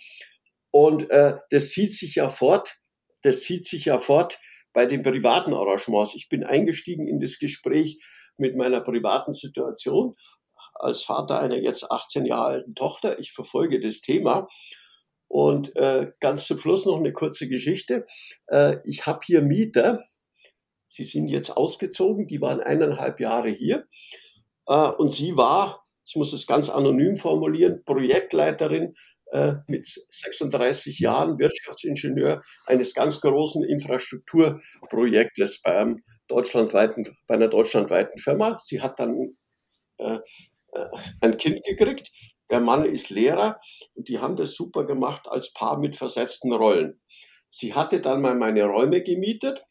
Und 0.71 1.09
äh, 1.09 1.37
das 1.49 1.69
zieht 1.71 1.93
sich 1.93 2.15
ja 2.15 2.29
fort, 2.29 2.77
das 3.23 3.41
zieht 3.41 3.65
sich 3.65 3.85
ja 3.85 3.97
fort 3.97 4.39
bei 4.73 4.85
den 4.85 5.01
privaten 5.01 5.53
Arrangements. 5.53 6.15
Ich 6.15 6.29
bin 6.29 6.43
eingestiegen 6.43 7.07
in 7.07 7.19
das 7.19 7.39
Gespräch 7.39 7.99
mit 8.37 8.55
meiner 8.55 8.81
privaten 8.81 9.33
Situation 9.33 10.15
als 10.75 11.03
Vater 11.03 11.39
einer 11.39 11.57
jetzt 11.57 11.91
18 11.91 12.25
Jahre 12.25 12.53
alten 12.53 12.75
Tochter. 12.75 13.19
Ich 13.19 13.31
verfolge 13.33 13.79
das 13.79 14.01
Thema. 14.01 14.47
Und 15.27 15.75
äh, 15.75 16.11
ganz 16.19 16.45
zum 16.45 16.59
Schluss 16.59 16.85
noch 16.85 16.97
eine 16.97 17.13
kurze 17.13 17.47
Geschichte. 17.47 18.05
Äh, 18.47 18.77
ich 18.83 19.05
habe 19.05 19.19
hier 19.25 19.41
Mieter, 19.41 20.03
sie 20.89 21.05
sind 21.05 21.29
jetzt 21.29 21.51
ausgezogen, 21.51 22.27
die 22.27 22.41
waren 22.41 22.59
eineinhalb 22.59 23.19
Jahre 23.19 23.49
hier. 23.49 23.87
Äh, 24.67 24.89
und 24.89 25.09
sie 25.09 25.37
war 25.37 25.85
ich 26.12 26.18
muss 26.18 26.34
es 26.34 26.45
ganz 26.45 26.70
anonym 26.70 27.16
formulieren, 27.16 27.86
Projektleiterin 27.86 28.95
äh, 29.32 29.53
mit 29.68 29.86
36 29.86 30.99
Jahren, 30.99 31.39
Wirtschaftsingenieur 31.39 32.41
eines 32.66 32.93
ganz 32.93 33.22
großen 33.22 33.64
Infrastrukturprojektes 33.64 35.62
bei 35.62 35.78
einem 35.78 36.03
deutschlandweiten, 36.28 37.16
bei 37.28 37.36
einer 37.36 37.47
deutschlandweiten 37.47 38.18
Firma. 38.18 38.57
Sie 38.59 38.82
hat 38.82 38.99
dann 38.99 39.38
äh, 39.99 40.18
äh, 40.74 40.86
ein 41.22 41.38
Kind 41.38 41.64
gekriegt. 41.64 42.12
Der 42.49 42.59
Mann 42.59 42.84
ist 42.84 43.09
Lehrer 43.09 43.57
und 43.93 44.09
die 44.09 44.20
haben 44.20 44.36
das 44.36 44.53
super 44.53 44.86
gemacht 44.86 45.30
als 45.30 45.53
Paar 45.53 45.80
mit 45.80 45.95
versetzten 45.95 46.51
Rollen. 46.51 46.99
Sie 47.47 47.74
hatte 47.74 48.01
dann 48.01 48.22
mal 48.22 48.36
meine 48.36 48.66
Räume 48.66 49.01
gemietet 49.01 49.64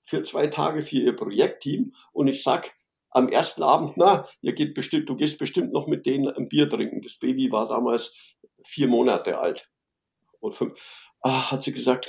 für 0.00 0.22
zwei 0.22 0.46
Tage 0.46 0.80
für 0.80 0.96
ihr 0.96 1.14
Projektteam 1.14 1.94
und 2.12 2.28
ich 2.28 2.42
sag 2.42 2.77
am 3.10 3.28
ersten 3.28 3.62
Abend, 3.62 3.96
na, 3.96 4.28
ihr 4.42 4.52
geht 4.52 4.74
bestimmt, 4.74 5.08
du 5.08 5.16
gehst 5.16 5.38
bestimmt 5.38 5.72
noch 5.72 5.86
mit 5.86 6.06
denen 6.06 6.28
ein 6.28 6.48
Bier 6.48 6.68
trinken. 6.68 7.02
Das 7.02 7.18
Baby 7.18 7.50
war 7.50 7.68
damals 7.68 8.36
vier 8.64 8.88
Monate 8.88 9.38
alt 9.38 9.70
und 10.40 10.52
fünf. 10.52 10.74
Ah, 11.20 11.50
hat 11.50 11.62
sie 11.62 11.72
gesagt, 11.72 12.08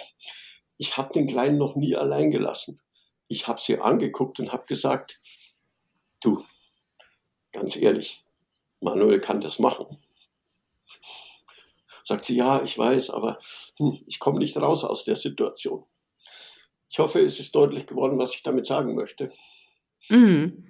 ich 0.78 0.98
habe 0.98 1.14
den 1.14 1.28
Kleinen 1.28 1.58
noch 1.58 1.76
nie 1.76 1.96
allein 1.96 2.32
gelassen. 2.32 2.82
Ich 3.28 3.48
habe 3.48 3.60
sie 3.60 3.80
angeguckt 3.80 4.40
und 4.40 4.52
habe 4.52 4.66
gesagt, 4.66 5.20
du, 6.22 6.44
ganz 7.52 7.76
ehrlich, 7.76 8.24
Manuel 8.82 9.20
kann 9.20 9.42
das 9.42 9.60
machen. 9.60 9.88
Sagt 12.04 12.26
sie, 12.26 12.36
ja, 12.36 12.64
ich 12.64 12.78
weiß, 12.78 13.12
aber 13.12 13.40
hm, 13.78 14.00
ich 14.08 14.20
komme 14.20 14.40
nicht 14.40 14.58
raus 14.58 14.84
aus 14.84 15.04
der 15.04 15.16
Situation. 15.16 15.86
Ich 16.90 16.98
hoffe, 16.98 17.20
es 17.20 17.40
ist 17.40 17.54
deutlich 17.54 17.86
geworden, 17.86 18.18
was 18.18 18.34
ich 18.34 18.42
damit 18.42 18.66
sagen 18.66 18.96
möchte. 18.96 19.28
Mhm. 20.08 20.66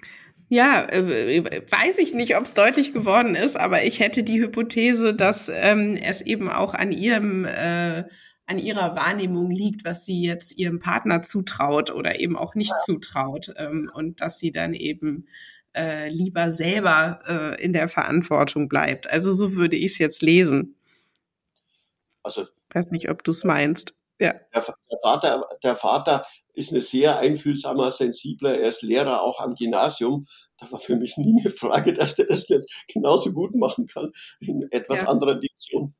Ja, 0.51 0.84
äh, 0.89 1.61
weiß 1.69 1.99
ich 1.99 2.15
nicht, 2.15 2.36
ob 2.36 2.45
es 2.45 2.55
deutlich 2.55 2.91
geworden 2.91 3.36
ist, 3.36 3.55
aber 3.55 3.84
ich 3.84 3.99
hätte 3.99 4.23
die 4.23 4.41
Hypothese, 4.41 5.13
dass 5.13 5.51
ähm, 5.53 5.95
es 5.95 6.21
eben 6.21 6.49
auch 6.49 6.73
an 6.73 6.91
ihrem 6.91 7.45
äh, 7.45 8.05
an 8.47 8.57
ihrer 8.57 8.95
Wahrnehmung 8.95 9.51
liegt, 9.51 9.86
was 9.86 10.05
sie 10.05 10.23
jetzt 10.23 10.57
ihrem 10.57 10.80
Partner 10.80 11.21
zutraut 11.21 11.91
oder 11.91 12.19
eben 12.19 12.36
auch 12.36 12.55
nicht 12.55 12.73
zutraut 12.80 13.53
ähm, 13.57 13.91
und 13.93 14.21
dass 14.21 14.39
sie 14.39 14.51
dann 14.51 14.73
eben 14.73 15.27
äh, 15.75 16.09
lieber 16.09 16.49
selber 16.49 17.19
äh, 17.27 17.63
in 17.63 17.73
der 17.73 17.88
Verantwortung 17.88 18.67
bleibt. 18.67 19.07
Also 19.07 19.34
so 19.34 19.55
würde 19.55 19.75
ich 19.75 19.91
es 19.91 19.97
jetzt 19.99 20.23
lesen. 20.23 20.75
Also 22.23 22.47
weiß 22.71 22.89
nicht, 22.89 23.11
ob 23.11 23.23
du 23.23 23.30
es 23.30 23.43
meinst. 23.43 23.93
Ja. 24.20 24.34
Der, 24.34 24.61
der, 24.61 24.99
Vater, 25.01 25.49
der 25.63 25.76
Vater 25.76 26.26
ist 26.53 26.72
eine 26.72 26.82
sehr 26.82 27.20
einfühlsamer, 27.20 27.89
sensibler, 27.89 28.59
er 28.59 28.70
ist 28.70 28.82
Lehrer 28.82 29.22
auch 29.22 29.39
am 29.39 29.55
Gymnasium. 29.55 30.26
Da 30.57 30.70
war 30.72 30.80
für 30.80 30.97
mich 30.97 31.17
nie 31.17 31.39
eine 31.39 31.51
Frage, 31.51 31.93
dass 31.93 32.15
der 32.15 32.26
das 32.26 32.49
nicht 32.49 32.67
genauso 32.93 33.32
gut 33.32 33.55
machen 33.55 33.88
kann 33.88 34.11
in 34.41 34.67
etwas 34.72 35.03
ja. 35.03 35.07
anderer 35.07 35.36
Dimension. 35.36 35.95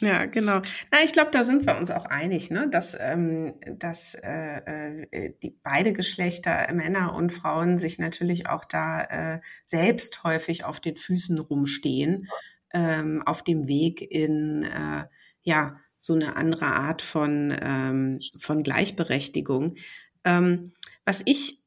Ja, 0.00 0.26
genau. 0.26 0.60
Na, 0.90 0.98
ich 1.04 1.12
glaube, 1.12 1.30
da 1.30 1.44
sind 1.44 1.64
wir 1.64 1.76
uns 1.76 1.90
auch 1.90 2.04
einig, 2.06 2.50
ne? 2.50 2.68
dass, 2.68 2.96
ähm, 2.98 3.54
dass 3.78 4.14
äh, 4.14 5.04
äh, 5.10 5.34
die 5.42 5.56
beide 5.62 5.92
Geschlechter, 5.92 6.72
Männer 6.72 7.14
und 7.14 7.32
Frauen, 7.32 7.78
sich 7.78 7.98
natürlich 7.98 8.48
auch 8.48 8.64
da 8.64 9.02
äh, 9.02 9.40
selbst 9.66 10.24
häufig 10.24 10.64
auf 10.64 10.80
den 10.80 10.96
Füßen 10.96 11.38
rumstehen, 11.38 12.28
ähm, 12.72 13.22
auf 13.24 13.44
dem 13.44 13.68
Weg 13.68 14.02
in 14.02 14.64
äh, 14.64 15.04
ja 15.42 15.76
so 16.00 16.14
eine 16.14 16.34
andere 16.34 16.66
Art 16.66 17.02
von 17.02 17.56
ähm, 17.60 18.18
von 18.38 18.62
Gleichberechtigung. 18.62 19.76
Ähm, 20.24 20.72
was 21.04 21.22
ich 21.24 21.62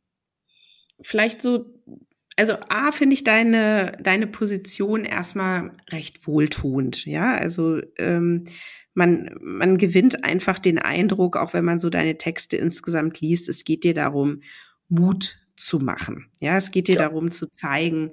vielleicht 1.01 1.41
so 1.41 1.81
also 2.35 2.53
A 2.69 2.91
finde 2.91 3.13
ich 3.13 3.23
deine, 3.23 3.97
deine 4.01 4.27
Position 4.27 5.05
erstmal 5.05 5.71
recht 5.91 6.25
wohltuend, 6.25 7.05
ja. 7.05 7.35
Also 7.35 7.79
ähm, 7.97 8.45
man, 8.93 9.29
man 9.41 9.77
gewinnt 9.77 10.23
einfach 10.23 10.59
den 10.59 10.79
Eindruck, 10.79 11.37
auch 11.37 11.53
wenn 11.53 11.65
man 11.65 11.79
so 11.79 11.89
deine 11.89 12.17
Texte 12.17 12.57
insgesamt 12.57 13.21
liest, 13.21 13.49
es 13.49 13.63
geht 13.63 13.83
dir 13.83 13.93
darum, 13.93 14.41
Mut 14.87 15.39
zu 15.55 15.79
machen. 15.79 16.31
Ja, 16.39 16.57
es 16.57 16.71
geht 16.71 16.87
dir 16.87 16.95
ja. 16.95 17.01
darum 17.01 17.31
zu 17.31 17.49
zeigen, 17.49 18.11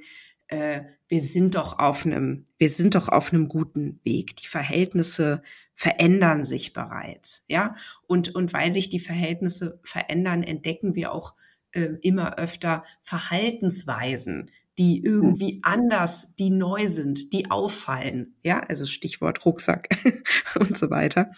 äh, 0.48 0.82
wir 1.10 1.20
sind 1.20 1.56
doch 1.56 1.80
auf 1.80 2.06
einem, 2.06 2.44
wir 2.56 2.70
sind 2.70 2.94
doch 2.94 3.08
auf 3.08 3.32
einem 3.32 3.48
guten 3.48 4.00
Weg. 4.04 4.36
Die 4.36 4.46
Verhältnisse 4.46 5.42
verändern 5.74 6.44
sich 6.44 6.72
bereits, 6.72 7.42
ja. 7.48 7.74
Und, 8.06 8.34
und 8.34 8.52
weil 8.52 8.72
sich 8.72 8.90
die 8.90 9.00
Verhältnisse 9.00 9.80
verändern, 9.82 10.44
entdecken 10.44 10.94
wir 10.94 11.12
auch 11.12 11.34
äh, 11.72 11.94
immer 12.02 12.38
öfter 12.38 12.84
Verhaltensweisen, 13.02 14.52
die 14.78 15.02
irgendwie 15.02 15.54
hm. 15.54 15.60
anders, 15.62 16.28
die 16.38 16.50
neu 16.50 16.88
sind, 16.88 17.32
die 17.32 17.50
auffallen. 17.50 18.36
Ja, 18.44 18.60
also 18.60 18.86
Stichwort 18.86 19.44
Rucksack 19.44 19.88
und 20.60 20.78
so 20.78 20.90
weiter. 20.90 21.32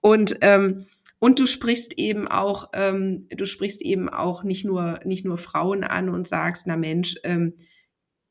Und 0.00 0.36
ähm, 0.42 0.86
und 1.18 1.38
du 1.38 1.46
sprichst 1.46 1.94
eben 1.98 2.28
auch, 2.28 2.68
ähm, 2.74 3.26
du 3.30 3.46
sprichst 3.46 3.80
eben 3.80 4.10
auch 4.10 4.44
nicht 4.44 4.66
nur 4.66 5.00
nicht 5.04 5.24
nur 5.24 5.38
Frauen 5.38 5.84
an 5.84 6.10
und 6.10 6.28
sagst, 6.28 6.66
na 6.66 6.76
Mensch, 6.76 7.14
ähm, 7.24 7.54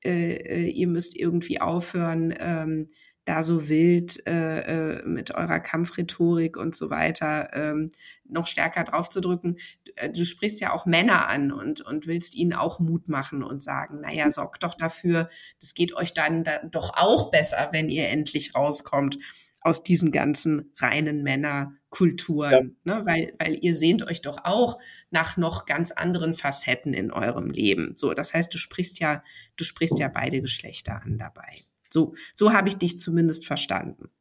äh, 0.05 0.35
äh 0.35 0.69
ihr 0.69 0.87
müsst 0.87 1.17
irgendwie 1.17 1.59
aufhören, 1.59 2.33
ähm, 2.37 2.89
da 3.25 3.41
so 3.41 3.67
wild 3.67 4.25
äh, 4.27 4.99
äh, 4.99 5.05
mit 5.05 5.33
eurer 5.33 5.59
Kampfrhetorik 5.59 6.57
und 6.57 6.75
so 6.75 6.91
weiter 6.91 7.49
ähm, 7.53 7.89
noch 8.23 8.45
stärker 8.45 8.83
draufzudrücken. 8.83 9.57
Du, 9.83 9.91
äh, 9.95 10.11
du 10.11 10.23
sprichst 10.25 10.61
ja 10.61 10.71
auch 10.71 10.85
Männer 10.85 11.27
an 11.27 11.51
und, 11.51 11.81
und 11.81 12.05
willst 12.05 12.35
ihnen 12.35 12.53
auch 12.53 12.79
Mut 12.79 13.09
machen 13.09 13.43
und 13.43 13.63
sagen, 13.63 14.01
naja, 14.01 14.29
sorgt 14.29 14.63
doch 14.63 14.75
dafür, 14.75 15.27
das 15.59 15.73
geht 15.73 15.95
euch 15.95 16.13
dann, 16.13 16.43
dann 16.43 16.69
doch 16.69 16.93
auch 16.95 17.31
besser, 17.31 17.69
wenn 17.71 17.89
ihr 17.89 18.09
endlich 18.09 18.53
rauskommt 18.53 19.17
aus 19.65 19.81
diesen 19.81 20.11
ganzen 20.11 20.71
reinen 20.77 21.23
Männerkulturen, 21.23 22.77
ja. 22.85 22.99
ne? 22.99 23.05
weil, 23.07 23.33
weil 23.39 23.57
ihr 23.61 23.75
sehnt 23.75 24.03
euch 24.07 24.21
doch 24.21 24.37
auch 24.43 24.77
nach 25.09 25.37
noch 25.37 25.65
ganz 25.65 25.89
anderen 25.91 26.35
Facetten 26.35 26.93
in 26.93 27.11
eurem 27.11 27.49
Leben. 27.49 27.95
So, 27.95 28.13
das 28.13 28.35
heißt, 28.35 28.53
du 28.53 28.59
sprichst 28.59 28.99
ja, 28.99 29.23
du 29.57 29.63
sprichst 29.63 29.97
ja 29.97 30.07
beide 30.07 30.39
Geschlechter 30.39 31.01
an 31.03 31.17
dabei. 31.17 31.65
So, 31.89 32.13
so 32.35 32.53
habe 32.53 32.67
ich 32.67 32.75
dich 32.75 32.99
zumindest 32.99 33.47
verstanden. 33.47 34.11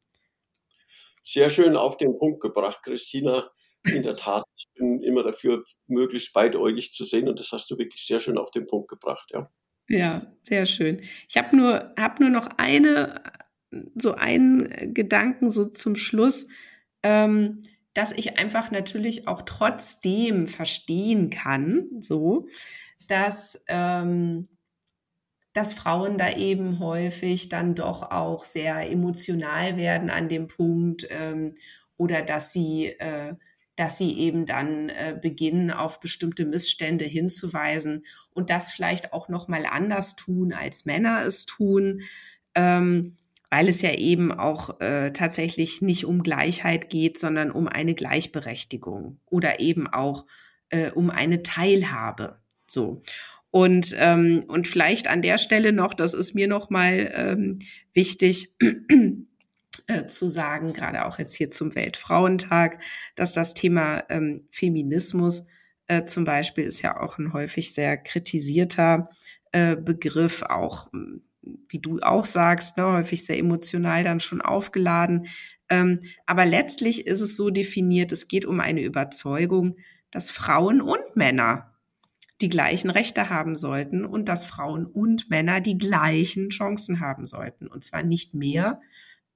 Sehr 1.21 1.51
schön 1.51 1.75
auf 1.75 1.97
den 1.97 2.17
Punkt 2.17 2.41
gebracht, 2.41 2.79
Christina. 2.81 3.51
In 3.83 4.01
der 4.01 4.15
Tat, 4.15 4.45
ich 4.57 4.67
bin 4.73 5.03
immer 5.03 5.21
dafür, 5.21 5.63
möglichst 5.85 6.33
beidäugig 6.33 6.91
zu 6.91 7.05
sehen 7.05 7.29
und 7.29 7.39
das 7.39 7.51
hast 7.51 7.69
du 7.69 7.77
wirklich 7.77 8.03
sehr 8.03 8.19
schön 8.19 8.39
auf 8.39 8.49
den 8.49 8.65
Punkt 8.65 8.87
gebracht, 8.87 9.29
ja. 9.31 9.51
Ja, 9.87 10.33
sehr 10.41 10.65
schön. 10.65 11.03
Ich 11.29 11.37
habe 11.37 11.55
nur, 11.55 11.93
hab 11.99 12.19
nur 12.19 12.31
noch 12.31 12.49
eine, 12.57 13.21
so 13.95 14.13
einen 14.15 14.93
Gedanken 14.93 15.49
so 15.49 15.65
zum 15.65 15.95
Schluss, 15.95 16.47
ähm, 17.03 17.61
dass 17.93 18.11
ich 18.11 18.37
einfach 18.37 18.71
natürlich 18.71 19.27
auch 19.27 19.41
trotzdem 19.43 20.47
verstehen 20.47 21.29
kann, 21.29 21.87
so, 21.99 22.47
dass 23.07 23.63
ähm, 23.67 24.47
dass 25.55 25.73
Frauen 25.73 26.17
da 26.17 26.33
eben 26.33 26.79
häufig 26.79 27.47
dann 27.47 27.75
doch 27.75 28.11
auch 28.11 28.43
sehr 28.43 28.91
emotional 28.91 29.77
werden 29.77 30.09
an 30.09 30.27
dem 30.27 30.47
Punkt 30.47 31.07
ähm, 31.09 31.55
oder 31.95 32.21
dass 32.21 32.51
sie, 32.51 32.87
äh, 32.87 33.35
dass 33.77 33.97
sie 33.97 34.19
eben 34.19 34.45
dann 34.45 34.89
äh, 34.89 35.17
beginnen, 35.19 35.71
auf 35.71 36.01
bestimmte 36.01 36.45
Missstände 36.45 37.05
hinzuweisen 37.05 38.03
und 38.33 38.49
das 38.49 38.73
vielleicht 38.73 39.13
auch 39.13 39.29
noch 39.29 39.47
mal 39.47 39.65
anders 39.65 40.17
tun, 40.17 40.51
als 40.51 40.83
Männer 40.83 41.23
es 41.23 41.45
tun. 41.45 42.01
Ähm, 42.53 43.15
weil 43.49 43.69
es 43.69 43.81
ja 43.81 43.93
eben 43.93 44.31
auch 44.31 44.79
äh, 44.81 45.11
tatsächlich 45.11 45.81
nicht 45.81 46.05
um 46.05 46.23
Gleichheit 46.23 46.89
geht, 46.89 47.17
sondern 47.17 47.51
um 47.51 47.67
eine 47.67 47.95
Gleichberechtigung 47.95 49.19
oder 49.25 49.59
eben 49.59 49.87
auch 49.87 50.25
äh, 50.69 50.91
um 50.91 51.09
eine 51.09 51.43
Teilhabe. 51.43 52.39
So. 52.67 53.01
Und, 53.51 53.95
ähm, 53.97 54.43
und 54.47 54.67
vielleicht 54.67 55.07
an 55.07 55.21
der 55.21 55.37
Stelle 55.37 55.71
noch, 55.71 55.93
das 55.93 56.13
ist 56.13 56.35
mir 56.35 56.47
noch 56.47 56.69
mal 56.69 57.11
ähm, 57.15 57.59
wichtig, 57.93 58.55
äh, 59.87 60.05
zu 60.07 60.27
sagen, 60.27 60.73
gerade 60.73 61.05
auch 61.05 61.19
jetzt 61.19 61.35
hier 61.35 61.51
zum 61.51 61.75
Weltfrauentag, 61.75 62.81
dass 63.15 63.33
das 63.33 63.53
Thema 63.53 64.03
ähm, 64.09 64.47
Feminismus 64.49 65.47
äh, 65.87 66.05
zum 66.05 66.23
Beispiel 66.23 66.63
ist 66.63 66.81
ja 66.81 66.99
auch 66.99 67.17
ein 67.17 67.33
häufig 67.33 67.73
sehr 67.73 67.97
kritisierter 67.97 69.09
äh, 69.51 69.75
Begriff, 69.75 70.41
auch 70.41 70.89
wie 71.69 71.79
du 71.79 71.99
auch 71.99 72.25
sagst, 72.25 72.77
ne, 72.77 72.85
häufig 72.85 73.25
sehr 73.25 73.37
emotional 73.37 74.03
dann 74.03 74.19
schon 74.19 74.41
aufgeladen. 74.41 75.27
Ähm, 75.69 76.01
aber 76.25 76.45
letztlich 76.45 77.07
ist 77.07 77.21
es 77.21 77.35
so 77.35 77.49
definiert, 77.49 78.11
es 78.11 78.27
geht 78.27 78.45
um 78.45 78.59
eine 78.59 78.81
Überzeugung, 78.81 79.77
dass 80.11 80.31
Frauen 80.31 80.81
und 80.81 81.15
Männer 81.15 81.73
die 82.41 82.49
gleichen 82.49 82.89
Rechte 82.89 83.29
haben 83.29 83.55
sollten 83.55 84.05
und 84.05 84.27
dass 84.27 84.45
Frauen 84.45 84.85
und 84.85 85.29
Männer 85.29 85.61
die 85.61 85.77
gleichen 85.77 86.49
Chancen 86.49 86.99
haben 86.99 87.25
sollten. 87.25 87.67
Und 87.67 87.83
zwar 87.83 88.03
nicht 88.03 88.33
mehr 88.33 88.81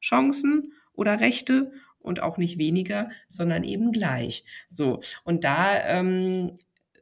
Chancen 0.01 0.73
oder 0.93 1.19
Rechte 1.19 1.71
und 1.99 2.21
auch 2.21 2.37
nicht 2.37 2.57
weniger, 2.57 3.09
sondern 3.27 3.63
eben 3.63 3.91
gleich. 3.91 4.43
So. 4.69 5.01
Und 5.23 5.43
da 5.43 5.81
ähm, 5.85 6.55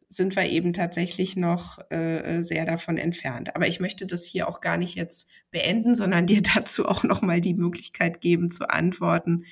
sind 0.10 0.36
wir 0.36 0.45
eben 0.45 0.74
tatsächlich 0.74 1.36
noch 1.36 1.80
äh, 1.91 2.41
sehr 2.41 2.66
davon 2.66 2.97
entfernt. 2.97 3.55
Aber 3.55 3.68
ich 3.68 3.80
möchte 3.80 4.05
das 4.05 4.26
hier 4.26 4.47
auch 4.47 4.62
gar 4.62 4.78
nicht 4.78 4.95
jetzt 4.95 5.30
beenden, 5.51 5.95
sondern 5.95 6.26
dir 6.28 6.41
dazu 6.41 6.88
auch 6.88 7.03
noch 7.03 7.22
mal 7.22 7.41
die 7.41 7.55
Möglichkeit 7.55 8.22
geben 8.22 8.51
zu 8.51 8.70
antworten, 8.70 9.45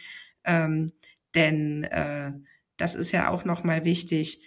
ähm, 0.43 0.91
denn 1.33 1.83
äh, 1.85 2.31
das 2.77 2.95
ist 2.95 3.11
ja 3.11 3.29
auch 3.29 3.45
noch 3.45 3.63
mal 3.63 3.83
wichtig 3.83 4.41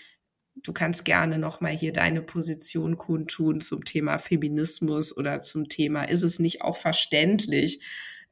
du 0.62 0.72
kannst 0.72 1.04
gerne 1.04 1.38
nochmal 1.38 1.72
hier 1.72 1.92
deine 1.92 2.22
Position 2.22 2.96
kundtun 2.96 3.60
zum 3.60 3.84
Thema 3.84 4.18
Feminismus 4.18 5.16
oder 5.16 5.40
zum 5.40 5.68
Thema, 5.68 6.04
ist 6.04 6.22
es 6.22 6.38
nicht 6.38 6.62
auch 6.62 6.76
verständlich, 6.76 7.82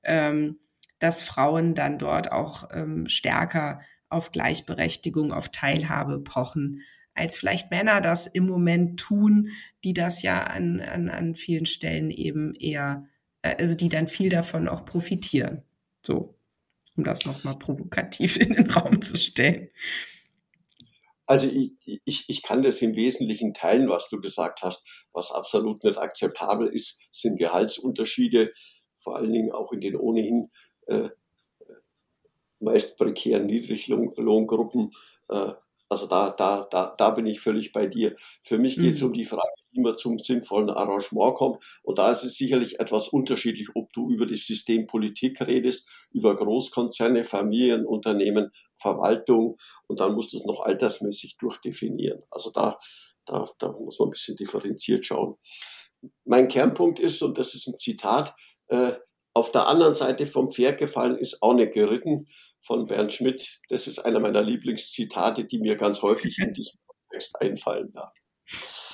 ähm, 0.02 0.58
dass 0.98 1.22
Frauen 1.22 1.74
dann 1.74 1.98
dort 1.98 2.32
auch 2.32 2.68
ähm, 2.72 3.08
stärker 3.08 3.80
auf 4.08 4.32
Gleichberechtigung, 4.32 5.32
auf 5.32 5.50
Teilhabe 5.50 6.20
pochen, 6.20 6.80
als 7.16 7.38
vielleicht 7.38 7.70
Männer 7.70 8.00
das 8.00 8.26
im 8.26 8.46
Moment 8.46 9.00
tun, 9.00 9.50
die 9.84 9.94
das 9.94 10.22
ja 10.22 10.44
an, 10.44 10.80
an, 10.80 11.08
an 11.08 11.34
vielen 11.34 11.66
Stellen 11.66 12.10
eben 12.10 12.54
eher, 12.54 13.06
äh, 13.42 13.56
also 13.58 13.74
die 13.74 13.88
dann 13.88 14.08
viel 14.08 14.28
davon 14.28 14.68
auch 14.68 14.84
profitieren. 14.84 15.62
So, 16.02 16.38
um 16.96 17.04
das 17.04 17.26
nochmal 17.26 17.58
provokativ 17.58 18.36
in 18.36 18.54
den 18.54 18.70
Raum 18.70 19.02
zu 19.02 19.16
stellen. 19.16 19.70
Also 21.26 21.48
ich, 21.48 21.72
ich, 22.04 22.24
ich 22.28 22.42
kann 22.42 22.62
das 22.62 22.80
im 22.82 22.94
Wesentlichen 22.94 23.52
teilen, 23.52 23.88
was 23.88 24.08
du 24.08 24.20
gesagt 24.20 24.62
hast. 24.62 24.86
Was 25.12 25.32
absolut 25.32 25.82
nicht 25.82 25.98
akzeptabel 25.98 26.68
ist, 26.68 27.00
sind 27.10 27.38
Gehaltsunterschiede, 27.38 28.52
vor 28.98 29.16
allen 29.16 29.32
Dingen 29.32 29.50
auch 29.50 29.72
in 29.72 29.80
den 29.80 29.96
ohnehin 29.96 30.50
äh, 30.86 31.08
meist 32.60 32.96
prekären 32.96 33.46
Niedriglohngruppen. 33.46 34.92
Äh, 35.28 35.52
also 35.88 36.06
da, 36.06 36.30
da, 36.30 36.66
da, 36.70 36.94
da 36.96 37.10
bin 37.10 37.26
ich 37.26 37.40
völlig 37.40 37.72
bei 37.72 37.86
dir. 37.86 38.16
Für 38.42 38.58
mich 38.58 38.76
geht 38.76 38.94
es 38.94 39.00
mhm. 39.00 39.08
um 39.08 39.12
die 39.12 39.24
Frage, 39.24 39.52
wie 39.70 39.80
man 39.80 39.94
zum 39.94 40.18
sinnvollen 40.18 40.70
Arrangement 40.70 41.36
kommt. 41.36 41.64
Und 41.82 41.98
da 41.98 42.10
ist 42.10 42.24
es 42.24 42.36
sicherlich 42.36 42.80
etwas 42.80 43.08
unterschiedlich, 43.08 43.68
ob 43.74 43.92
du 43.92 44.10
über 44.10 44.26
das 44.26 44.40
System 44.40 44.86
Politik 44.86 45.40
redest, 45.40 45.88
über 46.10 46.36
Großkonzerne, 46.36 47.24
Familienunternehmen, 47.24 48.50
Verwaltung 48.76 49.56
und 49.86 50.00
dann 50.00 50.14
musst 50.14 50.32
du 50.32 50.38
es 50.38 50.44
noch 50.44 50.60
altersmäßig 50.60 51.36
durchdefinieren. 51.38 52.22
Also 52.30 52.50
da, 52.50 52.78
da, 53.24 53.48
da 53.58 53.72
muss 53.72 53.98
man 53.98 54.08
ein 54.08 54.12
bisschen 54.12 54.36
differenziert 54.36 55.06
schauen. 55.06 55.36
Mein 56.24 56.48
Kernpunkt 56.48 56.98
ist, 56.98 57.22
und 57.22 57.38
das 57.38 57.54
ist 57.54 57.66
ein 57.66 57.76
Zitat, 57.76 58.34
äh, 58.68 58.92
auf 59.34 59.52
der 59.52 59.66
anderen 59.66 59.94
Seite 59.94 60.26
vom 60.26 60.50
Pferd 60.50 60.78
gefallen 60.78 61.18
ist 61.18 61.42
auch 61.42 61.52
nicht 61.52 61.72
geritten 61.72 62.26
von 62.66 62.86
Bernd 62.86 63.12
Schmidt. 63.12 63.58
Das 63.68 63.86
ist 63.86 63.98
einer 63.98 64.20
meiner 64.20 64.42
Lieblingszitate, 64.42 65.44
die 65.44 65.58
mir 65.58 65.76
ganz 65.76 66.02
häufig 66.02 66.38
in 66.38 66.52
diesem 66.54 66.78
Kontext 66.86 67.40
einfallen. 67.40 67.92
Ja. 67.94 68.10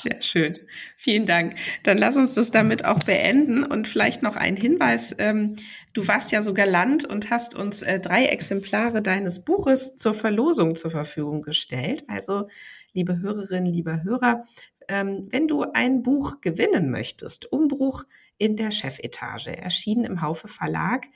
Sehr 0.03 0.23
schön. 0.23 0.59
Vielen 0.97 1.27
Dank. 1.27 1.57
Dann 1.85 1.99
lass 1.99 2.17
uns 2.17 2.35
das 2.35 2.51
damit 2.51 2.85
auch 2.85 3.01
beenden 3.01 3.63
und 3.63 3.87
vielleicht 3.87 4.23
noch 4.23 4.37
ein 4.37 4.57
Hinweis. 4.57 5.15
Ähm, 5.19 5.57
du 5.93 6.09
warst 6.09 6.33
ja 6.33 6.43
so 6.43 6.55
galant 6.55 7.05
und 7.05 7.31
hast 7.31 7.55
uns 7.55 7.83
äh, 7.83 8.01
drei 8.01 8.25
Exemplare 8.25 9.03
deines 9.03 9.45
Buches 9.45 9.95
zur 9.95 10.15
Verlosung 10.15 10.75
zur 10.75 10.91
Verfügung 10.91 11.43
gestellt. 11.43 12.05
Also, 12.09 12.49
liebe 12.95 13.21
Hörerinnen, 13.21 13.73
liebe 13.73 14.03
Hörer, 14.03 14.45
ähm, 14.89 15.29
wenn 15.31 15.47
du 15.47 15.63
ein 15.73 16.03
Buch 16.03 16.41
gewinnen 16.41 16.91
möchtest, 16.91 17.53
Umbruch 17.53 18.05
in 18.39 18.57
der 18.57 18.71
Chefetage, 18.73 19.49
erschienen 19.49 20.05
im 20.05 20.21
Haufe 20.23 20.49
Verlag, 20.49 21.07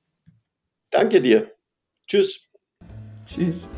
Danke 0.92 1.22
dir. 1.22 1.52
Tschüss. 2.08 2.48
Tschüss. 3.26 3.70